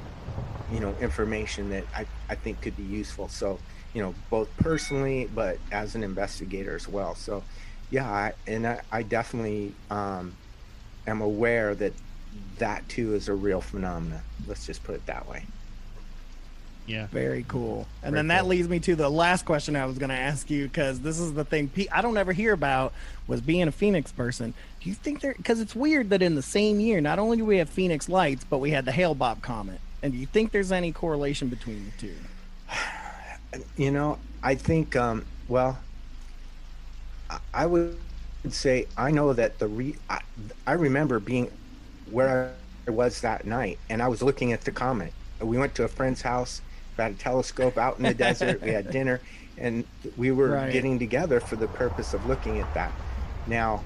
[0.72, 3.28] you know, information that I I think could be useful.
[3.28, 3.60] So,
[3.94, 7.16] you know, both personally, but as an investigator as well.
[7.16, 7.44] So,
[7.92, 10.36] yeah, I, and I, I definitely um,
[11.06, 11.94] am aware that
[12.58, 14.22] that too is a real phenomena.
[14.48, 15.46] Let's just put it that way.
[16.88, 17.08] Yeah.
[17.08, 17.88] Very cool.
[18.04, 18.50] And Very then that cool.
[18.50, 21.34] leads me to the last question I was going to ask you because this is
[21.34, 22.94] the thing Pe- I don't ever hear about
[23.28, 24.54] was being a Phoenix person.
[24.82, 25.34] Do you think there?
[25.36, 28.44] Because it's weird that in the same year, not only do we have Phoenix Lights,
[28.44, 29.80] but we had the Hale-Bopp comet.
[30.04, 32.16] And do you think there's any correlation between the two?
[33.78, 35.80] You know, I think, um, well,
[37.30, 37.98] I- I would
[38.50, 40.20] say I know that the re I,
[40.68, 41.50] I remember being
[42.12, 42.54] where
[42.86, 45.14] I was that night, and I was looking at the comet.
[45.42, 46.62] We went to a friend's house,
[46.98, 48.62] we had a telescope out in the desert.
[48.62, 49.22] We had dinner,
[49.58, 49.86] and
[50.16, 50.72] we were Right.
[50.72, 52.94] getting together for the purpose of looking at that.
[53.48, 53.84] Now,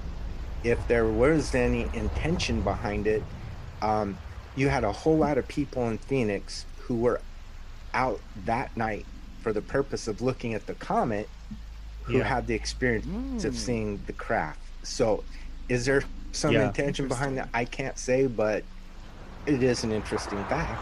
[0.62, 3.22] if there was any intention behind it,
[3.82, 4.18] um,
[4.56, 7.20] you had a whole lot of people in Phoenix who were
[7.94, 9.06] out that night
[9.40, 11.28] for the purpose of looking at the comet
[12.04, 12.24] who Yeah.
[12.24, 14.58] had the experience of seeing the craft.
[14.82, 15.24] So,
[15.68, 16.66] is there some Yeah.
[16.66, 17.48] intention behind that?
[17.54, 18.64] I can't say, but
[19.46, 20.80] it is an interesting fact.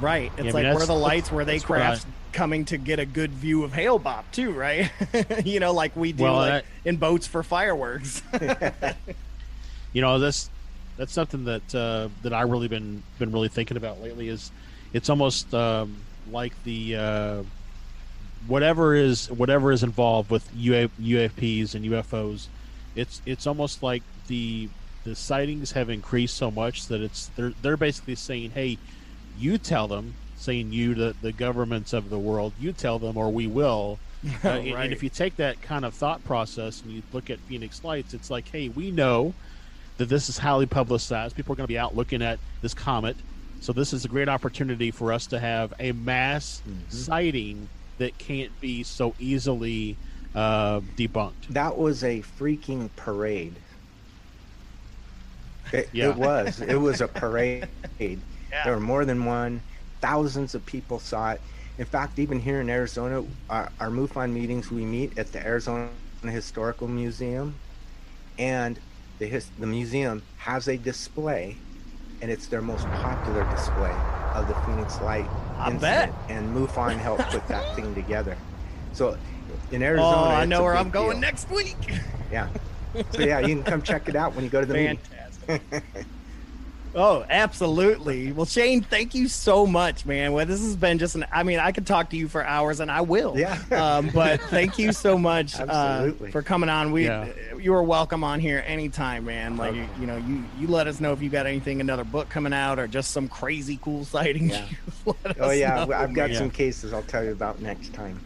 [0.00, 0.32] Right.
[0.36, 2.98] It's mean, like where the lights were they that's what I- crafts coming to get
[2.98, 4.90] a good view of Hale-Bopp too, right?
[5.44, 8.22] you know, like we do Well, like, that- in boats for fireworks.
[9.92, 10.50] you know that's
[10.96, 14.28] that's something that uh, that I really been been really thinking about lately.
[14.28, 14.50] Is
[14.92, 15.96] it's almost um,
[16.30, 17.42] like the uh,
[18.46, 22.48] whatever is whatever is involved with UA, UFPs and UFOs.
[22.94, 24.68] It's it's almost like the
[25.04, 28.78] the sightings have increased so much that it's they're they're basically saying, hey,
[29.36, 33.30] you tell them, saying you the the governments of the world, you tell them or
[33.30, 33.98] we will.
[34.44, 34.84] Uh, and- Right.
[34.84, 38.12] And if you take that kind of thought process and you look at Phoenix Lights,
[38.12, 39.34] it's like, hey, we know
[39.98, 41.36] that this is highly publicized.
[41.36, 43.16] People are going to be out looking at this comet.
[43.60, 47.68] So this is a great opportunity for us to have a mass sighting
[47.98, 49.96] that can't be so easily
[50.34, 51.48] uh, debunked.
[51.50, 53.54] That was a freaking parade.
[55.72, 56.10] It, Yeah.
[56.10, 56.60] it was.
[56.60, 57.68] It was a parade.
[58.64, 59.60] There were more than one.
[60.00, 61.40] Thousands of people saw it.
[61.78, 65.88] In fact, even here in Arizona, our, our MUFON meetings, we meet at the Arizona
[66.22, 67.54] Historical Museum,
[68.38, 68.78] and
[69.18, 71.56] the his, the museum has a display,
[72.22, 73.94] and it's their most popular display
[74.34, 75.28] of the Phoenix Light
[75.58, 75.80] I incident.
[75.80, 76.14] bet.
[76.28, 78.36] And MUFON helped put that thing together.
[78.92, 79.16] So,
[79.70, 81.20] in Arizona, oh, Arizona, I know where I'm going deal.
[81.20, 81.76] next week.
[82.32, 82.48] Yeah.
[83.10, 84.98] So yeah, you can come check it out when you go to the meeting.
[86.96, 87.26] Fantastic.
[87.30, 88.32] oh, absolutely.
[88.32, 90.32] Well, Shane, thank you so much, man.
[90.32, 92.80] Well, this has been just an, I mean, I could talk to you for hours
[92.80, 93.38] and I will.
[93.38, 93.58] Yeah.
[93.76, 96.92] Um, but thank you so much uh, for coming on.
[96.92, 97.28] We, Yeah.
[97.58, 99.56] you are welcome on here anytime, man.
[99.56, 102.28] Like, you, you know, you, you let us know if you got anything, another book
[102.30, 104.52] coming out or just some crazy cool sightings.
[104.52, 104.64] Yeah.
[105.38, 106.38] Oh yeah, know, I've got Yeah.
[106.38, 108.18] some cases I'll tell you about next time.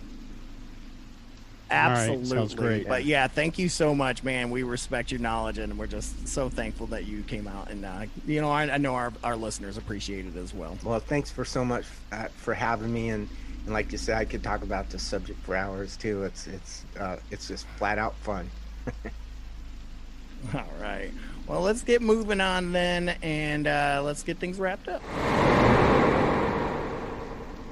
[1.70, 2.26] Right, Absolutely.
[2.26, 2.88] sounds great.
[2.88, 4.50] But yeah, thank you so much, man.
[4.50, 7.70] We respect your knowledge and we're just so thankful that you came out.
[7.70, 10.76] And, uh, you know, I, I know our, our listeners appreciate it as well.
[10.82, 13.28] Well, thanks for so much uh, for having me, and,
[13.64, 16.24] and like you said, I could talk about this subject for hours too.
[16.24, 18.50] It's it's uh, it's just flat out fun.
[20.54, 21.10] All right.
[21.46, 25.02] Well, let's get moving on then and uh, let's get things wrapped up.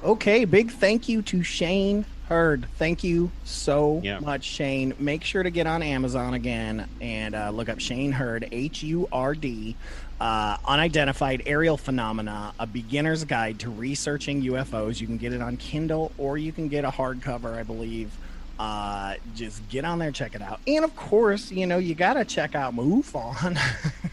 [0.05, 2.67] Okay, big thank you to Shane Hurd.
[2.79, 4.21] Thank you so Yeah.
[4.21, 4.95] much, Shane.
[4.99, 9.09] Make sure to get on Amazon again and uh, look up Shane Hurd, H U
[9.11, 9.77] R D,
[10.21, 15.01] uh, Unidentified Aerial Phenomena, a beginner's guide to researching UFOs.
[15.01, 18.11] You can get it on Kindle or you can get a hardcover, I believe.
[18.59, 20.59] Uh, just get on there, check it out.
[20.67, 23.59] And of course, you know, you got to check out MUFON.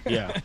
[0.08, 0.38] Yeah.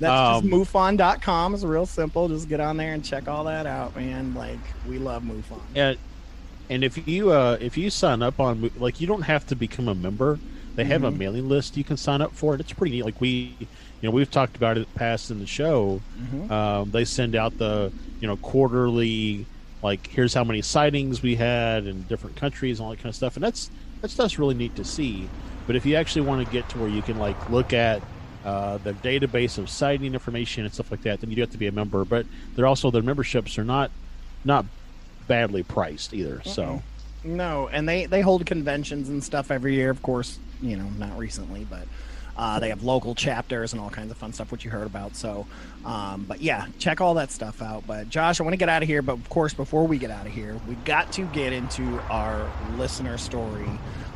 [0.00, 1.52] That's Um, just MUFON.com.
[1.52, 2.28] It's real simple.
[2.28, 4.32] Just get on there and check all that out, man.
[4.32, 5.60] Like, we love MUFON.
[5.74, 5.98] and,
[6.68, 9.88] and if you uh, if you sign up on like you don't have to become
[9.88, 10.40] a member.
[10.76, 12.52] They have a mailing list you can sign up for.
[12.54, 13.04] and It's pretty neat.
[13.04, 13.68] Like we, you
[14.02, 16.04] know, we've talked about it past in the show.
[16.48, 19.48] Um, they send out the you know quarterly
[19.82, 23.16] like here's how many sightings we had in different countries and all that kind of
[23.16, 23.36] stuff.
[23.36, 23.70] And that's
[24.02, 25.32] that stuff's really neat to see.
[25.66, 28.02] But if you actually want to get to where you can like look at
[28.42, 31.58] uh, the database of sighting information and stuff like that, then you do have to
[31.58, 32.04] be a member.
[32.04, 32.26] But
[32.56, 33.92] they're also their memberships are not
[34.44, 34.66] not
[35.26, 36.42] badly priced either.
[36.44, 36.82] So
[37.22, 39.90] No, and they they hold conventions and stuff every year.
[39.90, 41.86] Of course, you know, not recently, but
[42.36, 45.14] Uh, they have local chapters and all kinds of fun stuff, which you heard about.
[45.14, 45.46] So,
[45.84, 47.84] um, but yeah, check all that stuff out.
[47.86, 49.02] But Josh, I want to get out of here.
[49.02, 52.50] But of course, before we get out of here, we got to get into our
[52.76, 53.70] listener story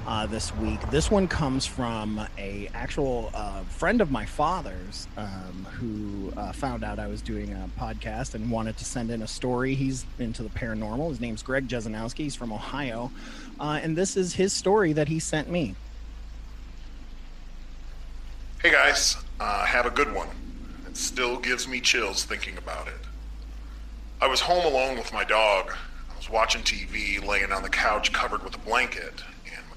[0.09, 0.80] uh, this week.
[0.90, 6.82] This one comes from a actual uh, friend of my father's um, who uh, found
[6.82, 9.74] out I was doing a podcast and wanted to send in a story.
[9.74, 11.10] He's into the paranormal.
[11.10, 12.20] His name's Greg Jezanowski.
[12.20, 13.12] He's from Ohio,
[13.60, 15.74] uh, and this is his story that he sent me.
[18.62, 20.28] Hey guys, uh, have a good one.
[20.86, 22.94] It still gives me chills thinking about it.
[24.22, 25.74] I was home alone with my dog.
[26.10, 29.22] I was watching TV, laying on the couch covered with a blanket,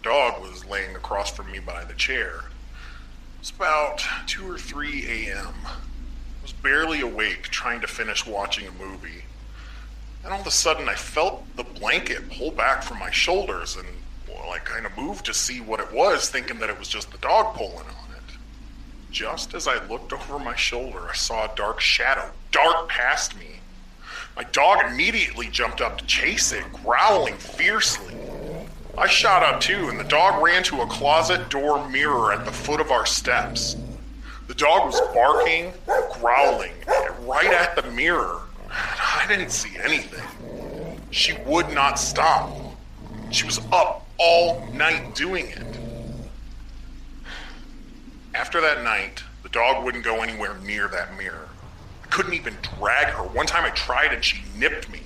[0.02, 2.36] dog was laying across from me by the chair.
[2.38, 5.54] It was about 2 or 3 a.m.
[5.66, 9.24] I was barely awake trying to finish watching a movie.
[10.24, 13.88] And all of a sudden, I felt the blanket pull back from my shoulders, and
[14.28, 17.12] well, I kind of moved to see what it was, thinking that it was just
[17.12, 18.38] the dog pulling on it.
[19.12, 23.60] Just as I looked over my shoulder, I saw a dark shadow dart past me.
[24.36, 28.16] My dog immediately jumped up to chase it, growling fiercely.
[28.98, 32.52] I shot up too, and the dog ran to a closet door mirror at the
[32.52, 33.78] foot of our steps.
[34.48, 35.72] The dog was barking
[36.20, 36.74] growling
[37.22, 38.42] right at the mirror.
[38.70, 40.98] I didn't see anything.
[41.10, 42.52] She would not stop.
[43.32, 45.80] She was up all night doing it.
[48.34, 51.48] After that night, the dog wouldn't go anywhere near that mirror.
[52.04, 53.24] I couldn't even drag her.
[53.24, 55.02] One time I tried and she nipped me.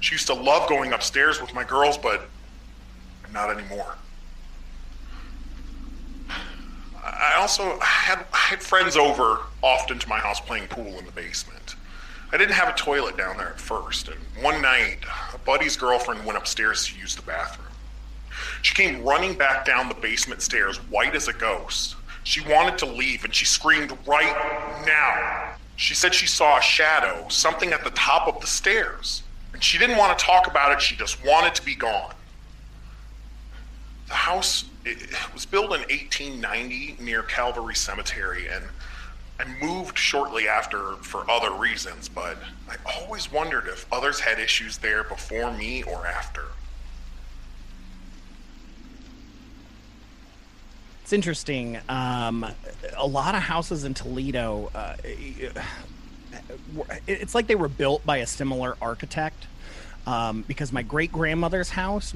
[0.00, 2.28] She used to love going upstairs with my girls, but
[3.32, 3.94] not anymore.
[7.02, 11.76] I also had, had friends over often to my house playing pool in the basement.
[12.32, 14.98] I didn't have a toilet down there at first, and one night,
[15.34, 17.66] a buddy's girlfriend went upstairs to use the bathroom.
[18.62, 21.96] She came running back down the basement stairs, white as a ghost.
[22.22, 25.54] She wanted to leave, and she screamed, Right now!
[25.76, 29.22] She said she saw a shadow, something at the top of the stairs.
[29.52, 32.14] And she didn't want to talk about it, she just wanted to be gone.
[34.10, 34.64] The house
[35.32, 38.64] was built in 1890 near Calvary Cemetery, and
[39.38, 42.36] I moved shortly after for other reasons, but
[42.68, 46.46] I always wondered if others had issues there before me or after.
[51.02, 51.78] It's interesting.
[51.88, 52.44] Um,
[52.96, 54.96] a lot of houses in Toledo, uh,
[57.06, 59.46] it's like they were built by a similar architect.
[60.06, 62.14] Um, because my great grandmother's house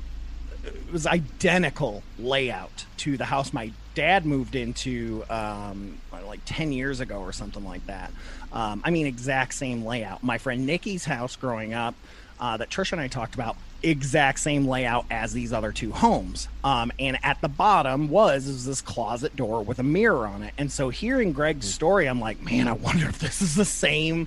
[0.93, 7.19] was identical layout to the house my dad moved into um, like 10 years ago
[7.19, 8.11] or something like that.
[8.53, 10.23] Um, I mean, exact same layout.
[10.23, 11.95] My friend Nikki's house growing up,
[12.41, 16.49] uh, that Trisha and I talked about, exact same layout as these other two homes.
[16.63, 20.55] Um, and at the bottom was, was this closet door with a mirror on it.
[20.59, 24.27] And so hearing Greg's story, I'm like, man, I wonder if this is the same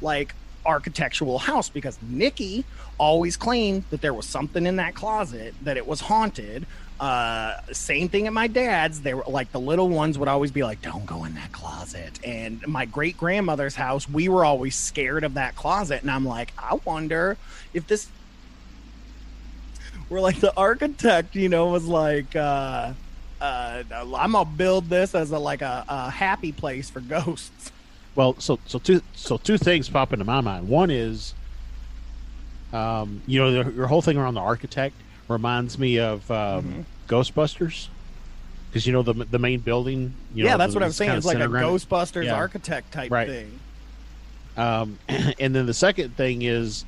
[0.00, 0.34] like
[0.64, 2.64] architectural house because Nikki
[3.02, 6.64] always claimed that there was something in that closet that it was haunted.
[7.00, 9.00] Uh, same thing at my dad's.
[9.00, 12.20] They were like the little ones would always be like, "Don't go in that closet."
[12.22, 16.02] And my great grandmother's house, we were always scared of that closet.
[16.02, 17.36] And I'm like, I wonder
[17.74, 18.08] if this.
[20.08, 22.92] We're like the architect, you know, was like, uh,
[23.40, 27.72] uh, "I'm gonna build this as a like a, a happy place for ghosts."
[28.14, 30.68] Well, so so two so two things pop into my mind.
[30.68, 31.34] One is,
[32.72, 34.94] um, you know, the, your whole thing around the architect
[35.28, 36.80] reminds me of um, mm-hmm.
[37.08, 37.88] Ghostbusters,
[38.68, 40.14] because you know the the main building.
[40.34, 41.12] You yeah, know, that's the, what I'm saying.
[41.12, 42.34] It's like a Ghostbusters yeah.
[42.34, 43.28] architect type right.
[43.28, 43.60] thing.
[44.56, 46.84] Um, and then the second thing is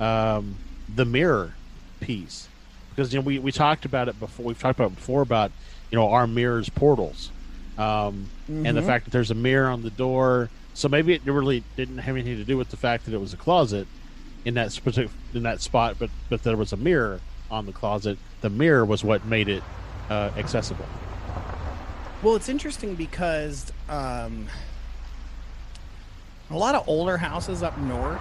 [0.00, 0.56] um,
[0.94, 1.54] the mirror
[2.00, 2.48] piece,
[2.90, 4.46] because you know we, we talked about it before.
[4.46, 5.52] We've talked about before about
[5.90, 7.30] you know our mirrors portals,
[7.76, 8.66] um, mm-hmm.
[8.66, 11.98] and the fact that there's a mirror on the door so maybe it really didn't
[11.98, 13.88] have anything to do with the fact that it was a closet
[14.44, 17.20] in that specific in that spot, but but there was a mirror
[17.50, 18.18] on the closet.
[18.40, 19.62] The mirror was what made it
[20.10, 20.86] uh, accessible.
[22.22, 24.46] Well, it's interesting because um,
[26.50, 28.20] a lot of older houses up north,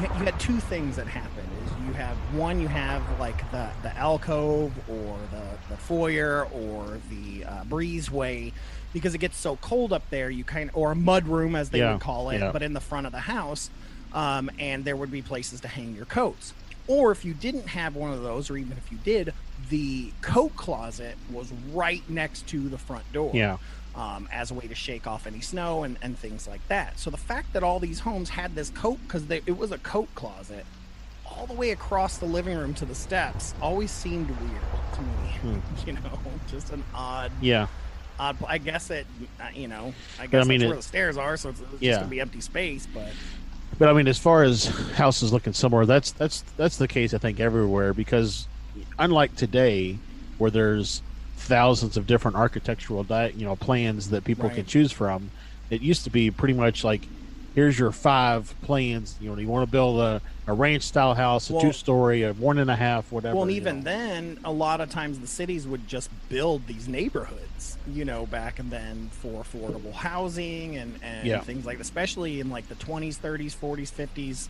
[0.00, 1.48] you, you had two things that happened.
[1.64, 6.98] Is you have one, you have like the the alcove or the the foyer or
[7.10, 8.52] the uh, breezeway
[8.92, 10.30] because it gets so cold up there.
[10.30, 12.52] You kind of, or a mud room as they Yeah, would call it, yeah.
[12.52, 13.70] but in the front of the house,
[14.14, 16.54] um, and there would be places to hang your coats.
[16.86, 19.32] Or if you didn't have one of those, or even if you did,
[19.70, 23.30] the coat closet was right next to the front door.
[23.34, 23.56] Yeah.
[23.96, 26.98] Um, as a way to shake off any snow and, and things like that.
[26.98, 30.08] So the fact that all these homes had this coat, because it was a coat
[30.16, 30.66] closet,
[31.24, 34.62] all the way across the living room to the steps, always seemed weird
[34.94, 35.60] to me.
[35.86, 36.18] You know,
[36.50, 37.68] just an odd Yeah.
[38.18, 38.36] odd.
[38.48, 39.06] I guess it.
[39.40, 39.94] uh, You know.
[40.18, 41.90] I But, I guess mean, that's it- where the stairs are, so it's, it's Yeah.
[41.92, 42.88] just gonna be empty space.
[42.92, 43.12] But
[43.78, 47.14] But I mean, as far as houses looking somewhere, that's that's that's the case.
[47.14, 48.46] I think everywhere because
[48.98, 49.98] unlike today,
[50.38, 51.02] where there's
[51.36, 55.30] thousands of different architectural di- you know plans that people can choose from,
[55.70, 57.06] it used to be pretty much like
[57.54, 59.16] here's your five plans.
[59.20, 62.22] You know, you want to build a, a ranch style house, a Well- two story,
[62.22, 63.34] a one and a half, whatever.
[63.34, 63.84] well, and even know.
[63.84, 67.78] then, a lot of times the cities would just build these neighborhoods.
[67.86, 71.40] You know, back and then for affordable housing and and Yeah.
[71.40, 74.48] things like, that, especially in like the 20s, 30s, 40s, 50s.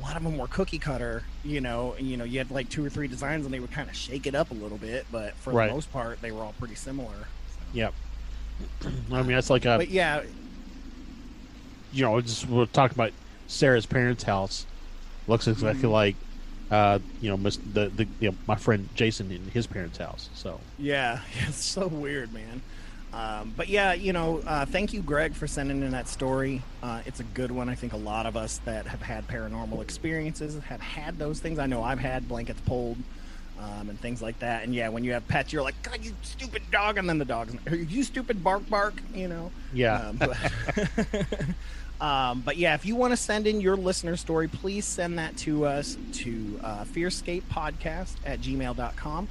[0.00, 1.94] A lot of them were cookie cutter, you know.
[1.98, 3.96] And, you know, you had like two or three designs, and they would kind of
[3.96, 5.68] shake it up a little bit, but for Right.
[5.68, 7.14] the most part, they were all pretty similar.
[7.72, 7.94] Yep.
[9.12, 10.22] I mean, that's like a But yeah,
[11.94, 13.12] you know, just we're talking about
[13.46, 14.66] Sarah's parents' house.
[15.26, 15.90] Looks exactly Mm-hmm.
[15.92, 16.16] like,
[16.70, 20.28] uh, you know, the the you know, my friend Jason in his parents' house.
[20.34, 22.62] So Yeah, it's so weird, man.
[23.12, 26.62] Um, but yeah, you know, uh, thank you, Greg, for sending in that story.
[26.82, 27.68] Uh, it's a good one.
[27.68, 31.60] I think a lot of us that have had paranormal experiences have had those things.
[31.60, 32.98] I know I've had blankets pulled
[33.56, 34.64] um, and things like that.
[34.64, 37.24] And yeah, when you have pets, you're like, God, you stupid dog, and then the
[37.24, 39.52] dog's, you stupid bark bark, you know.
[39.72, 40.08] Yeah.
[40.08, 40.36] Um, but,
[42.04, 45.34] um, but yeah, if you want to send in your listener story, please send that
[45.38, 49.26] to us to uh, fearscapepodcast at gmail.com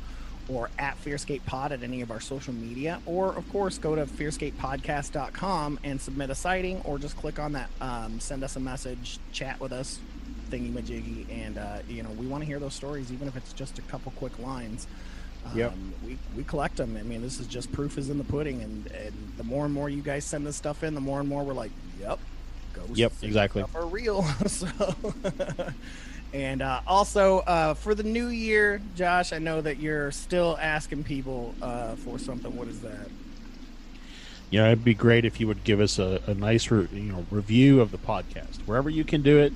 [0.49, 2.99] or at fearscapepod at any of our social media.
[3.05, 7.69] Or, of course, go to fearscapepodcast.com and submit a sighting or just click on that,
[7.79, 9.99] um, send us a message, chat with us,
[10.49, 11.29] thingy majiggy.
[11.31, 13.83] And, uh, you know, we want to hear those stories, even if it's just a
[13.83, 14.87] couple quick lines.
[15.45, 15.73] Um, Yep.
[16.07, 16.97] we, we collect them.
[16.97, 18.63] I mean, this is just proof is in the pudding.
[18.63, 21.29] And, and the more and more you guys send this stuff in, the more and
[21.29, 21.71] more we're like,
[22.01, 22.17] yep,
[22.73, 23.63] ghosts Yep, exactly.
[23.75, 24.23] are real.
[24.47, 24.67] so,
[26.33, 31.03] and uh, also uh, for the new year, Josh, I know that you're still asking
[31.03, 32.55] people uh, for something.
[32.55, 33.07] What is that?
[34.49, 37.11] you know, it'd be great if you would give us a, a nice re- you
[37.11, 39.51] know review of the podcast wherever you can do it.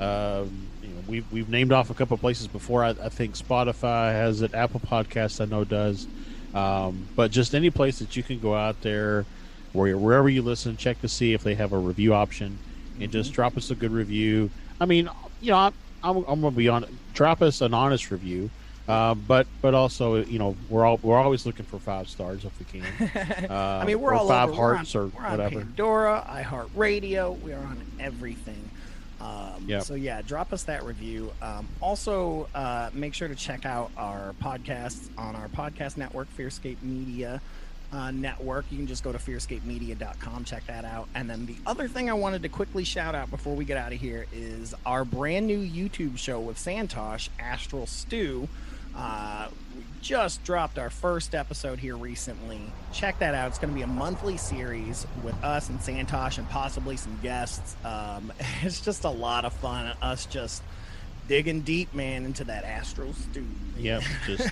[0.00, 2.84] Um, you know, we've we've named off a couple places before.
[2.84, 4.54] I, I think Spotify has it.
[4.54, 6.06] Apple Podcasts I know does.
[6.54, 9.24] Um, but just any place that you can go out there,
[9.72, 12.58] where wherever you listen, check to see if they have a review option,
[13.00, 14.50] and just drop us a good review.
[14.80, 15.08] I mean,
[15.40, 16.86] you know, I'm, I'm, I'm gonna be on.
[17.14, 18.50] Drop us an honest review.
[18.88, 22.58] Uh, but but also you know we're all we're always looking for five stars if
[22.58, 23.46] we can.
[23.50, 24.74] Uh, I mean, we're all five over.
[24.74, 25.60] Hearts on, or whatever.
[25.60, 27.40] Pandora, iHeartRadio.
[27.40, 28.70] We are on everything.
[29.20, 29.82] Um, Yep.
[29.84, 31.32] So yeah, drop us that review.
[31.42, 36.82] Um, also, uh, make sure to check out our podcasts on our podcast network, Fearscape
[36.82, 37.40] Media
[37.92, 38.66] uh, Network.
[38.70, 41.08] You can just go to fearscapemedia.com, check that out.
[41.14, 43.92] And then the other thing I wanted to quickly shout out before we get out
[43.92, 48.48] of here is our brand new YouTube show with Santosh, Astral Stew.
[48.96, 52.60] Uh, we just dropped our first episode here recently.
[52.92, 53.48] Check that out.
[53.48, 57.76] It's going to be a monthly series with us and Santosh and possibly some guests.
[57.84, 59.94] Um, it's just a lot of fun.
[60.02, 60.62] Us just
[61.30, 63.46] digging deep, man, into that astral stew.
[63.78, 64.50] Yep, just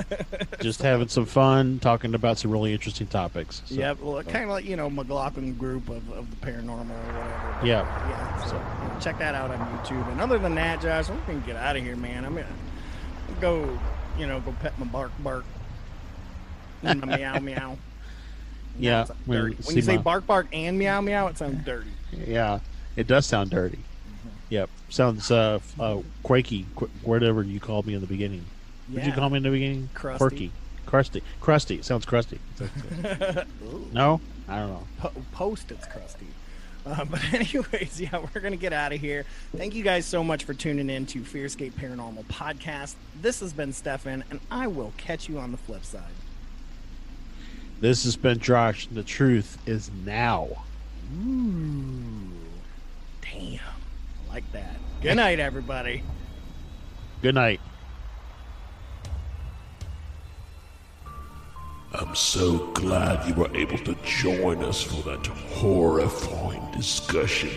[0.60, 3.62] just having some fun, talking about some really interesting topics.
[3.64, 4.00] So, Yep.
[4.00, 7.56] Well, kind of like you know McLaughlin group of, of the paranormal or whatever.
[7.60, 8.08] But, Yeah.
[8.10, 8.44] Yeah.
[8.44, 10.06] So you know, check that out on YouTube.
[10.12, 12.26] And other than that, Josh, we can get out of here, man.
[12.26, 12.46] I'm gonna
[13.40, 13.78] go,
[14.18, 15.44] you know, go pet my bark bark,
[16.82, 17.78] and my meow meow.
[18.78, 21.90] Yeah, when- When you say my- bark bark and meow meow, it sounds dirty.
[22.12, 22.60] Yeah,
[22.94, 23.78] it does sound dirty.
[24.50, 28.44] Yep, sounds uh, f- uh quaky, qu- whatever you called me in the beginning.
[28.88, 29.88] What'd you call me in the beginning?
[29.94, 30.18] Crusty.
[30.18, 30.52] Quirky,
[30.86, 31.74] crusty, crusty.
[31.76, 32.40] It sounds crusty.
[33.92, 34.86] no, I don't know.
[34.98, 36.26] Po- post it's crusty.
[36.84, 39.24] Uh, but anyways, yeah, we're gonna get out of here.
[39.56, 42.94] Thank you guys so much for tuning in to Fearscape Paranormal Podcast.
[43.20, 46.02] This has been Stefan, and I will catch you on the flip side.
[47.80, 48.86] This has been Josh.
[48.88, 50.48] The truth is now.
[51.18, 52.30] Ooh,
[53.22, 53.69] damn, I
[54.32, 54.76] like that.
[55.02, 56.02] Good night, everybody.
[57.22, 57.60] Good night.
[61.92, 67.50] I'm so glad you were able to join us for that horrifying discussion.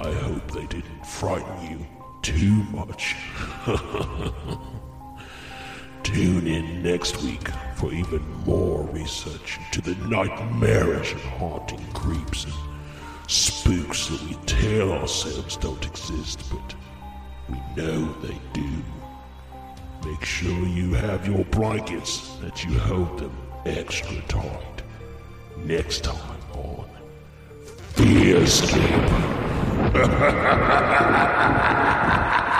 [0.00, 1.86] I hope they didn't frighten you
[2.22, 3.14] too much.
[6.02, 12.54] Tune in next week for even more research into the nightmarish and haunting creeps and
[13.28, 16.74] spooks that we tell ourselves don't exist, but
[17.48, 18.68] we know they do.
[20.04, 23.36] Make sure you have your blankets that you hold them
[23.66, 24.82] extra tight.
[25.58, 26.88] Next time on
[27.94, 28.94] Fearscape.